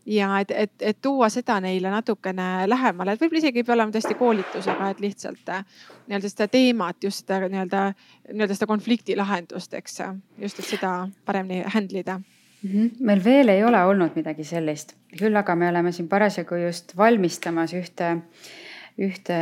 ja 0.06 0.30
et, 0.40 0.50
et, 0.50 0.72
et 0.80 0.98
tuua 1.02 1.28
seda 1.28 1.61
neile 1.61 1.92
natukene 1.92 2.66
lähemale, 2.66 3.14
et 3.14 3.22
võib-olla 3.22 3.44
isegi 3.44 3.62
ei 3.62 3.68
pea 3.68 3.76
olema 3.76 3.94
tõesti 3.94 4.16
koolitusega, 4.18 4.90
et 4.90 5.00
lihtsalt 5.00 5.52
nii-öelda 5.52 6.32
seda 6.32 6.48
teemat, 6.48 7.04
just 7.04 7.24
seda 7.24 7.46
nii-öelda, 7.46 7.86
nii-öelda 8.32 8.58
seda 8.58 8.70
konflikti 8.70 9.16
lahendust, 9.16 9.74
eks. 9.74 10.02
just, 10.38 10.58
et 10.58 10.74
seda 10.74 10.94
paremini 11.24 11.62
handle 11.74 12.04
ida 12.04 12.18
mm. 12.62 12.70
-hmm. 12.70 12.90
meil 13.00 13.24
veel 13.24 13.48
ei 13.48 13.64
ole 13.64 13.84
olnud 13.84 14.16
midagi 14.16 14.44
sellist, 14.44 14.96
küll 15.18 15.36
aga 15.36 15.54
me 15.54 15.68
oleme 15.68 15.92
siin 15.92 16.08
parasjagu 16.08 16.54
just 16.54 16.96
valmistamas 16.96 17.74
ühte 17.74 18.16
ühte 19.01 19.36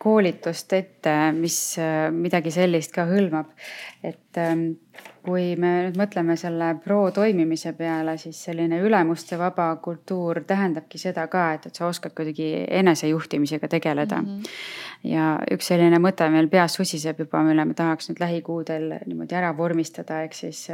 koolitust 0.00 0.72
ette, 0.72 1.14
mis 1.36 1.58
midagi 2.16 2.52
sellist 2.54 2.94
ka 2.96 3.04
hõlmab. 3.10 3.50
et 4.02 4.40
ähm, 4.40 4.72
kui 5.24 5.54
me 5.60 5.72
nüüd 5.86 5.98
mõtleme 6.00 6.36
selle 6.40 6.72
pro 6.84 7.02
toimimise 7.14 7.72
peale, 7.78 8.16
siis 8.18 8.38
selline 8.48 8.80
ülemuste 8.84 9.38
vaba 9.38 9.70
kultuur 9.82 10.42
tähendabki 10.46 10.98
seda 10.98 11.26
ka, 11.32 11.52
et, 11.56 11.66
et 11.70 11.76
sa 11.76 11.88
oskad 11.90 12.14
kuidagi 12.16 12.52
enesejuhtimisega 12.80 13.68
tegeleda 13.68 14.22
mm. 14.22 14.38
-hmm 14.38 14.90
ja 15.06 15.38
üks 15.52 15.70
selline 15.70 15.98
mõte 16.02 16.26
meil 16.32 16.48
peas 16.52 16.74
susiseb 16.76 17.22
juba, 17.24 17.40
mille 17.44 17.64
me 17.64 17.74
tahaks 17.76 18.10
nüüd 18.10 18.20
lähikuudel 18.20 18.86
niimoodi 19.08 19.36
ära 19.36 19.52
vormistada, 19.56 20.20
ehk 20.26 20.36
siis 20.36 20.66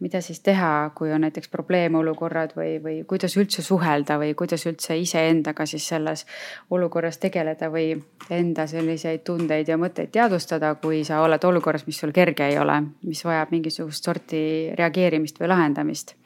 mida 0.00 0.22
siis 0.24 0.40
teha, 0.44 0.90
kui 0.96 1.12
on 1.12 1.26
näiteks 1.26 1.50
probleemolukorrad 1.52 2.54
või, 2.56 2.76
või 2.82 2.96
kuidas 3.08 3.36
üldse 3.36 3.64
suhelda 3.64 4.18
või 4.22 4.32
kuidas 4.38 4.64
üldse 4.68 4.96
iseendaga 4.98 5.66
siis 5.68 5.88
selles 5.88 6.24
olukorras 6.70 7.20
tegeleda 7.22 7.68
või 7.72 7.92
enda 8.32 8.66
selliseid 8.70 9.24
tundeid 9.26 9.68
ja 9.68 9.76
mõtteid 9.80 10.12
teadvustada, 10.14 10.74
kui 10.80 11.04
sa 11.04 11.20
oled 11.24 11.44
olukorras, 11.44 11.86
mis 11.86 12.00
sul 12.00 12.14
kerge 12.16 12.48
ei 12.48 12.58
ole, 12.58 12.80
mis 13.04 13.24
vajab 13.24 13.52
mingisugust 13.52 13.95
sorti 14.04 14.72
reageerimist 14.76 15.40
või 15.40 15.48
lahendamist 15.48 16.16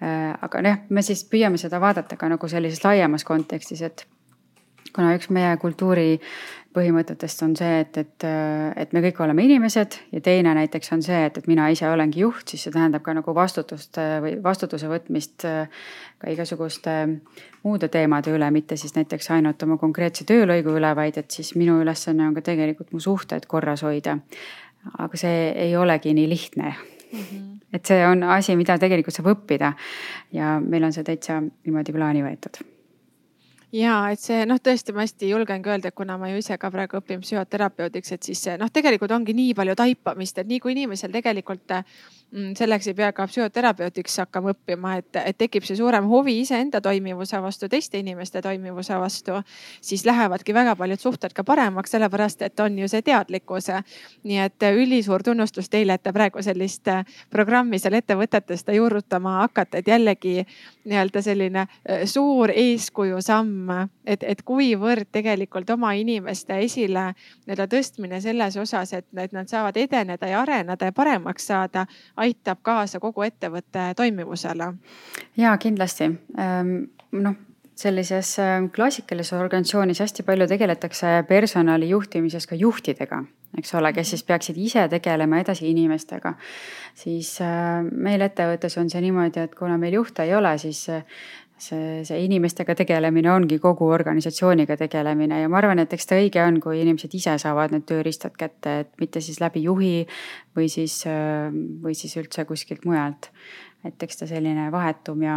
aga 0.00 0.62
jah, 0.62 0.78
me 0.94 1.02
siis 1.02 1.24
püüame 1.26 1.58
seda 1.58 1.80
vaadata 1.82 2.16
ka 2.16 2.28
nagu 2.30 2.48
sellises 2.48 2.84
laiemas 2.84 3.24
kontekstis, 3.26 3.82
et 3.82 4.04
kuna 4.94 5.14
üks 5.16 5.30
meie 5.34 5.56
kultuuri 5.60 6.18
põhimõtetest 6.76 7.42
on 7.46 7.54
see, 7.58 7.80
et, 7.82 7.96
et, 7.98 8.26
et 8.76 8.92
me 8.94 9.02
kõik 9.02 9.18
oleme 9.24 9.42
inimesed 9.46 9.96
ja 10.12 10.20
teine 10.24 10.52
näiteks 10.54 10.92
on 10.94 11.02
see, 11.02 11.18
et, 11.26 11.40
et 11.40 11.48
mina 11.50 11.66
ise 11.72 11.88
olengi 11.90 12.22
juht, 12.22 12.44
siis 12.50 12.66
see 12.66 12.74
tähendab 12.74 13.02
ka 13.06 13.14
nagu 13.16 13.34
vastutust 13.34 13.98
või 14.22 14.36
vastutuse 14.44 14.90
võtmist 14.90 15.46
ka 15.48 16.30
igasuguste 16.30 16.94
muude 17.64 17.88
teemade 17.92 18.34
üle, 18.34 18.50
mitte 18.54 18.76
siis 18.78 18.94
näiteks 18.94 19.32
ainult 19.34 19.62
oma 19.64 19.78
konkreetse 19.80 20.28
töölõigu 20.28 20.76
üle, 20.78 20.92
vaid 20.98 21.18
et 21.20 21.30
siis 21.34 21.54
minu 21.58 21.80
ülesanne 21.82 22.28
on 22.28 22.36
ka 22.36 22.44
tegelikult 22.52 22.92
mu 22.94 23.02
suhted 23.02 23.48
korras 23.50 23.82
hoida. 23.86 24.18
Aga 24.98 25.20
see 25.20 25.52
ei 25.66 25.76
olegi 25.76 26.14
nii 26.14 26.28
lihtne 26.28 26.74
mm. 26.74 27.18
-hmm. 27.18 27.44
et 27.72 27.86
see 27.86 28.06
on 28.06 28.22
asi, 28.22 28.56
mida 28.56 28.78
tegelikult 28.78 29.14
saab 29.14 29.32
õppida 29.34 29.72
ja 30.32 30.58
meil 30.60 30.84
on 30.84 30.92
see 30.92 31.04
täitsa 31.04 31.40
niimoodi 31.42 31.92
plaani 31.92 32.24
võetud 32.24 32.62
ja 33.72 33.96
et 34.12 34.20
see 34.20 34.46
noh, 34.48 34.60
tõesti 34.64 34.94
ma 34.96 35.04
hästi 35.04 35.28
julgengi 35.28 35.68
öelda, 35.68 35.90
kuna 35.92 36.16
ma 36.18 36.30
ju 36.32 36.38
ise 36.40 36.56
ka 36.58 36.70
praegu 36.72 37.00
õpin 37.00 37.20
psühhoterapeudiks, 37.24 38.12
et 38.12 38.22
siis 38.30 38.44
noh, 38.58 38.70
tegelikult 38.72 39.12
ongi 39.12 39.34
nii 39.36 39.54
palju 39.58 39.76
taipamist, 39.76 40.38
et 40.38 40.48
nii 40.48 40.60
kui 40.60 40.72
inimesel 40.76 41.12
tegelikult 41.12 41.76
Mm, 42.32 42.52
selleks 42.52 42.90
ei 42.90 42.94
pea 42.94 43.06
ka 43.16 43.24
psühhoterapeutiks 43.24 44.18
hakkama 44.20 44.50
õppima, 44.52 44.98
et, 45.00 45.16
et 45.16 45.36
tekib 45.40 45.64
see 45.64 45.78
suurem 45.78 46.04
huvi 46.10 46.34
iseenda 46.42 46.82
toimivuse 46.84 47.38
vastu, 47.40 47.70
teiste 47.72 47.96
inimeste 48.02 48.42
toimivuse 48.44 48.98
vastu. 49.00 49.38
siis 49.80 50.04
lähevadki 50.04 50.54
väga 50.54 50.74
paljud 50.76 51.00
suhted 51.00 51.32
ka 51.32 51.44
paremaks, 51.44 51.90
sellepärast 51.90 52.42
et 52.44 52.60
on 52.60 52.76
ju 52.78 52.88
see 52.88 53.00
teadlikkus. 53.02 53.70
nii 54.24 54.38
et 54.44 54.66
ülisuur 54.76 55.22
tunnustus 55.22 55.70
teile, 55.72 55.94
et 55.94 56.02
te 56.02 56.12
praegu 56.12 56.42
sellist 56.42 56.90
programmi 57.30 57.78
seal 57.78 57.96
ettevõtetes 57.96 58.64
juurutama 58.76 59.38
hakkate, 59.40 59.78
et 59.78 59.88
jällegi 59.88 60.44
nii-öelda 60.84 61.22
selline 61.22 61.64
äh, 61.64 62.04
suur 62.04 62.52
eeskuju 62.52 63.22
samm, 63.24 63.57
et, 64.06 64.22
et 64.22 64.42
kuivõrd 64.42 65.10
tegelikult 65.12 65.70
oma 65.70 65.92
inimeste 65.98 66.58
esile 66.64 67.12
nii-öelda 67.46 67.68
tõstmine 67.72 68.20
selles 68.24 68.56
osas, 68.56 68.92
et, 68.92 69.06
et 69.16 69.32
nad 69.32 69.48
saavad 69.48 69.76
edeneda 69.76 70.30
ja 70.30 70.42
areneda 70.42 70.90
ja 70.90 70.92
paremaks 70.92 71.46
saada 71.50 71.86
aitab 72.16 72.62
kaasa 72.62 73.00
kogu 73.00 73.26
ettevõtte 73.26 73.92
toimivusele? 73.96 74.72
ja 75.36 75.56
kindlasti 75.58 76.10
ehm, 76.38 76.74
noh 77.12 77.44
sellises 77.78 78.32
ehm, 78.42 78.68
klassikalises 78.74 79.38
organisatsioonis 79.38 80.00
hästi 80.02 80.24
palju 80.26 80.48
tegeletakse 80.50 81.12
personali 81.28 81.88
juhtimises 81.92 82.46
ka 82.50 82.58
juhtidega, 82.58 83.20
eks 83.58 83.74
ole, 83.78 83.92
kes 83.94 84.14
siis 84.14 84.24
peaksid 84.26 84.58
ise 84.58 84.86
tegelema 84.90 85.38
edasi 85.42 85.70
inimestega. 85.70 86.34
siis 86.94 87.36
ehm, 87.44 87.92
meil 87.92 88.24
ettevõttes 88.26 88.78
on 88.80 88.90
see 88.90 89.02
niimoodi, 89.06 89.46
et 89.46 89.54
kuna 89.54 89.78
meil 89.78 89.98
juhte 90.00 90.26
ei 90.26 90.34
ole, 90.34 90.56
siis 90.58 90.88
see, 91.58 92.04
see 92.08 92.18
inimestega 92.24 92.74
tegelemine 92.78 93.30
ongi 93.32 93.58
kogu 93.62 93.88
organisatsiooniga 93.94 94.76
tegelemine 94.80 95.40
ja 95.42 95.50
ma 95.50 95.60
arvan, 95.60 95.82
et 95.82 95.92
eks 95.94 96.10
ta 96.10 96.18
õige 96.20 96.42
on, 96.44 96.60
kui 96.64 96.80
inimesed 96.82 97.14
ise 97.18 97.36
saavad 97.42 97.74
need 97.74 97.86
tööriistad 97.88 98.36
kätte, 98.38 98.78
et 98.84 98.92
mitte 99.00 99.22
siis 99.24 99.40
läbi 99.42 99.64
juhi 99.66 100.06
või 100.56 100.70
siis, 100.72 101.02
või 101.84 101.98
siis 101.98 102.16
üldse 102.20 102.46
kuskilt 102.48 102.88
mujalt. 102.88 103.30
et 103.84 104.02
eks 104.02 104.16
ta 104.22 104.26
selline 104.26 104.70
vahetum 104.74 105.22
ja, 105.22 105.36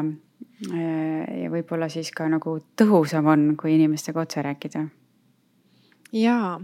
ja 0.72 1.52
võib-olla 1.54 1.90
siis 1.90 2.10
ka 2.12 2.26
nagu 2.30 2.58
tõhusam 2.78 3.30
on, 3.30 3.54
kui 3.58 3.76
inimestega 3.76 4.26
otse 4.26 4.42
rääkida 4.42 4.88
ja, 6.12 6.60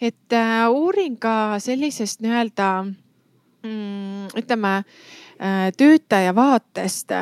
et 0.00 0.32
äh, 0.32 0.64
uurin 0.70 1.16
ka 1.20 1.58
sellisest 1.62 2.22
nii-öelda 2.24 2.68
mm, 2.82 4.28
ütleme 4.40 4.72
äh, 4.76 5.70
töötaja 5.76 6.34
vaatest, 6.36 7.12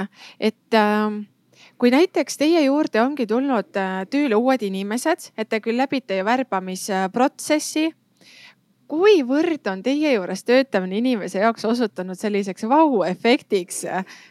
et 0.41 0.79
äh, 0.79 1.19
kui 1.79 1.91
näiteks 1.91 2.39
teie 2.39 2.65
juurde 2.65 3.03
ongi 3.03 3.27
tulnud 3.27 3.77
äh, 3.81 4.05
tööle 4.11 4.39
uued 4.39 4.63
inimesed, 4.63 5.31
et 5.37 5.51
te 5.51 5.61
küll 5.65 5.79
läbite 5.81 6.19
ju 6.21 6.25
värbamisprotsessi. 6.25 7.93
kuivõrd 8.95 9.65
on 9.73 9.81
teie 9.83 10.11
juures 10.13 10.45
töötamine 10.45 10.99
inimese 11.01 11.41
jaoks 11.41 11.65
osutunud 11.65 12.19
selliseks 12.21 12.67
vau-efektiks, 12.69 13.79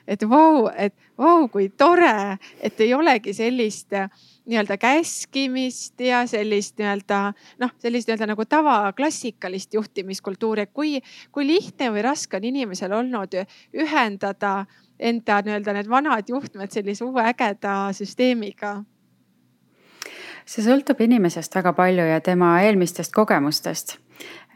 et 0.07 0.23
vau, 0.29 0.69
et 0.77 0.93
vau, 1.17 1.47
kui 1.49 1.69
tore, 1.69 2.37
et 2.61 2.79
ei 2.79 2.93
olegi 2.93 3.33
sellist 3.33 3.93
äh, 3.97 4.09
nii-öelda 4.45 4.77
käskimist 4.77 5.99
ja 5.99 6.23
sellist 6.27 6.77
nii-öelda 6.79 7.19
noh, 7.59 7.73
sellist 7.81 8.07
nii-öelda 8.07 8.27
nagu 8.27 8.45
tavaklassikalist 8.45 9.73
juhtimiskultuuri, 9.73 10.67
et 10.67 10.73
kui, 10.73 10.99
kui 11.31 11.47
lihtne 11.47 11.89
või 11.93 12.03
raske 12.05 12.37
on 12.37 12.47
inimesel 12.51 12.93
olnud 12.93 13.37
ühendada 13.73 14.65
enda 15.03 15.41
nii-öelda 15.43 15.75
need 15.77 15.91
vanad 15.91 16.29
juhtmed 16.29 16.71
sellise 16.71 17.05
uue 17.05 17.25
ägeda 17.33 17.75
süsteemiga? 17.97 18.79
see 20.45 20.63
sõltub 20.65 20.99
inimesest 20.99 21.55
väga 21.55 21.71
palju 21.75 22.07
ja 22.07 22.19
tema 22.23 22.55
eelmistest 22.63 23.13
kogemustest 23.15 23.97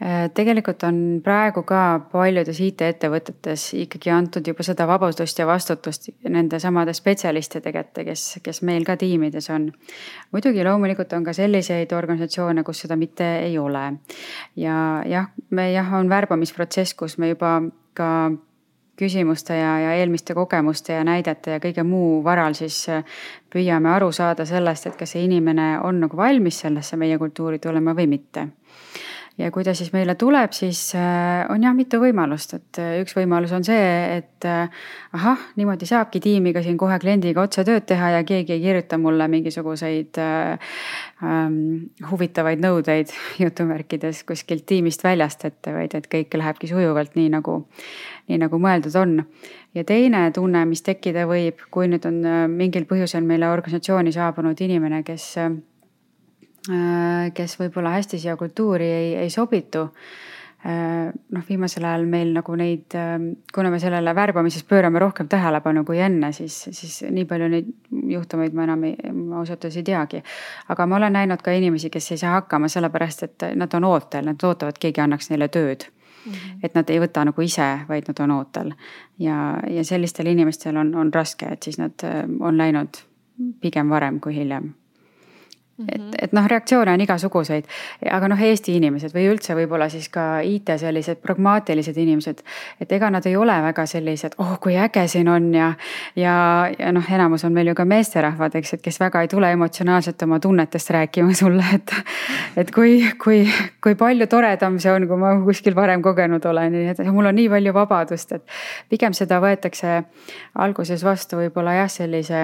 Äh, 0.02 0.28
tegelikult 0.30 0.82
on 0.86 0.98
praegu 1.24 1.64
ka 1.66 1.98
paljudes 2.12 2.60
IT-ettevõtetes 2.62 3.64
ikkagi 3.80 4.12
antud 4.14 4.46
juba 4.46 4.62
seda 4.62 4.86
vabadust 4.86 5.40
ja 5.40 5.46
vastutust 5.48 6.06
nende 6.30 6.60
samade 6.62 6.94
spetsialistide 6.94 7.72
kätte, 7.74 8.04
kes, 8.06 8.26
kes 8.44 8.62
meil 8.62 8.86
ka 8.86 8.94
tiimides 9.00 9.50
on. 9.50 9.72
muidugi 10.30 10.62
loomulikult 10.64 11.12
on 11.18 11.26
ka 11.26 11.34
selliseid 11.34 11.92
organisatsioone, 11.98 12.62
kus 12.62 12.84
seda 12.84 12.96
mitte 12.96 13.26
ei 13.42 13.58
ole. 13.58 13.84
ja 14.56 15.02
jah, 15.06 15.32
me 15.50 15.72
jah, 15.72 15.92
on 15.98 16.08
värbamisprotsess, 16.08 16.94
kus 16.94 17.18
me 17.18 17.34
juba 17.34 17.58
ka 17.98 18.30
küsimuste 18.98 19.56
ja, 19.56 19.72
ja 19.78 19.96
eelmiste 20.00 20.34
kogemuste 20.34 20.92
ja 20.98 21.04
näidete 21.06 21.56
ja 21.56 21.62
kõige 21.62 21.84
muu 21.86 22.22
varal 22.24 22.56
siis 22.58 22.80
äh, 22.92 23.04
püüame 23.52 23.92
aru 23.94 24.12
saada 24.12 24.46
sellest, 24.48 24.86
et 24.86 24.96
kas 24.98 25.14
see 25.14 25.24
inimene 25.24 25.76
on 25.86 26.02
nagu 26.04 26.16
valmis 26.16 26.60
sellesse 26.64 26.98
meie 27.00 27.18
kultuuri 27.18 27.58
tulema 27.62 27.94
või 27.96 28.08
mitte 28.18 28.48
ja 29.38 29.50
kui 29.54 29.62
ta 29.66 29.72
siis 29.76 29.92
meile 29.94 30.14
tuleb, 30.18 30.52
siis 30.56 30.80
äh, 30.98 31.46
on 31.52 31.62
jah 31.62 31.74
mitu 31.76 32.00
võimalust, 32.02 32.56
et 32.58 32.80
äh, 32.82 32.96
üks 33.02 33.14
võimalus 33.14 33.52
on 33.54 33.64
see, 33.66 33.84
et 34.18 34.46
äh, 34.48 34.72
ahah, 35.14 35.44
niimoodi 35.58 35.86
saabki 35.88 36.20
tiimiga 36.22 36.62
siin 36.64 36.78
kohe 36.80 36.98
kliendiga 37.02 37.44
otse 37.44 37.62
tööd 37.66 37.86
teha 37.88 38.10
ja 38.16 38.24
keegi 38.26 38.56
ei 38.56 38.64
kirjuta 38.64 38.98
mulle 38.98 39.28
mingisuguseid 39.30 40.18
äh, 40.22 40.74
ähm, 41.22 41.60
huvitavaid 42.10 42.62
nõudeid 42.64 43.14
jutumärkides 43.44 44.24
kuskilt 44.28 44.66
tiimist 44.66 45.06
väljast 45.06 45.46
ette, 45.46 45.74
vaid 45.76 45.94
et 45.94 46.10
kõik 46.10 46.34
lähebki 46.40 46.70
sujuvalt 46.72 47.14
nii 47.18 47.30
nagu, 47.38 47.60
nii 48.28 48.42
nagu 48.42 48.62
mõeldud 48.62 48.98
on. 48.98 49.16
ja 49.74 49.86
teine 49.86 50.28
tunne, 50.34 50.66
mis 50.66 50.82
tekkida 50.82 51.28
võib, 51.30 51.62
kui 51.70 51.86
nüüd 51.86 52.06
on 52.10 52.22
mingil 52.50 52.90
põhjusel 52.90 53.22
meile 53.22 53.52
organisatsiooni 53.54 54.12
saabunud 54.12 54.58
inimene, 54.66 55.04
kes 55.06 55.36
kes 57.34 57.54
võib-olla 57.60 57.94
hästi 57.96 58.18
siia 58.20 58.36
kultuuri 58.36 58.88
ei, 58.92 59.14
ei 59.24 59.30
sobitu. 59.30 59.88
Äh, 60.66 61.12
noh, 61.30 61.42
viimasel 61.46 61.84
ajal 61.86 62.06
meil 62.10 62.32
nagu 62.34 62.54
neid, 62.58 62.90
ähm, 62.98 63.28
kuna 63.54 63.70
me 63.70 63.78
sellele 63.78 64.10
värbamises 64.14 64.64
pöörame 64.66 64.98
rohkem 64.98 65.28
tähelepanu 65.30 65.84
kui 65.86 66.00
enne, 66.02 66.32
siis, 66.34 66.56
siis 66.74 66.96
nii 67.14 67.28
palju 67.30 67.46
neid 67.52 67.68
juhtumeid 68.10 68.56
ma 68.58 68.64
enam 68.66 68.82
ei, 68.88 68.96
ausalt 69.38 69.62
öeldes 69.62 69.76
ei 69.78 69.86
teagi. 69.86 70.22
aga 70.68 70.86
ma 70.86 70.96
olen 70.96 71.14
näinud 71.14 71.44
ka 71.46 71.54
inimesi, 71.54 71.92
kes 71.94 72.10
ei 72.10 72.18
saa 72.18 72.32
hakkama, 72.40 72.68
sellepärast 72.68 73.22
et 73.22 73.46
nad 73.54 73.74
on 73.78 73.86
ootel, 73.86 74.26
nad 74.32 74.42
ootavad, 74.50 74.82
keegi 74.82 75.00
annaks 75.04 75.30
neile 75.30 75.48
tööd 75.48 75.86
Mm 76.26 76.32
-hmm. 76.32 76.58
et 76.62 76.74
nad 76.74 76.90
ei 76.90 76.98
võta 77.00 77.24
nagu 77.24 77.40
ise, 77.40 77.78
vaid 77.88 78.08
nad 78.08 78.20
on 78.20 78.30
ootel 78.30 78.72
ja, 79.18 79.60
ja 79.70 79.84
sellistel 79.84 80.26
inimestel 80.26 80.76
on, 80.76 80.94
on 80.94 81.14
raske, 81.14 81.46
et 81.46 81.62
siis 81.62 81.78
nad 81.78 81.94
äh, 82.04 82.24
on 82.40 82.58
läinud 82.58 82.88
pigem 83.60 83.88
varem 83.88 84.20
kui 84.20 84.34
hiljem 84.34 84.74
et, 85.86 86.00
mhm. 86.00 86.10
et 86.22 86.32
noh, 86.34 86.46
reaktsioone 86.50 86.92
on 86.92 87.02
igasuguseid, 87.04 87.66
aga 88.10 88.28
noh, 88.30 88.40
Eesti 88.48 88.74
inimesed 88.78 89.12
või 89.14 89.28
üldse 89.30 89.54
võib-olla 89.54 89.86
siis 89.92 90.08
ka 90.10 90.40
IT 90.42 90.72
sellised 90.80 91.20
pragmaatilised 91.22 91.96
inimesed. 91.96 92.42
et 92.80 92.92
ega 92.92 93.10
nad 93.10 93.26
ei 93.26 93.36
ole 93.36 93.54
väga 93.62 93.86
sellised, 93.86 94.34
oh 94.42 94.56
kui 94.62 94.76
äge 94.76 95.06
siin 95.08 95.28
on 95.28 95.52
ja, 95.54 95.72
ja, 96.16 96.34
ja 96.78 96.92
noh, 96.92 97.04
enamus 97.14 97.44
on 97.46 97.54
meil 97.54 97.70
ju 97.70 97.74
ka 97.78 97.84
meesterahvad, 97.88 98.56
eks, 98.58 98.74
et 98.74 98.82
kes 98.82 98.98
väga 99.00 99.22
ei 99.22 99.30
tule 99.30 99.50
emotsionaalselt 99.54 100.22
oma 100.26 100.40
tunnetest 100.40 100.90
rääkima 100.90 101.34
sulle, 101.34 101.64
et. 101.78 101.94
et 102.56 102.72
kui, 102.74 102.98
kui, 103.22 103.44
kui 103.84 103.94
palju 103.98 104.26
toredam 104.26 104.80
see 104.82 104.92
on, 104.92 105.06
kui 105.08 105.20
ma 105.20 105.36
kuskil 105.44 105.76
varem 105.78 106.02
kogenud 106.02 106.44
olen, 106.44 106.74
nii 106.74 106.94
et 106.94 107.04
mul 107.12 107.30
on 107.30 107.38
nii 107.38 107.48
palju 107.54 107.74
vabadust, 107.76 108.34
et 108.34 108.58
pigem 108.90 109.14
seda 109.14 109.38
võetakse 109.44 110.02
alguses 110.58 111.04
vastu 111.06 111.38
võib-olla 111.38 111.78
jah, 111.82 111.92
sellise 111.92 112.42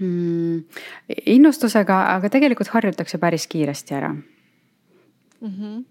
innustusega, 0.00 1.98
aga 2.16 2.28
tegelikult 2.32 2.68
harjutakse 2.74 3.18
päris 3.18 3.46
kiiresti 3.46 3.94
ära 3.94 4.12
mm. 4.14 5.52
-hmm 5.52 5.84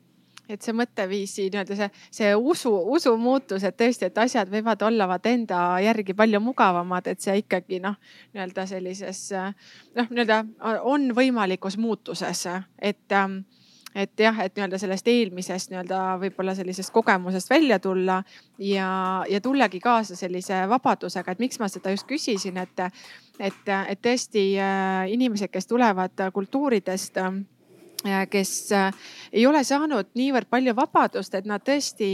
et 0.49 0.61
see 0.61 0.75
mõtteviisi 0.77 1.47
nii-öelda 1.49 1.77
see, 1.79 1.89
see 2.13 2.31
usu, 2.35 2.71
usumuutus, 2.95 3.63
et 3.65 3.77
tõesti, 3.79 4.09
et 4.09 4.17
asjad 4.17 4.49
võivad 4.51 4.81
olla 4.85 5.07
vaata 5.09 5.31
enda 5.33 5.61
järgi 5.81 6.13
palju 6.13 6.41
mugavamad, 6.43 7.07
et 7.07 7.21
see 7.21 7.39
ikkagi 7.41 7.79
noh, 7.83 7.97
nii-öelda 8.33 8.67
sellises 8.69 9.23
noh, 9.33 10.09
nii-öelda 10.09 10.43
on 10.85 11.09
võimalikus 11.17 11.79
muutuses, 11.81 12.45
et 12.77 13.17
ähm, 13.17 13.41
et 13.95 14.19
jah, 14.19 14.39
et 14.43 14.55
nii-öelda 14.55 14.79
sellest 14.81 15.07
eelmisest 15.07 15.71
nii-öelda 15.71 15.99
võib-olla 16.19 16.55
sellisest 16.57 16.91
kogemusest 16.95 17.49
välja 17.49 17.79
tulla 17.79 18.21
ja, 18.59 18.89
ja 19.29 19.41
tullagi 19.41 19.79
kaasa 19.79 20.17
sellise 20.19 20.65
vabadusega, 20.69 21.31
et 21.31 21.43
miks 21.43 21.59
ma 21.61 21.69
seda 21.71 21.93
just 21.95 22.07
küsisin, 22.09 22.59
et, 22.59 22.85
et, 23.39 23.73
et 23.87 24.01
tõesti 24.03 24.47
äh, 24.59 25.05
inimesed, 25.15 25.51
kes 25.53 25.71
tulevad 25.71 26.27
kultuuridest 26.35 27.21
kes 28.29 28.71
äh, 28.71 28.93
ei 29.33 29.45
ole 29.47 29.63
saanud 29.63 30.11
niivõrd 30.15 30.49
palju 30.49 30.75
vabadust, 30.77 31.33
et 31.35 31.45
nad 31.49 31.63
tõesti 31.65 32.09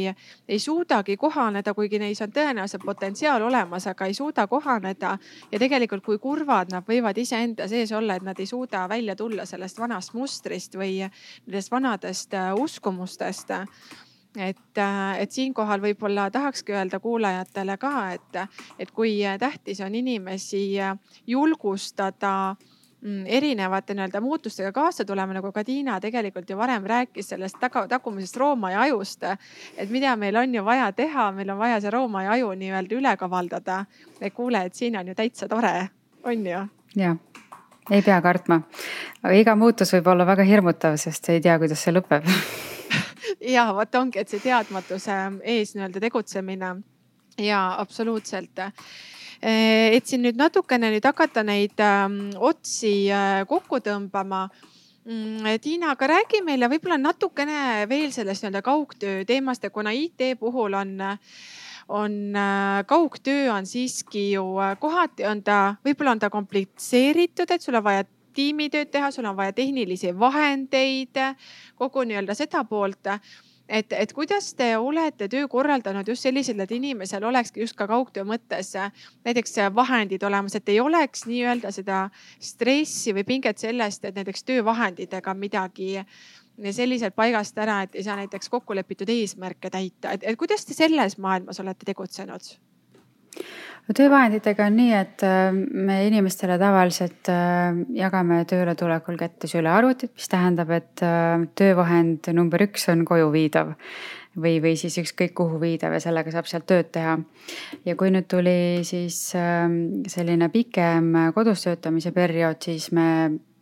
ei 0.48 0.60
suudagi 0.60 1.18
kohaneda, 1.18 1.74
kuigi 1.74 2.00
neis 2.00 2.22
on 2.24 2.32
tõenäoliselt 2.32 2.86
potentsiaal 2.86 3.44
olemas, 3.44 3.88
aga 3.88 4.08
ei 4.08 4.14
suuda 4.14 4.48
kohaneda. 4.48 5.18
ja 5.52 5.60
tegelikult, 5.60 6.04
kui 6.04 6.18
kurvad 6.18 6.72
nad 6.72 6.88
võivad 6.88 7.18
iseenda 7.18 7.68
sees 7.68 7.92
olla, 7.92 8.16
et 8.16 8.24
nad 8.24 8.40
ei 8.40 8.46
suuda 8.46 8.88
välja 8.90 9.16
tulla 9.16 9.46
sellest 9.46 9.80
vanast 9.80 10.14
mustrist 10.14 10.76
või 10.76 11.02
nendest 11.46 11.72
vanadest 11.72 12.34
äh, 12.34 12.54
uskumustest 12.56 13.52
et, 13.52 14.78
äh, 14.78 15.20
et 15.20 15.32
siinkohal 15.32 15.82
võib-olla 15.82 16.30
tahakski 16.32 16.72
öelda 16.72 17.00
kuulajatele 17.00 17.78
ka, 17.78 18.12
et, 18.12 18.44
et 18.80 18.92
kui 18.92 19.20
tähtis 19.40 19.82
on 19.82 19.96
inimesi 19.96 20.78
julgustada 21.28 22.56
Mm, 22.56 22.71
erinevate 23.26 23.94
nii-öelda 23.94 24.22
muutustega 24.22 24.72
kaasa 24.72 25.06
tulema, 25.06 25.34
nagu 25.34 25.52
ka 25.52 25.64
Tiina 25.64 26.00
tegelikult 26.00 26.50
ju 26.50 26.58
varem 26.58 26.84
rääkis 26.86 27.32
sellest 27.34 27.58
taga, 27.60 27.88
tagumisest 27.88 28.38
Rooma 28.38 28.72
ja 28.72 28.82
ajust. 28.82 29.24
et 29.78 29.90
mida 29.90 30.16
meil 30.16 30.36
on 30.36 30.56
ju 30.56 30.66
vaja 30.66 30.92
teha, 30.92 31.32
meil 31.32 31.50
on 31.50 31.58
vaja 31.58 31.80
see 31.82 31.90
Rooma 31.90 32.24
ja 32.24 32.32
aju 32.32 32.52
nii-öelda 32.54 32.96
üle 32.96 33.18
kavaldada. 33.18 33.86
et 34.22 34.34
kuule, 34.34 34.66
et 34.66 34.76
siin 34.76 34.98
on 34.98 35.08
ju 35.08 35.16
täitsa 35.16 35.48
tore, 35.48 35.90
on 36.24 36.48
ju? 36.48 36.68
jah, 36.96 37.18
ei 37.90 38.02
pea 38.02 38.22
kartma. 38.22 38.62
aga 39.24 39.34
iga 39.34 39.56
muutus 39.56 39.94
võib 39.94 40.08
olla 40.08 40.26
väga 40.26 40.44
hirmutav, 40.44 40.98
sest 40.98 41.30
ei 41.30 41.42
tea, 41.42 41.58
kuidas 41.60 41.84
see 41.84 41.94
lõpeb 41.94 42.28
ja 43.56 43.74
vot 43.74 43.96
ongi, 43.96 44.20
et 44.20 44.30
see 44.30 44.40
teadmatuse 44.40 45.18
ees 45.42 45.74
nii-öelda 45.76 46.00
tegutsemine 46.00 46.76
ja 47.38 47.76
absoluutselt 47.78 48.62
et 49.42 50.06
siin 50.06 50.22
nüüd 50.22 50.38
natukene 50.38 50.92
nüüd 50.94 51.06
hakata 51.08 51.44
neid 51.46 51.80
ähm, 51.82 52.30
otsi 52.38 53.10
äh, 53.10 53.42
kokku 53.50 53.82
tõmbama. 53.82 54.46
Mm, 55.02 55.48
Tiina, 55.64 55.96
aga 55.96 56.12
räägi 56.12 56.44
meile 56.46 56.70
võib-olla 56.70 57.00
natukene 57.02 57.88
veel 57.90 58.12
sellest 58.14 58.44
nii-öelda 58.46 58.62
kaugtöö 58.62 59.24
teemast 59.26 59.64
ja 59.66 59.72
kuna 59.74 59.96
IT 59.98 60.36
puhul 60.40 60.78
on, 60.78 60.94
on 61.90 62.18
äh, 62.38 62.84
kaugtöö 62.86 63.50
on 63.56 63.66
siiski 63.66 64.28
ju 64.36 64.46
äh, 64.62 64.76
kohati 64.80 65.26
on 65.26 65.42
ta, 65.42 65.76
võib-olla 65.82 66.14
on 66.14 66.22
ta 66.22 66.30
komplitseeritud, 66.30 67.50
et 67.50 67.66
sul 67.66 67.82
on 67.82 67.88
vaja 67.90 68.06
tiimitööd 68.38 68.94
teha, 68.94 69.10
sul 69.12 69.26
on 69.26 69.36
vaja 69.36 69.58
tehnilisi 69.58 70.14
vahendeid, 70.20 71.18
kogu 71.82 72.06
nii-öelda 72.06 72.38
seda 72.38 72.62
poolt 72.70 73.10
et, 73.72 73.94
et 73.96 74.14
kuidas 74.14 74.52
te 74.58 74.74
olete 74.78 75.28
töö 75.32 75.48
korraldanud 75.52 76.08
just 76.12 76.28
selliselt, 76.28 76.60
et 76.60 76.74
inimesel 76.76 77.24
olekski 77.24 77.64
just 77.64 77.78
ka 77.80 77.88
kaugtöö 77.88 78.26
mõttes 78.28 78.74
näiteks 79.26 79.56
vahendid 79.76 80.24
olemas, 80.28 80.56
et 80.60 80.70
ei 80.70 80.80
oleks 80.84 81.26
nii-öelda 81.30 81.72
seda 81.72 82.04
stressi 82.40 83.16
või 83.16 83.26
pinget 83.28 83.64
sellest, 83.64 84.06
et 84.06 84.20
näiteks 84.20 84.44
töövahenditega 84.44 85.34
midagi 85.34 85.94
selliselt 86.72 87.16
paigast 87.16 87.58
ära, 87.58 87.82
et 87.86 87.96
ei 87.96 88.04
saa 88.04 88.20
näiteks 88.20 88.50
kokkulepitud 88.52 89.10
eesmärke 89.10 89.72
täita, 89.74 90.18
et 90.20 90.38
kuidas 90.38 90.66
te 90.68 90.78
selles 90.78 91.18
maailmas 91.18 91.60
olete 91.64 91.88
tegutsenud? 91.88 92.54
No 93.88 93.96
töövahenditega 93.98 94.68
on 94.70 94.78
nii, 94.80 94.94
et 94.96 95.26
äh, 95.28 95.52
me 95.54 96.00
inimestele 96.08 96.58
tavaliselt 96.62 97.30
äh, 97.32 97.84
jagame 97.98 98.44
tööle 98.50 98.76
tulekul 98.80 99.20
kätte 99.20 99.50
sülearvutid, 99.52 100.14
mis 100.16 100.32
tähendab, 100.32 100.74
et 100.76 101.04
äh, 101.06 101.46
töövahend 101.58 102.32
number 102.38 102.68
üks 102.68 102.88
on 102.94 103.06
koju 103.08 103.32
viidav 103.34 103.76
või, 104.38 104.58
või 104.64 104.76
siis 104.80 104.98
ükskõik 105.02 105.34
kuhu 105.36 105.60
viidav 105.62 105.96
ja 105.96 106.02
sellega 106.04 106.32
saab 106.32 106.48
sealt 106.48 106.68
tööd 106.70 106.92
teha. 106.96 107.18
ja 107.86 107.96
kui 108.00 108.12
nüüd 108.14 108.30
tuli 108.32 108.82
siis 108.88 109.34
ähm, 109.36 110.04
selline 110.08 110.50
pikem 110.50 111.14
kodus 111.36 111.66
töötamise 111.66 112.14
periood, 112.16 112.62
siis 112.64 112.92
me 112.96 113.08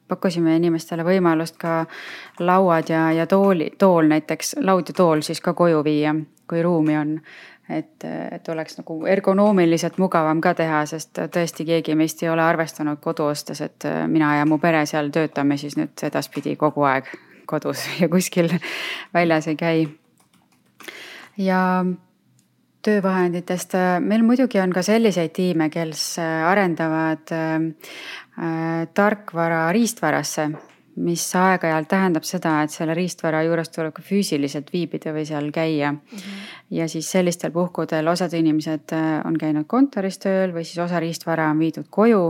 pakkusime 0.10 0.56
inimestele 0.58 1.06
võimalust 1.06 1.58
ka 1.62 1.84
lauad 2.42 2.90
ja, 2.90 3.10
ja 3.14 3.28
tooli, 3.30 3.72
tool 3.78 4.10
näiteks, 4.10 4.56
laud 4.66 4.90
ja 4.90 4.98
tool 4.98 5.22
siis 5.26 5.42
ka 5.42 5.54
koju 5.58 5.84
viia, 5.86 6.16
kui 6.50 6.64
ruumi 6.66 6.98
on 6.98 7.18
et, 7.70 8.06
et 8.32 8.50
oleks 8.50 8.80
nagu 8.80 9.00
ergonoomiliselt 9.06 9.98
mugavam 10.02 10.42
ka 10.42 10.54
teha, 10.58 10.84
sest 10.90 11.22
tõesti 11.34 11.66
keegi 11.68 11.96
meist 11.96 12.24
ei 12.24 12.30
ole 12.34 12.44
arvestanud 12.44 13.00
kodu 13.04 13.30
ostes, 13.30 13.62
et 13.62 13.88
mina 14.08 14.36
ja 14.40 14.46
mu 14.50 14.58
pere 14.58 14.86
seal 14.90 15.12
töötame 15.14 15.58
siis 15.58 15.78
nüüd 15.78 16.06
edaspidi 16.10 16.56
kogu 16.60 16.88
aeg 16.90 17.10
kodus 17.50 17.86
ja 18.02 18.10
kuskil 18.10 18.52
väljas 19.14 19.48
ei 19.48 19.56
käi. 19.56 19.88
ja 21.38 21.86
töövahenditest, 22.82 23.76
meil 24.00 24.24
muidugi 24.24 24.60
on 24.60 24.72
ka 24.74 24.82
selliseid 24.82 25.34
tiime, 25.36 25.70
kes 25.70 26.16
arendavad 26.48 27.34
äh, 27.36 28.88
tarkvara 28.96 29.68
riistvarasse 29.76 30.50
mis 31.00 31.24
aeg-ajalt 31.38 31.88
tähendab 31.90 32.26
seda, 32.28 32.58
et 32.64 32.74
selle 32.74 32.96
riistvara 32.98 33.44
juures 33.48 33.72
tuleb 33.72 33.94
ka 33.96 34.04
füüsiliselt 34.04 34.72
viibida 34.74 35.14
või 35.16 35.26
seal 35.28 35.52
käia 35.56 35.94
mm. 35.94 36.00
-hmm. 36.00 36.59
Ja 36.72 36.88
siis 36.90 37.12
sellistel 37.12 37.52
puhkudel 37.52 38.08
osad 38.08 38.34
inimesed 38.34 38.94
äh, 38.94 39.08
on 39.26 39.38
käinud 39.40 39.68
kontoris 39.68 40.20
tööl 40.22 40.54
või 40.54 40.66
siis 40.68 40.80
osa 40.84 41.00
riistvara 41.00 41.50
on 41.50 41.60
viidud 41.60 41.90
koju. 41.90 42.24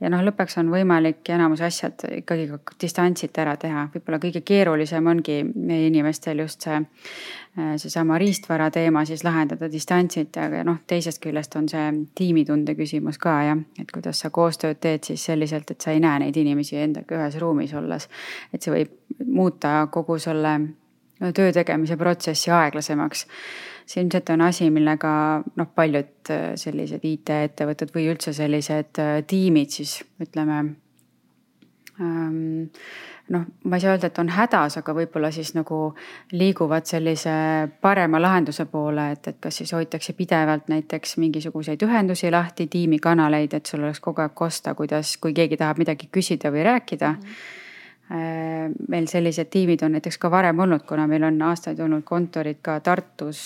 ja 0.00 0.12
noh, 0.12 0.22
lõpuks 0.26 0.58
on 0.60 0.72
võimalik 0.72 1.28
enamus 1.28 1.64
asjad 1.64 2.04
ikkagi 2.20 2.48
ka 2.52 2.78
distantsilt 2.80 3.38
ära 3.38 3.56
teha, 3.56 3.88
võib-olla 3.94 4.20
kõige 4.22 4.44
keerulisem 4.44 5.06
ongi 5.06 5.40
inimestel 5.88 6.44
just 6.44 6.68
see 6.68 6.80
Äh, 7.58 7.76
seesama 7.76 8.18
riistvara 8.18 8.70
teema 8.70 9.04
siis 9.04 9.24
lahendada 9.24 9.66
distantsilt, 9.72 10.36
aga 10.38 10.60
noh, 10.68 10.76
teisest 10.86 11.18
küljest 11.22 11.56
on 11.58 11.64
see 11.70 11.86
tiimitunde 12.14 12.74
küsimus 12.78 13.16
ka 13.18 13.32
jah, 13.48 13.62
et 13.80 13.88
kuidas 13.90 14.20
sa 14.22 14.30
koostööd 14.30 14.78
teed 14.84 15.08
siis 15.08 15.24
selliselt, 15.30 15.72
et 15.72 15.80
sa 15.82 15.94
ei 15.94 16.02
näe 16.04 16.20
neid 16.22 16.36
inimesi 16.38 16.76
endaga 16.78 17.16
ühes 17.16 17.38
ruumis 17.42 17.72
olles. 17.74 18.06
et 18.52 18.62
see 18.62 18.74
võib 18.74 19.24
muuta 19.26 19.72
kogu 19.90 20.18
selle 20.22 20.52
töö 21.34 21.50
tegemise 21.56 21.96
protsessi 21.96 22.52
aeglasemaks 22.54 23.26
see 23.88 24.02
ilmselt 24.04 24.30
on 24.34 24.44
asi, 24.44 24.68
millega 24.70 25.10
noh, 25.56 25.70
paljud 25.74 26.32
äh, 26.32 26.50
sellised 26.60 27.04
IT-ettevõtted 27.08 27.94
või 27.94 28.10
üldse 28.12 28.34
sellised 28.36 29.00
äh, 29.00 29.14
tiimid 29.26 29.72
siis 29.72 29.98
ütleme 30.20 30.58
ähm, 32.00 32.68
noh, 33.32 33.46
ma 33.64 33.76
ei 33.76 33.84
saa 33.84 33.94
öelda, 33.94 34.10
et 34.10 34.18
on 34.20 34.32
hädas, 34.32 34.78
aga 34.80 34.94
võib-olla 34.96 35.30
siis 35.34 35.54
nagu 35.56 35.80
liiguvad 36.32 36.88
sellise 36.88 37.32
parema 37.80 38.20
lahenduse 38.20 38.68
poole, 38.70 39.10
et, 39.16 39.30
et 39.32 39.38
kas 39.40 39.60
siis 39.62 39.72
hoitakse 39.76 40.12
pidevalt 40.18 40.68
näiteks 40.72 41.16
mingisuguseid 41.22 41.84
ühendusi 41.84 42.32
lahti, 42.32 42.68
tiimikanaleid, 42.72 43.56
et 43.56 43.72
sul 43.72 43.84
oleks 43.84 44.04
kogu 44.04 44.24
aeg 44.24 44.36
kosta, 44.36 44.76
kuidas, 44.78 45.16
kui 45.22 45.36
keegi 45.36 45.60
tahab 45.60 45.80
midagi 45.80 46.10
küsida 46.12 46.52
või 46.54 46.68
rääkida 46.68 47.14
mm. 47.14 47.24
-hmm 47.24 47.57
meil 48.08 49.06
sellised 49.06 49.50
tiimid 49.52 49.82
on 49.84 49.92
näiteks 49.92 50.16
ka 50.18 50.30
varem 50.32 50.58
olnud, 50.64 50.86
kuna 50.88 51.06
meil 51.06 51.26
on 51.28 51.42
aastaid 51.50 51.80
olnud 51.84 52.06
kontorid 52.08 52.62
ka 52.64 52.78
Tartus, 52.80 53.40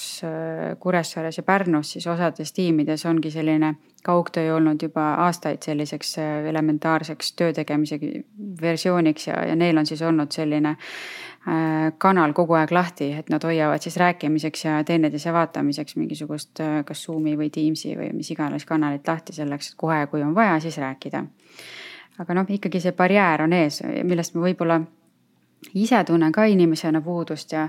Kuressaares 0.79 1.41
ja 1.41 1.43
Pärnus, 1.43 1.91
siis 1.97 2.07
osades 2.07 2.55
tiimides 2.55 3.03
ongi 3.11 3.33
selline 3.35 3.73
kaugtöö 4.03 4.55
olnud 4.55 4.83
juba 4.83 5.15
aastaid 5.15 5.63
selliseks 5.63 6.19
äh, 6.19 6.47
elementaarseks 6.47 7.33
töö 7.33 7.53
tegemise 7.53 7.99
versiooniks 8.61 9.27
ja, 9.27 9.45
ja 9.47 9.57
neil 9.57 9.79
on 9.79 9.87
siis 9.87 10.03
olnud 10.03 10.33
selline 10.33 10.69
äh, 10.69 11.93
kanal 11.99 12.33
kogu 12.33 12.59
aeg 12.59 12.73
lahti, 12.75 13.13
et 13.19 13.31
nad 13.31 13.45
hoiavad 13.45 13.83
siis 13.83 13.97
rääkimiseks 13.97 14.65
ja 14.65 14.83
teineteise 14.85 15.33
vaatamiseks 15.33 15.97
mingisugust 15.97 16.61
äh, 16.61 16.81
kas 16.85 17.07
Zoom'i 17.07 17.37
või 17.39 17.51
Teams'i 17.55 17.95
või 17.99 18.11
mis 18.17 18.31
iganes 18.35 18.67
kanalit 18.67 19.09
lahti 19.09 19.37
selleks, 19.39 19.73
et 19.73 19.79
kohe, 19.79 20.07
kui 20.11 20.23
on 20.23 20.35
vaja, 20.35 20.59
siis 20.61 20.79
rääkida. 20.83 21.25
Aga 22.23 22.35
noh, 22.39 22.49
ikkagi 22.49 22.81
see 22.81 22.97
barjäär 22.97 23.45
on 23.47 23.53
ees, 23.59 23.83
millest 24.07 24.35
me 24.35 24.47
võib-olla 24.47 24.81
ise 25.75 26.05
tunnen 26.05 26.33
ka 26.33 26.45
inimesena 26.51 27.01
puudust 27.01 27.53
ja, 27.55 27.67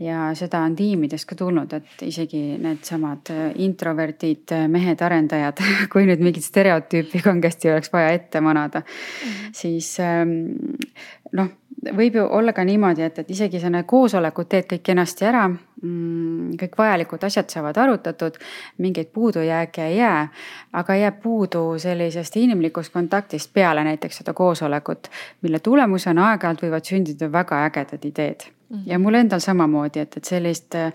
ja 0.00 0.30
seda 0.34 0.62
on 0.64 0.76
tiimidest 0.76 1.28
ka 1.28 1.36
tulnud, 1.38 1.72
et 1.76 2.04
isegi 2.06 2.42
needsamad 2.62 3.32
äh, 3.34 3.44
introvertid 3.64 4.54
äh, 4.56 4.66
mehed, 4.72 5.02
arendajad, 5.04 5.60
kui 5.92 6.06
nüüd 6.08 6.24
mingit 6.24 6.46
stereotüüpi 6.46 7.22
kangesti 7.24 7.72
oleks 7.72 7.92
vaja 7.92 8.14
ette 8.16 8.40
manada 8.40 8.80
mm, 8.80 8.86
-hmm. 8.86 9.52
siis 9.52 9.96
ähm, 10.00 10.36
noh 11.32 11.52
võib 11.96 12.16
ju 12.18 12.24
olla 12.38 12.52
ka 12.52 12.64
niimoodi, 12.64 13.02
et, 13.02 13.18
et 13.18 13.30
isegi 13.30 13.60
sa 13.60 13.70
need 13.70 13.86
koosolekud 13.88 14.48
teed 14.48 14.66
kõik 14.70 14.82
kenasti 14.86 15.26
ära 15.28 15.44
mm,. 15.48 16.56
kõik 16.60 16.78
vajalikud 16.78 17.24
asjad 17.28 17.50
saavad 17.52 17.78
arutatud, 17.82 18.38
mingeid 18.78 19.12
puudujääke 19.14 19.86
ei 19.86 19.96
jää, 19.98 20.26
aga 20.72 20.98
jääb 21.02 21.20
puudu 21.22 21.64
sellisest 21.82 22.36
inimlikust 22.36 22.92
kontaktist 22.92 23.52
peale 23.54 23.84
näiteks 23.84 24.22
seda 24.22 24.34
koosolekut, 24.34 25.10
mille 25.42 25.58
tulemusena 25.58 26.30
aeg-ajalt 26.32 26.66
võivad 26.66 26.88
sündida 26.88 27.30
väga 27.32 27.64
ägedad 27.68 28.04
ideed 28.04 28.48
mm. 28.48 28.76
-hmm. 28.76 28.82
ja 28.86 28.98
mul 28.98 29.14
endal 29.14 29.40
samamoodi, 29.40 30.00
et, 30.00 30.16
et 30.16 30.24
sellist 30.24 30.74
äh, 30.74 30.92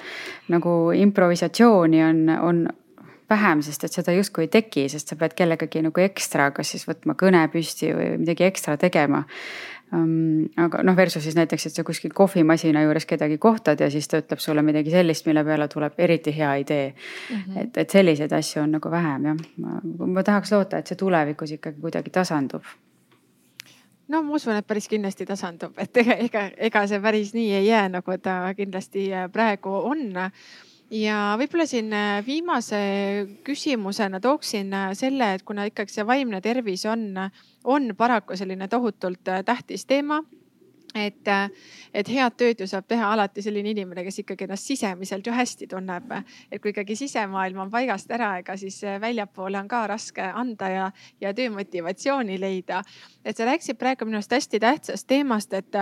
nagu 0.48 0.92
improvisatsiooni 0.96 2.04
on, 2.04 2.30
on 2.42 2.68
vähem, 3.32 3.62
sest 3.66 3.86
et 3.88 3.96
seda 3.96 4.14
justkui 4.16 4.48
ei 4.48 4.52
teki, 4.52 4.88
sest 4.92 5.12
sa 5.12 5.18
pead 5.20 5.36
kellegagi 5.38 5.84
nagu 5.86 6.04
ekstra, 6.04 6.50
kas 6.56 6.74
siis 6.74 6.88
võtma 6.89 7.16
kõne 7.20 7.44
püsti 7.54 7.94
või 7.96 8.10
midagi 8.22 8.48
ekstra 8.48 8.78
tegema. 8.82 9.24
Aga 9.92 10.84
noh, 10.88 10.96
versus 10.96 11.24
siis 11.24 11.36
näiteks, 11.36 11.66
et 11.68 11.76
sa 11.76 11.84
kuskil 11.84 12.14
kohvimasina 12.16 12.84
juures 12.86 13.06
kedagi 13.06 13.38
kohtad 13.38 13.80
ja 13.80 13.89
siis 13.92 14.08
ta 14.08 14.22
ütleb 14.22 14.39
sulle 14.39 14.64
midagi 14.64 14.94
sellist, 14.94 15.26
mille 15.28 15.44
peale 15.44 15.68
tuleb 15.72 16.00
eriti 16.00 16.32
hea 16.38 16.54
idee 16.64 16.86
mm. 16.94 17.36
-hmm. 17.36 17.64
et, 17.64 17.78
et 17.78 17.89
selliseid 17.89 18.32
asju 18.32 18.64
on 18.64 18.72
nagu 18.78 18.92
vähem 18.92 19.26
jah, 19.26 19.44
ma 20.06 20.24
tahaks 20.24 20.52
loota, 20.52 20.78
et 20.78 20.88
see 20.88 20.96
tulevikus 20.96 21.52
ikkagi 21.52 21.82
kuidagi 21.82 22.10
tasandub 22.10 22.64
no 24.08 24.24
ma 24.24 24.36
usun, 24.36 24.56
et 24.56 24.68
päris 24.68 24.88
kindlasti 24.88 25.26
tasandub, 25.26 25.78
et 25.78 25.98
ega, 25.98 26.16
ega, 26.28 26.50
ega 26.58 26.88
see 26.88 27.00
päris 27.04 27.34
nii 27.34 27.54
ei 27.60 27.68
jää, 27.68 27.89
nagu 27.89 28.18
ta 28.18 28.54
kindlasti 28.58 29.10
praegu 29.32 29.70
on 29.70 30.08
ja 30.92 31.18
võib-olla 31.39 31.66
siin 31.70 31.94
äh, 31.96 32.20
viimase 32.26 32.82
küsimusena 33.48 34.20
tooksin 34.24 34.74
äh, 34.76 34.92
selle, 34.98 35.34
et 35.38 35.46
kuna 35.48 35.66
ikkagi 35.70 35.94
see 35.94 36.06
vaimne 36.08 36.42
tervis 36.44 36.86
on, 36.89 37.08
on 37.64 37.96
paraku 37.98 38.38
selline 38.38 38.68
tohutult 38.72 39.32
äh, 39.32 39.44
tähtis 39.48 39.86
teema 39.88 40.22
et, 40.96 41.28
et 41.94 42.08
head 42.12 42.38
tööd 42.38 42.62
ju 42.62 42.68
saab 42.68 42.88
teha 42.88 43.12
alati 43.14 43.44
selline 43.44 43.72
inimene, 43.72 44.04
kes 44.04 44.22
ikkagi 44.24 44.48
ennast 44.48 44.68
sisemiselt 44.68 45.28
ju 45.28 45.34
hästi 45.34 45.68
tunneb. 45.72 46.12
et 46.52 46.62
kui 46.62 46.72
ikkagi 46.72 46.96
sisemaailm 46.96 47.60
on 47.66 47.72
paigast 47.72 48.12
ära, 48.12 48.38
ega 48.39 48.58
siis 48.58 48.82
väljapoole 49.02 49.60
on 49.60 49.68
ka 49.68 49.86
raske 49.88 50.22
anda 50.22 50.70
ja, 50.70 50.92
ja 51.22 51.34
töömotivatsiooni 51.34 52.39
leida. 52.39 52.84
et 53.26 53.38
sa 53.38 53.46
rääkisid 53.46 53.78
praegu 53.78 54.06
minu 54.06 54.20
arust 54.20 54.32
hästi 54.32 54.60
tähtsast 54.60 55.08
teemast, 55.08 55.54
et 55.54 55.76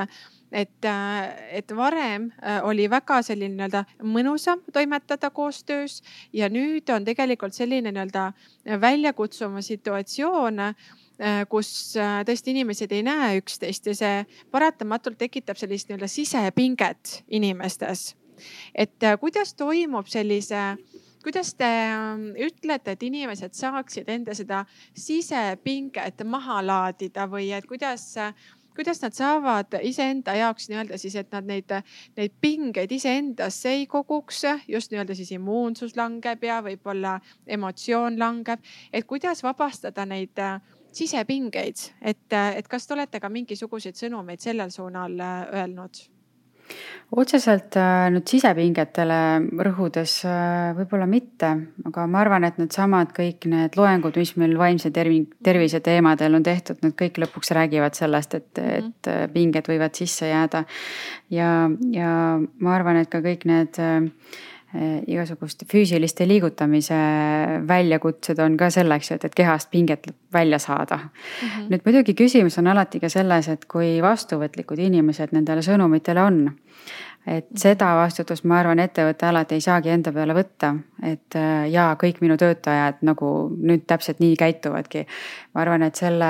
et, 0.52 0.86
äh, 0.86 1.58
et 1.58 1.76
varem 1.76 2.32
äh, 2.42 2.64
oli 2.66 2.90
väga 2.90 3.22
selline 3.22 3.56
nii-öelda 3.56 3.84
mõnusam 4.04 4.64
toimetada 4.74 5.30
koostöös 5.30 6.02
ja 6.34 6.50
nüüd 6.50 6.90
on 6.94 7.06
tegelikult 7.06 7.54
selline 7.54 7.92
nii-öelda 7.92 8.32
väljakutsuma 8.82 9.62
situatsioon 9.62 10.60
äh, 10.60 10.76
kus 11.50 11.70
tõesti 11.98 12.54
inimesed 12.54 12.92
ei 12.96 13.04
näe 13.04 13.42
üksteist 13.42 13.90
ja 13.92 13.96
see 13.98 14.24
paratamatult 14.52 15.18
tekitab 15.20 15.60
sellist 15.60 15.90
nii-öelda 15.90 16.08
sisepinget 16.08 17.24
inimestes. 17.28 18.16
et 18.76 19.04
kuidas 19.20 19.54
toimub 19.54 20.08
sellise 20.08 20.78
kuidas 21.24 21.54
te 21.54 21.66
ähm, 21.66 22.30
ütlete, 22.40 22.96
et 22.96 23.04
inimesed 23.04 23.54
saaksid 23.58 24.08
enda 24.10 24.36
seda 24.38 24.64
sisepinget 24.98 26.24
maha 26.26 26.62
laadida 26.66 27.28
või 27.28 27.52
et 27.56 27.68
kuidas 27.68 28.14
kuidas 28.80 29.02
nad 29.04 29.12
saavad 29.12 29.76
iseenda 29.84 30.38
jaoks 30.40 30.70
nii-öelda 30.70 30.98
siis, 30.98 31.18
et 31.20 31.34
nad 31.36 31.44
neid, 31.44 31.74
neid 32.16 32.36
pingeid 32.40 32.92
iseendasse 32.96 33.74
ei 33.76 33.88
koguks, 33.92 34.46
just 34.72 34.94
nii-öelda 34.94 35.18
siis 35.20 35.34
immuunsus 35.36 35.98
langeb 36.00 36.46
ja 36.48 36.62
võib-olla 36.64 37.18
emotsioon 37.48 38.20
langeb. 38.20 38.64
et 38.94 39.06
kuidas 39.06 39.44
vabastada 39.44 40.06
neid 40.08 40.40
äh, 40.40 40.62
sisepingeid, 40.96 41.90
et, 42.02 42.24
et 42.34 42.68
kas 42.68 42.88
te 42.88 42.96
olete 42.96 43.20
ka 43.20 43.30
mingisuguseid 43.30 44.00
sõnumeid 44.00 44.42
sellel 44.44 44.72
suunal 44.74 45.20
äh, 45.20 45.44
öelnud? 45.62 46.06
otseselt 47.18 47.74
äh, 47.80 48.08
nüüd 48.14 48.30
sisepingetele 48.30 49.18
rõhudes 49.66 50.20
äh, 50.30 50.76
võib-olla 50.78 51.08
mitte, 51.10 51.50
aga 51.90 52.06
ma 52.12 52.22
arvan, 52.22 52.46
et 52.46 52.60
needsamad 52.62 53.14
kõik 53.16 53.48
need 53.50 53.78
loengud, 53.80 54.20
mis 54.22 54.36
meil 54.38 54.54
vaimse 54.60 54.92
tervi-, 54.94 55.26
tervise 55.46 55.82
teemadel 55.86 56.38
on 56.38 56.46
tehtud, 56.46 56.82
need 56.86 56.94
kõik 57.00 57.18
lõpuks 57.24 57.54
räägivad 57.58 57.98
sellest, 57.98 58.38
et, 58.38 58.52
mhm. 58.62 58.94
et 58.94 59.12
äh, 59.12 59.26
pinged 59.34 59.72
võivad 59.72 59.98
sisse 59.98 60.30
jääda. 60.30 60.64
ja, 61.34 61.50
ja 61.96 62.14
ma 62.38 62.78
arvan, 62.78 63.02
et 63.02 63.10
ka 63.10 63.24
kõik 63.26 63.48
need 63.50 63.82
igasuguste 65.08 65.66
füüsiliste 65.66 66.28
liigutamise 66.30 66.98
väljakutsed 67.68 68.38
on 68.44 68.58
ka 68.58 68.70
selleks, 68.70 69.12
et, 69.16 69.26
et 69.26 69.36
kehast 69.36 69.72
pinget 69.72 70.12
välja 70.34 70.60
saada 70.60 70.98
mm. 70.98 71.10
-hmm. 71.48 71.70
nüüd 71.72 71.86
muidugi 71.86 72.14
küsimus 72.14 72.58
on 72.62 72.68
alati 72.68 73.00
ka 73.00 73.10
selles, 73.10 73.48
et 73.50 73.66
kui 73.66 73.98
vastuvõtlikud 74.02 74.80
inimesed 74.80 75.34
nendele 75.34 75.66
sõnumitele 75.66 76.22
on 76.22 76.44
et 77.28 77.48
seda 77.56 77.92
vastutust, 77.96 78.44
ma 78.44 78.60
arvan, 78.60 78.80
ettevõte 78.80 79.26
alati 79.26 79.58
ei 79.58 79.62
saagi 79.62 79.92
enda 79.94 80.12
peale 80.16 80.34
võtta, 80.34 80.74
et 81.04 81.38
jaa, 81.72 81.96
kõik 81.96 82.22
minu 82.22 82.38
töötajad 82.38 83.04
nagu 83.06 83.50
nüüd 83.58 83.86
täpselt 83.88 84.20
nii 84.24 84.36
käituvadki. 84.40 85.06
ma 85.54 85.62
arvan, 85.62 85.84
et 85.84 85.96
selle 85.96 86.30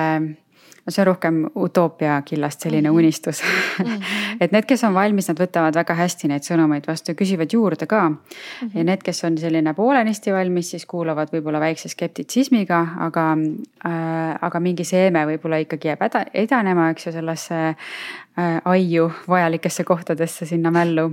no 0.89 0.93
see 0.93 1.01
on 1.03 1.07
rohkem 1.07 1.35
utoopia 1.55 2.21
killast 2.25 2.61
selline 2.61 2.89
-hmm. 2.89 2.95
unistus. 2.95 3.41
-hmm. 3.41 4.03
et 4.39 4.51
need, 4.51 4.65
kes 4.65 4.83
on 4.83 4.93
valmis, 4.93 5.27
nad 5.27 5.39
võtavad 5.39 5.75
väga 5.75 5.93
hästi 5.93 6.27
neid 6.27 6.43
sõnumeid 6.43 6.87
vastu 6.87 7.11
ja 7.11 7.15
küsivad 7.15 7.53
juurde 7.53 7.85
ka. 7.85 8.09
-hmm. 8.09 8.71
ja 8.73 8.83
need, 8.83 9.03
kes 9.03 9.23
on 9.23 9.37
selline 9.37 9.73
poolenisti 9.73 10.33
valmis, 10.33 10.71
siis 10.71 10.85
kuulavad 10.85 11.29
võib-olla 11.33 11.59
väikse 11.59 11.89
skeptitsismiga, 11.89 12.87
aga 12.99 13.37
äh,, 13.85 14.37
aga 14.41 14.59
mingi 14.59 14.83
seeme 14.83 15.25
võib-olla 15.25 15.61
ikkagi 15.61 15.87
jääb 15.87 15.99
edanema, 16.33 16.89
eks 16.89 17.05
ju, 17.05 17.11
sellesse 17.11 17.55
äh, 17.67 18.61
aiu 18.65 19.11
vajalikesse 19.27 19.83
kohtadesse 19.83 20.45
sinna 20.45 20.71
mällu 20.71 21.11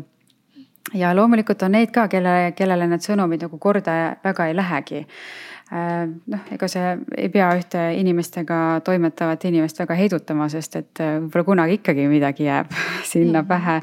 ja 0.95 1.17
loomulikult 1.17 1.63
on 1.63 1.73
neid 1.73 1.91
ka, 1.91 2.09
kelle, 2.09 2.53
kellele 2.57 2.87
need 2.87 3.01
sõnumid 3.01 3.43
nagu 3.43 3.59
korda 3.59 4.17
väga 4.25 4.47
ei 4.47 4.57
lähegi 4.57 5.07
Äh, 5.07 5.56
noh, 5.71 6.43
ega 6.55 6.69
see 6.71 6.95
ei 7.19 7.31
pea 7.33 7.49
ühte 7.59 7.81
inimestega 7.99 8.59
toimetavat 8.87 9.49
inimest 9.49 9.81
väga 9.83 9.97
heidutama, 9.99 10.47
sest 10.53 10.79
et 10.79 11.03
äh, 11.03 11.17
võib-olla 11.19 11.47
kunagi 11.51 11.79
ikkagi 11.81 12.07
midagi 12.11 12.47
jääb 12.47 12.71
sinna 13.13 13.43
pähe. 13.47 13.81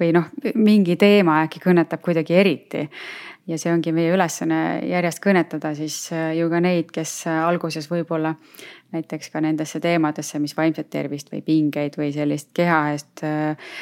või 0.00 0.12
noh, 0.14 0.30
mingi 0.54 0.96
teema 1.00 1.42
äkki 1.44 1.62
kõnetab 1.64 2.04
kuidagi 2.04 2.38
eriti. 2.38 2.88
ja 3.46 3.58
see 3.58 3.72
ongi 3.72 3.92
meie 3.92 4.14
ülesanne 4.14 4.80
järjest 4.88 5.20
kõnetada 5.24 5.74
siis 5.74 5.98
äh, 6.12 6.36
ju 6.38 6.48
ka 6.50 6.62
neid, 6.62 6.94
kes 6.94 7.26
alguses 7.26 7.90
võib-olla 7.90 8.36
näiteks 8.94 9.30
ka 9.32 9.40
nendesse 9.42 9.80
teemadesse, 9.82 10.38
mis 10.42 10.54
vaimset 10.56 10.88
tervist 10.90 11.32
või 11.32 11.42
pingeid 11.44 11.98
või 11.98 12.10
sellist 12.14 12.50
keha 12.54 12.78
eest 12.92 13.24
äh, 13.26 13.74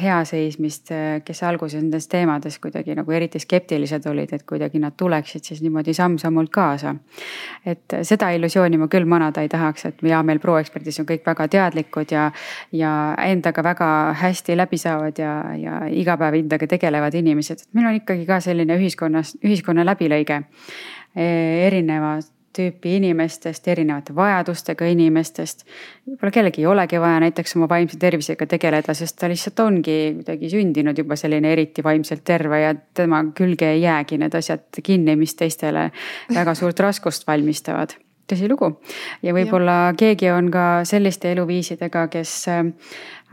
hea 0.00 0.18
seismist, 0.28 0.90
äh, 0.94 1.20
kes 1.24 1.42
alguses 1.46 1.80
nendes 1.80 2.08
teemades 2.12 2.58
kuidagi 2.62 2.96
nagu 2.98 3.14
eriti 3.16 3.40
skeptilised 3.42 4.06
olid, 4.10 4.32
et 4.36 4.44
kuidagi 4.48 4.80
nad 4.82 4.96
tuleksid 4.98 5.46
siis 5.48 5.62
niimoodi 5.64 5.94
samm-sammult 5.96 6.52
kaasa. 6.52 6.94
et 7.66 7.96
seda 8.02 8.30
illusiooni 8.36 8.78
ma 8.78 8.88
küll 8.92 9.08
manada 9.08 9.42
ei 9.42 9.48
tahaks, 9.48 9.86
et 9.90 10.02
ja 10.06 10.22
meil 10.22 10.40
ProExpertis 10.42 11.00
on 11.00 11.08
kõik 11.08 11.24
väga 11.26 11.48
teadlikud 11.48 12.12
ja, 12.12 12.30
ja 12.72 12.92
endaga 13.26 13.64
väga 13.64 13.88
hästi 14.20 14.56
läbi 14.56 14.78
saavad 14.78 15.18
ja, 15.18 15.32
ja 15.56 15.80
iga 15.90 16.16
päev 16.20 16.40
endaga 16.42 16.66
tegelevad 16.66 17.14
inimesed, 17.14 17.64
et 17.66 17.74
meil 17.74 17.90
on 17.90 18.00
ikkagi 18.02 18.26
ka 18.28 18.40
selline 18.44 18.76
ühiskonnas, 18.76 19.36
ühiskonna 19.44 19.86
läbilõige 19.86 20.42
erinevad 21.16 22.35
tüüpi 22.56 22.96
inimestest, 22.96 23.68
erinevate 23.68 24.14
vajadustega 24.16 24.88
inimestest. 24.92 25.66
võib-olla 26.06 26.32
kellelgi 26.38 26.64
ei 26.64 26.70
olegi 26.70 27.00
vaja 27.02 27.20
näiteks 27.26 27.56
oma 27.58 27.68
vaimse 27.68 27.98
tervisega 28.00 28.46
tegeleda, 28.46 28.94
sest 28.94 29.18
ta 29.20 29.28
lihtsalt 29.32 29.60
ongi 29.66 29.98
kuidagi 30.20 30.50
sündinud 30.52 30.98
juba 30.98 31.16
selline 31.20 31.52
eriti 31.52 31.84
vaimselt 31.84 32.24
terve 32.24 32.62
ja 32.62 32.74
tema 32.94 33.24
külge 33.36 33.70
ei 33.74 33.84
jäägi 33.84 34.18
need 34.22 34.34
asjad 34.34 34.82
kinni, 34.82 35.16
mis 35.16 35.36
teistele 35.36 35.90
väga 36.34 36.54
suurt 36.54 36.80
raskust 36.80 37.26
valmistavad 37.26 37.96
tõsilugu 38.26 38.72
ja 39.22 39.34
võib-olla 39.36 39.94
keegi 39.98 40.30
on 40.34 40.50
ka 40.50 40.66
selliste 40.88 41.30
eluviisidega, 41.32 42.08
kes 42.12 42.32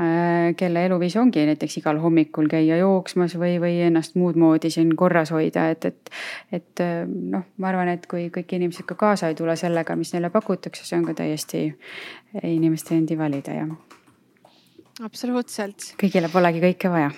Äh, 0.01 0.55
kelle 0.57 0.81
eluviis 0.87 1.13
ongi 1.21 1.43
näiteks 1.45 1.75
igal 1.77 1.99
hommikul 2.01 2.47
käia 2.49 2.79
jooksmas 2.79 3.35
või, 3.37 3.59
või 3.61 3.75
ennast 3.85 4.15
muud 4.17 4.39
moodi 4.41 4.71
siin 4.73 4.95
korras 4.97 5.29
hoida, 5.29 5.67
et, 5.69 5.85
et. 5.85 6.09
et 6.49 6.81
äh, 6.81 7.03
noh, 7.05 7.43
ma 7.61 7.69
arvan, 7.69 7.91
et 7.93 8.07
kui 8.09 8.25
kõik 8.33 8.55
inimesed 8.57 8.87
ka 8.89 8.97
kaasa 8.97 9.29
ei 9.29 9.37
tule 9.37 9.53
sellega, 9.59 9.93
mis 9.93 10.15
neile 10.15 10.33
pakutakse, 10.33 10.81
see 10.87 10.97
on 10.97 11.05
ka 11.05 11.13
täiesti 11.21 11.67
inimeste 12.41 12.97
endi 12.97 13.19
valida 13.19 13.59
ja. 13.59 13.69
absoluutselt. 15.05 15.93
kõigile 16.01 16.33
polegi 16.33 16.65
kõike 16.65 16.89
vaja 16.89 17.13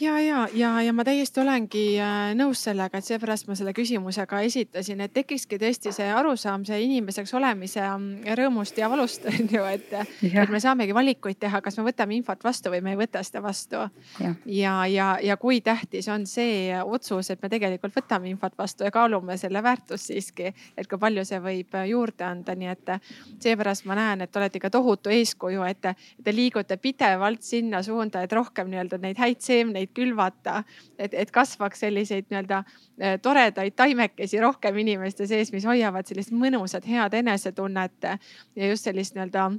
ja, 0.00 0.20
ja, 0.20 0.48
ja, 0.54 0.82
ja 0.82 0.92
ma 0.92 1.04
täiesti 1.04 1.40
olengi 1.42 1.82
äh, 2.00 2.32
nõus 2.36 2.62
sellega, 2.64 2.98
et 2.98 3.06
seepärast 3.06 3.46
ma 3.48 3.56
selle 3.58 3.74
küsimuse 3.76 4.24
ka 4.28 4.40
esitasin, 4.44 5.00
et 5.04 5.12
tekikski 5.14 5.58
tõesti 5.60 5.92
see 5.94 6.08
arusaam, 6.12 6.64
see 6.66 6.80
inimeseks 6.86 7.34
olemise 7.38 7.82
mm, 7.84 8.26
rõõmust 8.38 8.78
ja 8.80 8.88
valust 8.92 9.26
on 9.30 9.52
ju, 9.52 9.64
et, 9.68 9.92
et 10.26 10.52
me 10.52 10.60
saamegi 10.62 10.96
valikuid 10.96 11.38
teha, 11.42 11.60
kas 11.64 11.78
me 11.78 11.86
võtame 11.86 12.16
infot 12.16 12.44
vastu 12.44 12.72
või 12.72 12.82
me 12.84 12.94
ei 12.94 13.00
võta 13.02 13.22
seda 13.26 13.42
vastu. 13.44 13.84
ja, 14.20 14.34
ja, 14.46 14.74
ja, 14.90 15.08
ja 15.22 15.36
kui 15.40 15.60
tähtis 15.60 16.08
on 16.12 16.26
see 16.26 16.72
otsus, 16.82 17.30
et 17.30 17.42
me 17.42 17.52
tegelikult 17.52 17.94
võtame 17.96 18.30
infot 18.32 18.56
vastu 18.58 18.88
ja 18.88 18.92
kaalume 18.94 19.36
selle 19.40 19.62
väärtust 19.62 20.10
siiski, 20.10 20.52
et 20.76 20.90
kui 20.90 20.98
palju 20.98 21.24
see 21.28 21.40
võib 21.42 21.78
juurde 21.88 22.26
anda, 22.26 22.56
nii 22.58 22.72
et 22.72 22.94
seepärast 23.42 23.86
ma 23.86 23.96
näen, 23.98 24.26
et 24.26 24.36
olete 24.36 24.58
ikka 24.58 24.72
tohutu 24.72 25.12
eeskuju, 25.12 25.62
et 25.68 25.80
te, 25.84 25.94
te 26.24 26.34
liigute 26.34 26.76
pidevalt 26.82 27.42
sinna 27.46 27.82
suunda, 27.84 28.22
et 28.22 28.32
rohkem 28.32 28.70
nii-öelda 28.72 28.98
neid 29.02 29.20
häid 29.20 29.40
seemneid 29.44 29.91
külvata, 29.94 30.62
et, 30.98 31.14
et 31.14 31.30
kasvaks 31.30 31.84
selliseid 31.84 32.30
nii-öelda 32.30 32.62
äh, 32.62 33.18
toredaid 33.22 33.76
taimekesi 33.76 34.40
rohkem 34.42 34.78
inimeste 34.84 35.26
sees, 35.30 35.52
mis 35.52 35.66
hoiavad 35.68 36.08
sellist 36.08 36.32
mõnusat, 36.32 36.88
head 36.88 37.14
enesetunnet 37.22 38.08
ja 38.08 38.72
just 38.72 38.88
sellist 38.88 39.16
nii-öelda 39.16 39.50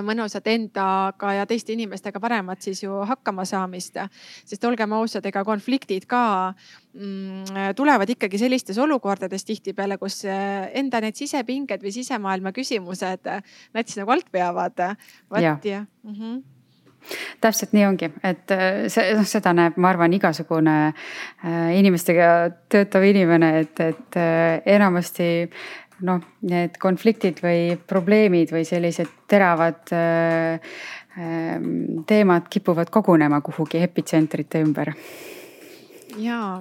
mõnusat 0.00 0.46
endaga 0.48 1.34
ja 1.36 1.44
teiste 1.48 1.74
inimestega 1.74 2.20
paremat 2.22 2.64
siis 2.64 2.82
ju 2.82 3.02
hakkama 3.08 3.44
saamist. 3.44 3.98
sest 4.44 4.64
olgem 4.64 4.92
ausad, 4.96 5.26
ega 5.26 5.44
konfliktid 5.44 6.06
ka 6.08 6.54
mm, 6.94 7.74
tulevad 7.76 8.08
ikkagi 8.08 8.40
sellistes 8.40 8.78
olukordades 8.78 9.44
tihtipeale, 9.44 9.98
kus 9.98 10.22
enda 10.24 11.02
need 11.04 11.18
sisepinged 11.18 11.84
või 11.84 11.92
sisemaailma 11.92 12.54
küsimused 12.56 13.28
nats 13.74 14.00
nagu 14.00 14.16
alt 14.16 14.32
veavad. 14.32 14.96
vot 15.30 15.42
ja, 15.42 15.58
ja.. 15.64 15.86
Mm 16.02 16.14
-hmm 16.14 16.51
täpselt 17.42 17.74
nii 17.76 17.84
ongi, 17.86 18.08
et 18.24 18.54
eh, 18.54 18.88
see, 18.92 19.12
noh, 19.16 19.26
seda 19.28 19.52
näeb, 19.56 19.78
ma 19.82 19.90
arvan, 19.92 20.12
igasugune 20.16 20.76
äh, 20.88 21.72
inimestega 21.78 22.32
töötav 22.72 23.04
inimene, 23.08 23.54
et, 23.64 23.80
et 23.80 24.20
äh, 24.20 24.60
enamasti 24.76 25.30
noh, 26.06 26.22
need 26.48 26.78
konfliktid 26.82 27.42
või 27.42 27.76
probleemid 27.88 28.52
või 28.54 28.64
sellised 28.68 29.10
teravad 29.30 29.92
äh, 29.94 30.72
ähm, 31.18 32.02
teemad 32.08 32.48
kipuvad 32.52 32.90
kogunema 32.90 33.40
kuhugi 33.44 33.82
epitsentrite 33.82 34.62
ümber. 34.64 34.92
ja, 36.18 36.60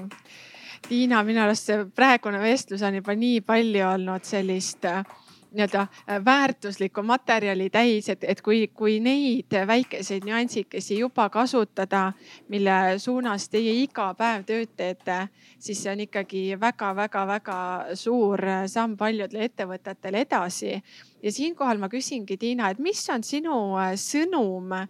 Tiina, 0.87 1.21
minu 1.23 1.43
arust 1.43 1.69
see 1.69 1.83
praegune 1.95 2.39
vestlus 2.41 2.81
on 2.83 2.97
juba 2.97 3.15
nii 3.15 3.41
palju 3.45 3.85
olnud 3.87 4.25
sellist 4.27 4.85
äh, 4.89 5.03
nii-öelda 5.51 5.81
äh, 5.81 6.25
väärtuslikku 6.25 7.03
materjali 7.03 7.69
täis, 7.69 8.09
et, 8.09 8.23
et 8.23 8.41
kui, 8.41 8.67
kui 8.67 8.99
neid 8.99 9.51
väikeseid 9.67 10.23
nüansikesi 10.25 10.99
juba 10.99 11.29
kasutada, 11.29 12.13
mille 12.47 12.71
suunas 12.97 13.49
teie 13.49 13.73
iga 13.83 14.13
päev 14.17 14.45
tööd 14.47 14.71
teete, 14.77 15.27
siis 15.59 15.83
see 15.83 15.91
on 15.91 16.03
ikkagi 16.05 16.43
väga-väga-väga 16.59 17.57
suur 17.99 18.39
samm 18.67 18.95
paljudele 18.97 19.49
ettevõtetele 19.49 20.23
edasi. 20.25 20.81
ja 21.23 21.31
siinkohal 21.31 21.77
ma 21.77 21.89
küsingi, 21.89 22.37
Tiina, 22.37 22.69
et 22.69 22.79
mis 22.79 23.09
on 23.09 23.23
sinu 23.23 23.75
äh, 23.77 23.93
sõnum 23.95 24.71
äh, 24.71 24.87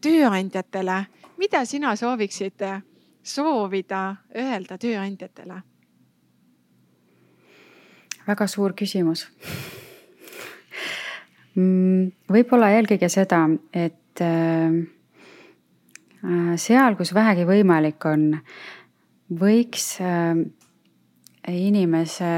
tööandjatele, 0.00 1.04
mida 1.38 1.64
sina 1.64 1.96
sooviksid 1.96 2.66
soovida 3.22 4.16
öelda 4.34 4.78
tööandjatele? 4.78 5.62
väga 8.26 8.46
suur 8.48 8.72
küsimus 8.72 9.26
võib-olla 11.54 12.70
eelkõige 12.74 13.08
seda, 13.12 13.44
et 13.72 14.22
äh, 14.22 14.78
äh, 16.24 16.54
seal, 16.60 16.96
kus 16.98 17.14
vähegi 17.14 17.46
võimalik 17.48 18.06
on, 18.10 18.32
võiks 19.40 19.94
äh, 20.02 20.34
inimese 21.54 22.32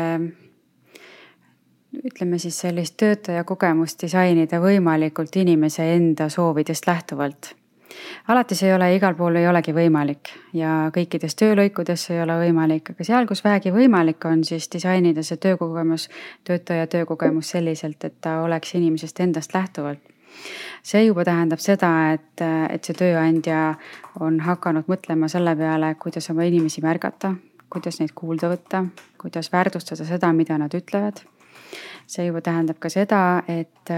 ütleme 1.97 2.39
siis 2.39 2.59
sellist 2.61 2.99
töötaja 3.01 3.45
kogemust 3.49 4.03
disainida 4.03 4.61
võimalikult 4.61 5.37
inimese 5.41 5.87
enda 5.95 6.29
soovidest 6.29 6.87
lähtuvalt 6.87 7.55
alati 8.29 8.55
see 8.55 8.69
ei 8.71 8.75
ole, 8.75 8.89
igal 8.97 9.15
pool 9.15 9.37
ei 9.41 9.49
olegi 9.49 9.75
võimalik 9.77 10.33
ja 10.57 10.91
kõikides 10.95 11.39
töölõikudes 11.39 12.09
ei 12.11 12.21
ole 12.23 12.39
võimalik, 12.47 12.93
aga 12.93 13.07
seal, 13.07 13.29
kus 13.29 13.45
vähegi 13.45 13.73
võimalik 13.75 14.25
on, 14.29 14.45
siis 14.45 14.69
disainida 14.73 15.23
see 15.27 15.41
töökogemus, 15.43 16.09
töötaja 16.45 16.87
töökogemus 16.87 17.55
selliselt, 17.57 18.05
et 18.05 18.21
ta 18.21 18.41
oleks 18.43 18.75
inimesest 18.75 19.21
endast 19.21 19.55
lähtuvalt 19.55 20.13
see 20.87 21.07
juba 21.07 21.25
tähendab 21.25 21.61
seda, 21.63 21.91
et, 22.15 22.43
et 22.71 22.85
see 22.85 22.97
tööandja 22.99 23.75
on 24.23 24.41
hakanud 24.45 24.89
mõtlema 24.91 25.31
selle 25.33 25.57
peale, 25.59 25.95
kuidas 26.01 26.31
oma 26.33 26.47
inimesi 26.49 26.85
märgata, 26.85 27.33
kuidas 27.73 28.01
neid 28.01 28.13
kuulda 28.15 28.51
võtta, 28.53 28.85
kuidas 29.21 29.51
väärtustada 29.53 30.07
seda, 30.07 30.33
mida 30.37 30.59
nad 30.61 30.75
ütlevad. 30.77 31.25
see 32.07 32.29
juba 32.29 32.41
tähendab 32.41 32.79
ka 32.79 32.89
seda, 32.93 33.43
et 33.49 33.91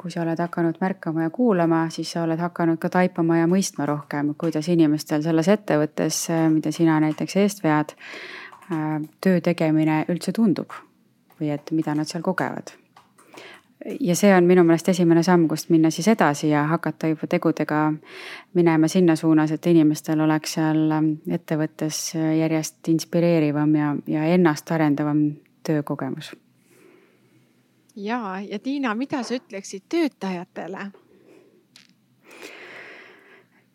kui 0.00 0.10
sa 0.10 0.22
oled 0.24 0.38
hakanud 0.40 0.78
märkama 0.80 1.26
ja 1.26 1.30
kuulama, 1.30 1.82
siis 1.92 2.12
sa 2.12 2.22
oled 2.24 2.40
hakanud 2.40 2.78
ka 2.80 2.88
taipama 2.88 3.36
ja 3.36 3.48
mõistma 3.50 3.84
rohkem, 3.88 4.32
kuidas 4.40 4.68
inimestel 4.72 5.22
selles 5.22 5.48
ettevõttes, 5.52 6.22
mida 6.54 6.72
sina 6.72 6.96
näiteks 7.04 7.36
eest 7.42 7.60
vead, 7.64 7.92
töö 9.20 9.42
tegemine 9.44 10.04
üldse 10.08 10.32
tundub 10.32 10.72
või 11.40 11.52
et 11.52 11.72
mida 11.76 11.94
nad 11.96 12.08
seal 12.08 12.24
kogevad. 12.24 12.72
ja 14.00 14.16
see 14.16 14.32
on 14.36 14.44
minu 14.44 14.64
meelest 14.64 14.88
esimene 14.92 15.22
samm, 15.22 15.48
kust 15.48 15.70
minna 15.70 15.90
siis 15.90 16.08
edasi 16.08 16.48
ja 16.48 16.66
hakata 16.68 17.08
juba 17.12 17.26
tegudega 17.26 17.92
minema 18.54 18.88
sinna 18.88 19.16
suunas, 19.16 19.52
et 19.52 19.66
inimestel 19.66 20.20
oleks 20.20 20.56
seal 20.56 20.92
ettevõttes 21.28 22.14
järjest 22.14 22.88
inspireerivam 22.88 23.74
ja, 23.76 23.96
ja 24.06 24.28
ennast 24.36 24.72
arendavam 24.72 25.26
töökogemus 25.64 26.32
ja, 28.04 28.40
ja 28.40 28.58
Tiina, 28.58 28.94
mida 28.94 29.22
sa 29.22 29.34
ütleksid 29.34 29.86
töötajatele? 29.88 30.90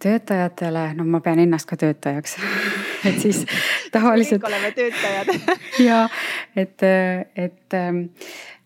töötajatele, 0.05 0.93
no 0.93 1.05
ma 1.09 1.21
pean 1.23 1.39
ennast 1.41 1.65
ka 1.69 1.77
töötajaks 1.81 2.35
et 3.07 3.21
siis 3.21 3.45
tavaliselt. 3.91 4.43
kõik 4.43 4.51
oleme 4.51 4.71
töötajad 4.75 5.31
ja 5.87 6.01
et, 6.55 6.83
et 7.35 7.73
Äh, 7.75 7.93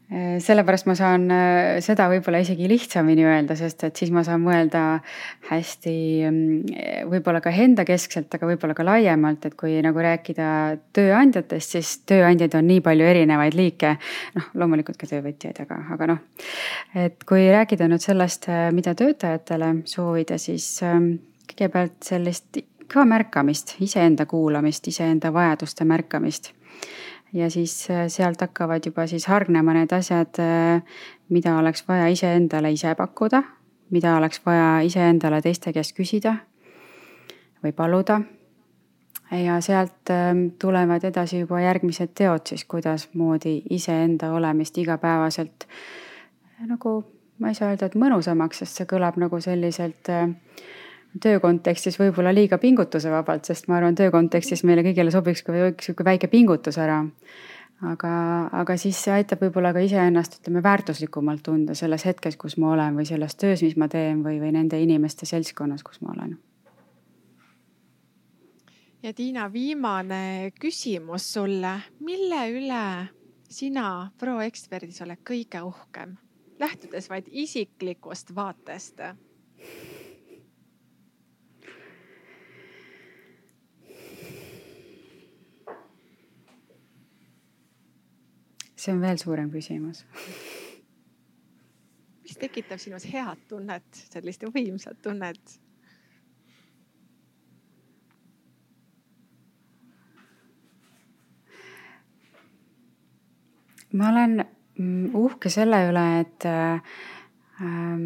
sellepärast 0.09 0.87
ma 0.89 0.95
saan 0.97 1.27
äh, 1.29 1.77
seda 1.85 2.07
võib-olla 2.09 2.39
isegi 2.41 2.65
lihtsamini 2.69 3.27
öelda, 3.29 3.53
sest 3.57 3.83
et 3.85 3.99
siis 3.99 4.09
ma 4.13 4.23
saan 4.25 4.41
mõelda 4.41 4.81
hästi 5.51 5.93
mm, 6.25 7.03
võib-olla 7.11 7.43
ka 7.45 7.53
enda 7.53 7.85
keskselt, 7.85 8.33
aga 8.33 8.49
võib-olla 8.49 8.73
ka 8.77 8.87
laiemalt, 8.87 9.45
et 9.45 9.57
kui 9.59 9.75
nagu 9.85 10.01
rääkida 10.01 10.49
tööandjatest, 10.97 11.77
siis 11.77 11.93
tööandjaid 12.09 12.57
on 12.57 12.65
nii 12.71 12.81
palju 12.85 13.05
erinevaid 13.05 13.57
liike. 13.59 13.95
noh, 14.39 14.49
loomulikult 14.57 14.97
ka 14.97 15.11
töövõtjaid, 15.11 15.61
aga, 15.67 15.77
aga 15.93 16.09
noh, 16.15 16.25
et 16.97 17.21
kui 17.29 17.45
rääkida 17.53 17.85
nüüd 17.91 18.01
sellest, 18.01 18.49
äh, 18.49 18.69
mida 18.73 18.95
töötajatele 18.97 19.75
soovida, 19.89 20.41
siis 20.41 20.71
ähm, 20.81 21.19
kõigepealt 21.53 22.01
sellist 22.09 22.63
ka 22.89 23.05
märkamist, 23.05 23.75
iseenda 23.85 24.25
kuulamist, 24.25 24.89
iseenda 24.89 25.29
vajaduste 25.33 25.85
märkamist 25.85 26.55
ja 27.33 27.49
siis 27.49 27.89
äh, 27.91 28.07
sealt 28.07 28.41
hakkavad 28.41 28.85
juba 28.85 29.07
siis 29.07 29.27
hargnema 29.27 29.73
need 29.73 29.91
asjad, 29.93 30.39
äh, 30.39 30.81
mida 31.29 31.57
oleks 31.57 31.85
vaja 31.87 32.07
iseendale 32.07 32.71
ise 32.71 32.95
pakkuda, 32.95 33.43
mida 33.89 34.15
oleks 34.17 34.41
vaja 34.45 34.79
iseendale 34.85 35.41
teiste 35.41 35.73
käest 35.73 35.95
küsida 35.97 36.35
või 37.63 37.71
paluda. 37.75 38.21
ja 39.31 39.61
sealt 39.61 40.09
ähm, 40.09 40.47
tulevad 40.59 41.03
edasi 41.03 41.39
juba 41.39 41.61
järgmised 41.61 42.15
teod 42.15 42.47
siis, 42.49 42.65
kuidasmoodi 42.65 43.61
iseenda 43.69 44.31
olemist 44.33 44.77
igapäevaselt 44.77 45.67
nagu 46.67 47.03
ma 47.39 47.47
ei 47.47 47.55
saa 47.55 47.69
öelda, 47.71 47.87
et 47.87 47.95
mõnusamaks, 47.95 48.63
sest 48.63 48.79
see 48.79 48.89
kõlab 48.89 49.19
nagu 49.21 49.39
selliselt 49.41 50.09
äh, 50.11 50.27
töö 51.21 51.39
kontekstis 51.39 51.97
võib-olla 51.99 52.33
liiga 52.35 52.59
pingutusevabalt, 52.61 53.47
sest 53.49 53.69
ma 53.69 53.79
arvan, 53.79 53.95
töö 53.97 54.11
kontekstis 54.13 54.63
meile 54.67 54.83
kõigile 54.85 55.13
sobiks 55.13 55.41
ka 55.45 55.55
üks 55.69 55.89
sihuke 55.89 56.05
väike 56.05 56.29
pingutus 56.29 56.77
ära. 56.77 57.01
aga, 57.79 58.11
aga 58.59 58.75
siis 58.77 58.97
see 58.99 59.13
aitab 59.15 59.39
võib-olla 59.45 59.71
ka 59.73 59.79
iseennast, 59.79 60.41
ütleme, 60.41 60.59
väärtuslikumalt 60.63 61.43
tunda 61.43 61.75
selles 61.75 62.03
hetkes, 62.05 62.35
kus 62.37 62.57
ma 62.59 62.73
olen 62.73 62.97
või 62.99 63.07
selles 63.07 63.35
töös, 63.39 63.63
mis 63.63 63.77
ma 63.79 63.87
teen 63.87 64.23
või, 64.23 64.35
või 64.41 64.51
nende 64.51 64.79
inimeste 64.81 65.25
seltskonnas, 65.25 65.83
kus 65.83 66.01
ma 66.01 66.13
olen. 66.15 66.37
ja 69.03 69.13
Tiina, 69.13 69.47
viimane 69.53 70.51
küsimus 70.59 71.33
sulle, 71.33 71.77
mille 71.99 72.41
üle 72.51 72.83
sina 73.49 74.11
ProExperdis 74.19 75.01
oled 75.01 75.23
kõige 75.25 75.63
uhkem, 75.63 76.17
lähtudes 76.59 77.09
vaid 77.09 77.31
isiklikust 77.31 78.35
vaatest? 78.35 78.99
See 88.79 88.95
on 88.95 89.03
veel 89.03 89.19
suurem 89.21 89.51
küsimus 89.51 90.05
mis 92.29 92.37
tekitab 92.37 92.77
sinus 92.77 93.07
head 93.09 93.41
tunnet, 93.49 94.03
sellist 94.13 94.45
võimsat 94.53 95.01
tunnet? 95.01 95.57
ma 103.97 104.11
olen 104.11 104.35
mm, 104.43 105.15
uhke 105.17 105.49
selle 105.49 105.79
üle, 105.89 106.03
et 106.21 106.45
ähm, 106.45 108.03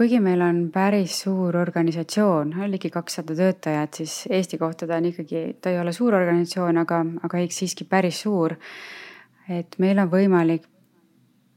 kuigi 0.00 0.16
meil 0.24 0.40
on 0.40 0.70
päris 0.72 1.18
suur 1.26 1.56
organisatsioon, 1.60 2.54
ligi 2.72 2.88
kakssada 2.90 3.34
töötajat, 3.36 3.98
siis 3.98 4.14
Eesti 4.32 4.56
kohta 4.58 4.86
ta 4.88 4.96
on 4.96 5.10
ikkagi, 5.10 5.42
ta 5.60 5.74
ei 5.74 5.76
ole 5.80 5.92
suur 5.92 6.16
organisatsioon, 6.16 6.78
aga, 6.80 7.02
aga 7.28 7.42
siiski 7.52 7.84
päris 7.84 8.22
suur. 8.24 8.54
et 9.50 9.76
meil 9.78 9.98
on 9.98 10.08
võimalik 10.08 10.64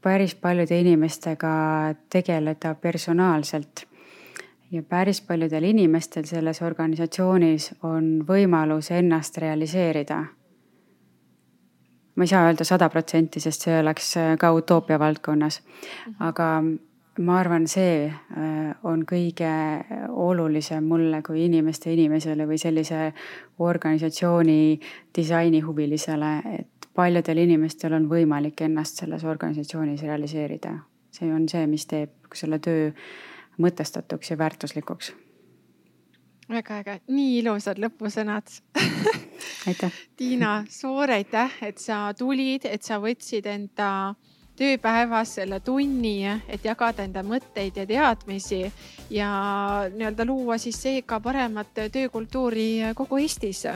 päris 0.04 0.34
paljude 0.34 0.76
inimestega 0.80 1.54
tegeleda 2.12 2.74
personaalselt. 2.74 3.86
ja 4.70 4.82
päris 4.82 5.20
paljudel 5.20 5.64
inimestel 5.64 6.24
selles 6.24 6.62
organisatsioonis 6.62 7.74
on 7.82 8.24
võimalus 8.28 8.90
ennast 8.90 9.38
realiseerida. 9.38 10.24
ma 12.14 12.24
ei 12.24 12.28
saa 12.28 12.44
öelda 12.44 12.64
sada 12.64 12.88
protsenti, 12.88 13.40
sest 13.40 13.62
see 13.62 13.80
oleks 13.80 14.14
ka 14.38 14.52
utoopia 14.52 14.98
valdkonnas. 14.98 15.62
Aga 16.20 16.60
ma 17.18 17.38
arvan, 17.38 17.66
see 17.70 18.08
on 18.82 19.04
kõige 19.06 19.50
olulisem 20.10 20.86
mulle 20.88 21.22
kui 21.22 21.44
inimeste 21.46 21.92
inimesele 21.94 22.46
või 22.48 22.58
sellise 22.58 23.12
organisatsiooni 23.62 24.80
disainihuvilisele, 25.14 26.32
et 26.58 26.88
paljudel 26.94 27.42
inimestel 27.44 27.94
on 27.94 28.08
võimalik 28.10 28.64
ennast 28.66 29.02
selles 29.02 29.24
organisatsioonis 29.24 30.02
realiseerida. 30.02 30.78
see 31.14 31.30
on 31.32 31.48
see, 31.48 31.66
mis 31.66 31.86
teeb 31.86 32.34
selle 32.34 32.58
töö 32.58 32.90
mõtestatuks 33.62 34.30
ja 34.30 34.38
väärtuslikuks 34.38 35.12
väga 36.48 36.78
äge, 36.82 36.98
nii 37.08 37.38
ilusad 37.40 37.78
lõpusõnad 37.80 38.50
aitäh. 39.66 39.92
Tiina, 40.18 40.64
suur 40.68 41.10
aitäh, 41.10 41.52
et 41.62 41.78
sa 41.78 42.12
tulid, 42.18 42.66
et 42.68 42.82
sa 42.82 42.98
võtsid 43.02 43.46
enda 43.48 44.14
tööpäevas 44.56 45.34
selle 45.38 45.60
tunni, 45.60 46.22
et 46.48 46.64
jagada 46.64 47.04
enda 47.04 47.24
mõtteid 47.26 47.80
ja 47.80 47.86
teadmisi 47.86 48.62
ja 49.10 49.30
nii-öelda 49.94 50.26
luua 50.28 50.58
siis 50.62 50.78
seega 50.82 51.20
paremat 51.20 51.74
töökultuuri 51.92 52.94
kogu 52.94 53.18
Eestis. 53.18 53.66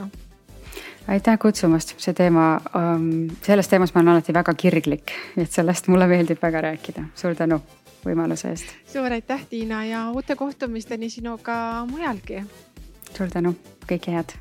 aitäh 1.08 1.38
kutsumast, 1.38 1.94
see 1.98 2.14
teema, 2.14 2.60
ähm, 2.76 3.28
selles 3.42 3.68
teemas 3.68 3.94
ma 3.94 4.00
olen 4.00 4.12
alati 4.12 4.34
väga 4.34 4.54
kirglik, 4.54 5.12
et 5.36 5.50
sellest 5.50 5.88
mulle 5.88 6.06
meeldib 6.06 6.42
väga 6.42 6.60
rääkida, 6.60 7.08
suur 7.14 7.34
tänu 7.34 7.60
võimaluse 8.04 8.50
eest. 8.50 8.74
suur 8.92 9.12
aitäh, 9.12 9.46
Tiina 9.50 9.84
ja 9.84 10.10
uute 10.10 10.36
kohtumisteni 10.36 11.10
sinuga 11.10 11.86
mujalgi. 11.90 12.44
suur 13.16 13.30
tänu, 13.30 13.56
kõike 13.88 14.12
head 14.12 14.36